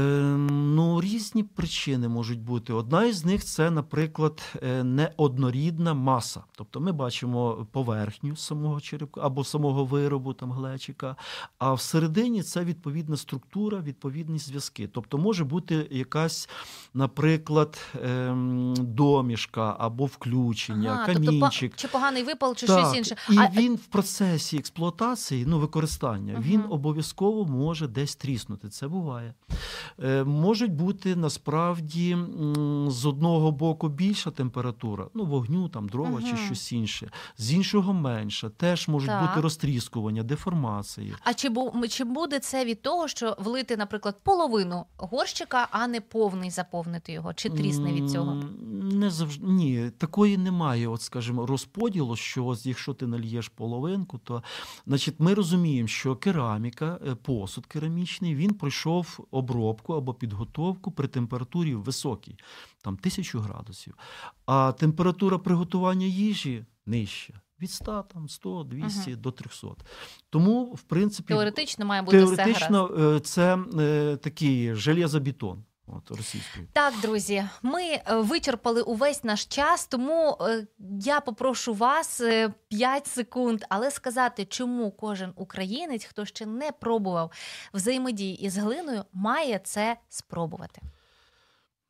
Ну 0.51 1.01
різні 1.01 1.43
причини 1.43 2.07
можуть 2.07 2.41
бути. 2.41 2.73
Одна 2.73 3.05
із 3.05 3.25
них 3.25 3.45
це, 3.45 3.71
наприклад, 3.71 4.41
е, 4.63 4.83
неоднорідна 4.83 5.93
маса. 5.93 6.43
Тобто 6.57 6.79
ми 6.79 6.91
бачимо 6.91 7.67
поверхню 7.71 8.35
самого 8.35 8.81
черепка 8.81 9.21
або 9.23 9.43
самого 9.43 9.85
виробу 9.85 10.33
там 10.33 10.51
глечика, 10.51 11.15
а 11.57 11.73
всередині 11.73 12.10
це 12.43 12.63
відповідна 12.63 13.17
структура, 13.17 13.79
відповідні 13.79 14.39
зв'язки. 14.39 14.89
Тобто 14.93 15.17
може 15.17 15.43
бути 15.43 15.87
якась, 15.91 16.49
наприклад, 16.93 17.77
ем, 18.03 18.73
домішка 18.77 19.75
або 19.79 20.05
включення, 20.05 20.91
ага, 20.91 21.05
тобто 21.05 21.25
камінчик. 21.25 21.71
Тобто, 21.71 21.81
чи 21.81 21.87
поганий 21.87 22.23
випал, 22.23 22.55
чи 22.55 22.67
так, 22.67 22.79
щось 22.79 22.97
інше. 22.97 23.15
І 23.29 23.37
а... 23.37 23.49
він 23.49 23.75
в 23.75 23.85
процесі 23.85 24.57
експлуатації, 24.57 25.45
ну 25.45 25.59
використання, 25.59 26.33
угу. 26.33 26.43
він 26.45 26.63
обов'язково 26.69 27.45
може 27.45 27.87
десь 27.87 28.15
тріснути. 28.15 28.69
Це 28.69 28.87
буває. 28.87 29.33
Е, 30.03 30.23
Можуть 30.23 30.71
бути 30.71 31.15
насправді 31.15 32.17
з 32.87 33.05
одного 33.05 33.51
боку 33.51 33.89
більша 33.89 34.31
температура, 34.31 35.07
ну 35.13 35.25
вогню, 35.25 35.69
там 35.69 35.89
дрова 35.89 36.09
угу. 36.09 36.21
чи 36.21 36.37
щось 36.37 36.71
інше, 36.71 37.11
з 37.37 37.53
іншого 37.53 37.93
менша. 37.93 38.49
Теж 38.49 38.87
можуть 38.87 39.09
так. 39.09 39.29
бути 39.29 39.41
розтріскування, 39.41 40.23
деформації. 40.23 41.15
А 41.23 41.33
чи 41.33 41.49
чи 41.91 42.03
буде 42.03 42.39
це 42.39 42.65
від 42.65 42.81
того, 42.81 43.07
що 43.07 43.35
влити, 43.39 43.77
наприклад, 43.77 44.15
половину 44.23 44.85
горщика, 44.97 45.67
а 45.71 45.87
не 45.87 46.01
повний 46.01 46.49
заповнити 46.49 47.11
його? 47.11 47.33
Чи 47.33 47.49
трісне 47.49 47.93
від 47.93 48.11
цього? 48.11 48.35
Не 48.81 49.09
завжди 49.09 49.45
ні, 49.47 49.91
такої 49.97 50.37
немає. 50.37 50.87
От, 50.87 51.01
скажімо, 51.01 51.45
розподілу, 51.45 52.15
що 52.15 52.55
якщо 52.63 52.93
ти 52.93 53.07
нальєш 53.07 53.49
половинку, 53.49 54.17
то 54.17 54.43
значить 54.87 55.15
ми 55.19 55.33
розуміємо, 55.33 55.87
що 55.87 56.15
кераміка, 56.15 56.99
е, 57.07 57.15
посуд 57.15 57.65
керамічний, 57.65 58.35
він 58.35 58.53
пройшов 58.53 59.27
обробку 59.31 59.93
або 59.93 60.13
підготовку 60.13 60.91
при 60.91 61.07
температурі 61.07 61.75
високій, 61.75 62.37
там 62.81 62.97
тисячу 62.97 63.39
градусів. 63.39 63.93
А 64.45 64.71
температура 64.71 65.37
приготування 65.37 66.05
їжі 66.05 66.65
нижча. 66.85 67.41
Від 67.61 67.71
100, 67.71 68.05
там 68.13 68.29
100, 68.29 68.63
200 68.63 69.11
uh 69.11 69.15
до 69.15 69.31
300. 69.31 69.67
Тому, 70.29 70.63
в 70.63 70.81
принципі, 70.81 71.33
теоретично 71.33 71.85
має 71.85 72.01
бути 72.01 72.17
теоретично 72.17 72.85
все 72.85 72.95
гаразд. 72.95 73.25
це 73.25 73.57
е, 73.79 74.17
такий 74.17 74.75
железобетон. 74.75 75.63
От 75.87 76.17
російською. 76.17 76.67
Так, 76.73 76.93
друзі, 77.01 77.43
ми 77.61 77.83
е, 77.83 78.03
вичерпали 78.07 78.81
увесь 78.81 79.23
наш 79.23 79.45
час, 79.45 79.87
тому 79.87 80.37
е, 80.41 80.67
я 80.99 81.21
попрошу 81.21 81.73
вас 81.73 82.21
5 82.67 83.07
секунд, 83.07 83.63
але 83.69 83.91
сказати, 83.91 84.45
чому 84.45 84.91
кожен 84.91 85.33
українець, 85.35 86.05
хто 86.05 86.25
ще 86.25 86.45
не 86.45 86.71
пробував 86.71 87.31
взаємодії 87.73 88.45
із 88.45 88.57
глиною, 88.57 89.03
має 89.13 89.59
це 89.59 89.97
спробувати. 90.09 90.81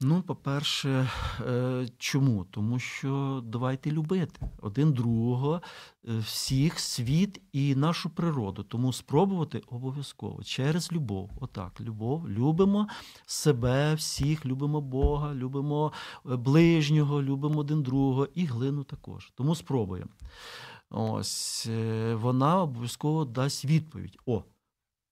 Ну, 0.04 0.22
по-перше, 0.22 1.10
е, 1.47 1.88
чому? 1.97 2.45
Тому 2.52 2.80
що 2.80 3.43
давайте 3.45 3.91
любити 3.91 4.49
один 4.62 4.93
другого, 4.93 5.62
е, 6.08 6.18
всіх, 6.18 6.80
світ 6.80 7.41
і 7.52 7.76
нашу 7.76 8.10
природу. 8.10 8.64
Тому 8.64 8.93
спробувати 8.93 9.62
обов'язково 9.68 10.43
через 10.43 10.91
любов. 10.91 11.32
Отак, 11.39 11.82
любов, 11.82 12.30
любимо 12.30 12.88
себе, 13.26 13.93
всіх, 13.93 14.45
любимо 14.45 14.82
Бога, 14.82 15.34
любимо 15.34 15.91
е, 16.26 16.36
ближнього, 16.36 17.22
любимо 17.22 17.60
один 17.60 17.84
другого 17.84 18.28
і 18.36 18.45
глину 18.45 18.84
також. 18.84 19.32
Тому 19.36 19.56
спробуємо. 19.56 20.12
Ось 20.89 21.70
вона 22.14 22.62
обов'язково 22.62 23.26
дасть 23.26 23.66
відповідь. 23.66 24.18
О, 24.26 24.43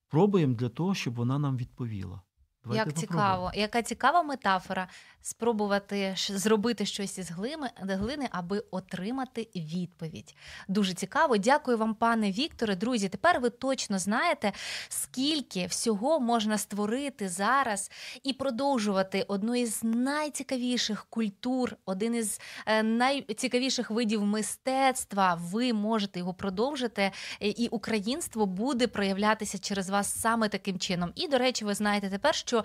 пробуємо 0.09 0.53
для 0.53 0.69
того, 0.69 0.95
щоб 0.95 1.15
вона 1.15 1.39
нам 1.39 1.57
відповіла. 1.57 2.21
Давайте 2.69 2.89
Як 2.89 2.99
цікаво, 2.99 3.51
яка 3.53 3.81
цікава 3.81 4.23
метафора 4.23 4.87
спробувати 5.21 6.15
зробити 6.29 6.85
щось 6.85 7.17
із 7.17 7.31
глини, 7.31 8.27
аби 8.31 8.63
отримати 8.71 9.47
відповідь. 9.55 10.35
Дуже 10.67 10.93
цікаво. 10.93 11.37
Дякую 11.37 11.77
вам, 11.77 11.95
пане 11.95 12.31
Вікторе. 12.31 12.75
Друзі, 12.75 13.09
тепер 13.09 13.39
ви 13.39 13.49
точно 13.49 13.99
знаєте, 13.99 14.51
скільки 14.89 15.65
всього 15.65 16.19
можна 16.19 16.57
створити 16.57 17.29
зараз 17.29 17.91
і 18.23 18.33
продовжувати 18.33 19.25
одну 19.27 19.55
із 19.55 19.83
найцікавіших 19.83 21.05
культур, 21.09 21.75
один 21.85 22.15
із 22.15 22.41
е, 22.65 22.83
найцікавіших 22.83 23.91
видів 23.91 24.23
мистецтва. 24.23 25.39
Ви 25.41 25.73
можете 25.73 26.19
його 26.19 26.33
продовжити, 26.33 27.11
і 27.39 27.67
українство 27.71 28.45
буде 28.45 28.87
проявлятися 28.87 29.57
через 29.57 29.89
вас 29.89 30.21
саме 30.21 30.49
таким 30.49 30.79
чином. 30.79 31.11
І, 31.15 31.27
до 31.27 31.37
речі, 31.37 31.65
ви 31.65 31.73
знаєте 31.73 32.09
тепер, 32.09 32.35
що 32.35 32.58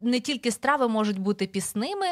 не 0.00 0.20
тільки 0.20 0.50
страви 0.50 0.88
можуть 0.88 1.18
бути 1.18 1.46
пісними. 1.46 2.06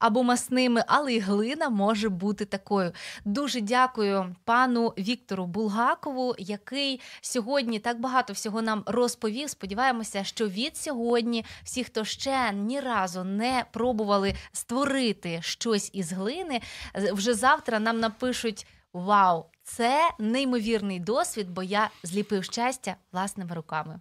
Або 0.00 0.22
масними, 0.22 0.84
але 0.86 1.14
й 1.14 1.20
глина 1.20 1.68
може 1.68 2.08
бути 2.08 2.44
такою. 2.44 2.92
Дуже 3.24 3.60
дякую 3.60 4.36
пану 4.44 4.94
Віктору 4.98 5.46
Булгакову, 5.46 6.34
який 6.38 7.00
сьогодні 7.20 7.78
так 7.78 8.00
багато 8.00 8.32
всього 8.32 8.62
нам 8.62 8.82
розповів. 8.86 9.50
Сподіваємося, 9.50 10.24
що 10.24 10.48
від 10.48 10.76
сьогодні 10.76 11.44
всі, 11.62 11.84
хто 11.84 12.04
ще 12.04 12.52
ні 12.52 12.80
разу 12.80 13.24
не 13.24 13.64
пробували 13.72 14.34
створити 14.52 15.38
щось 15.42 15.90
із 15.92 16.12
глини, 16.12 16.60
вже 16.94 17.34
завтра 17.34 17.78
нам 17.78 18.00
напишуть: 18.00 18.66
Вау, 18.92 19.44
це 19.62 20.10
неймовірний 20.18 21.00
досвід, 21.00 21.50
бо 21.50 21.62
я 21.62 21.90
зліпив 22.02 22.44
щастя 22.44 22.96
власними 23.12 23.54
руками. 23.54 24.00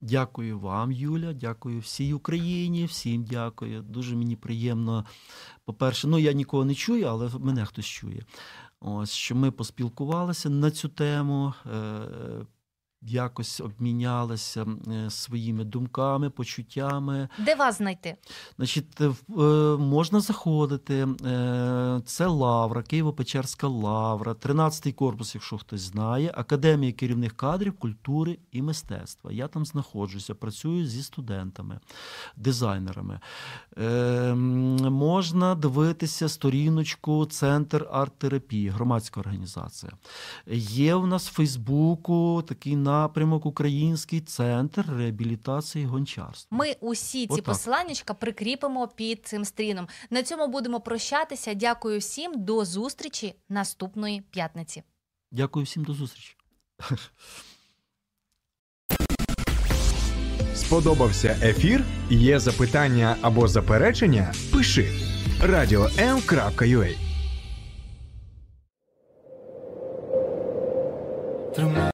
Дякую 0.00 0.58
вам, 0.58 0.92
Юля, 0.92 1.32
дякую 1.32 1.80
всій 1.80 2.12
Україні, 2.12 2.84
всім 2.84 3.24
дякую. 3.24 3.82
Дуже 3.82 4.16
мені 4.16 4.36
приємно. 4.36 5.04
По-перше, 5.64 6.08
ну 6.08 6.18
я 6.18 6.32
нікого 6.32 6.64
не 6.64 6.74
чую, 6.74 7.04
але 7.04 7.30
мене 7.38 7.64
хтось 7.64 7.86
чує. 7.86 8.22
Ось 8.80 9.12
що 9.12 9.34
ми 9.34 9.50
поспілкувалися 9.50 10.50
на 10.50 10.70
цю 10.70 10.88
тему. 10.88 11.54
Е, 13.06 13.16
якось 13.16 13.60
обмінялися 13.60 14.66
е, 14.88 15.10
своїми 15.10 15.64
думками, 15.64 16.30
почуттями. 16.30 17.28
Де 17.38 17.54
вас 17.54 17.78
знайти? 17.78 18.16
Значить, 18.56 19.00
е, 19.00 19.12
можна 19.78 20.20
заходити. 20.20 21.08
Е, 21.26 22.00
це 22.06 22.26
Лавра, 22.26 22.80
Києво-Печерська 22.80 23.68
лавра, 23.68 24.32
13-й 24.32 24.92
корпус, 24.92 25.34
якщо 25.34 25.58
хтось 25.58 25.80
знає, 25.80 26.32
Академія 26.36 26.92
керівних 26.92 27.36
кадрів, 27.36 27.78
культури 27.78 28.38
і 28.52 28.62
мистецтва. 28.62 29.32
Я 29.32 29.48
там 29.48 29.66
знаходжуся, 29.66 30.34
працюю 30.34 30.86
зі 30.86 31.02
студентами, 31.02 31.80
дизайнерами. 32.36 33.20
Можна 34.90 35.54
дивитися 35.54 36.28
сторіночку 36.28 37.26
Центр 37.26 37.88
арт-терапії, 37.92 38.68
громадська 38.68 39.20
організація. 39.20 39.92
Є 40.56 40.94
у 40.94 41.06
нас 41.06 41.28
в 41.28 41.32
Фейсбуку 41.32 42.44
такий 42.48 42.76
напрямок 43.00 43.46
Український 43.46 44.20
центр 44.20 44.84
реабілітації 44.98 45.86
гончарства. 45.86 46.58
Ми 46.58 46.76
усі 46.80 47.26
ці 47.26 47.32
Отак. 47.32 47.44
посиланнячка 47.44 48.14
прикріпимо 48.14 48.88
під 48.88 49.26
цим 49.26 49.44
стріном. 49.44 49.88
На 50.10 50.22
цьому 50.22 50.48
будемо 50.48 50.80
прощатися. 50.80 51.54
Дякую 51.54 51.98
всім, 51.98 52.32
до 52.36 52.64
зустрічі 52.64 53.34
наступної 53.48 54.20
п'ятниці. 54.20 54.82
Дякую 55.32 55.64
всім 55.64 55.84
до 55.84 55.94
зустрічі. 55.94 56.36
Сподобався 60.54 61.38
ефір? 61.42 61.84
Є 62.10 62.38
запитання 62.38 63.16
або 63.22 63.48
заперечення? 63.48 64.34
Пиши 64.52 64.92
радіом.ua 65.42 67.06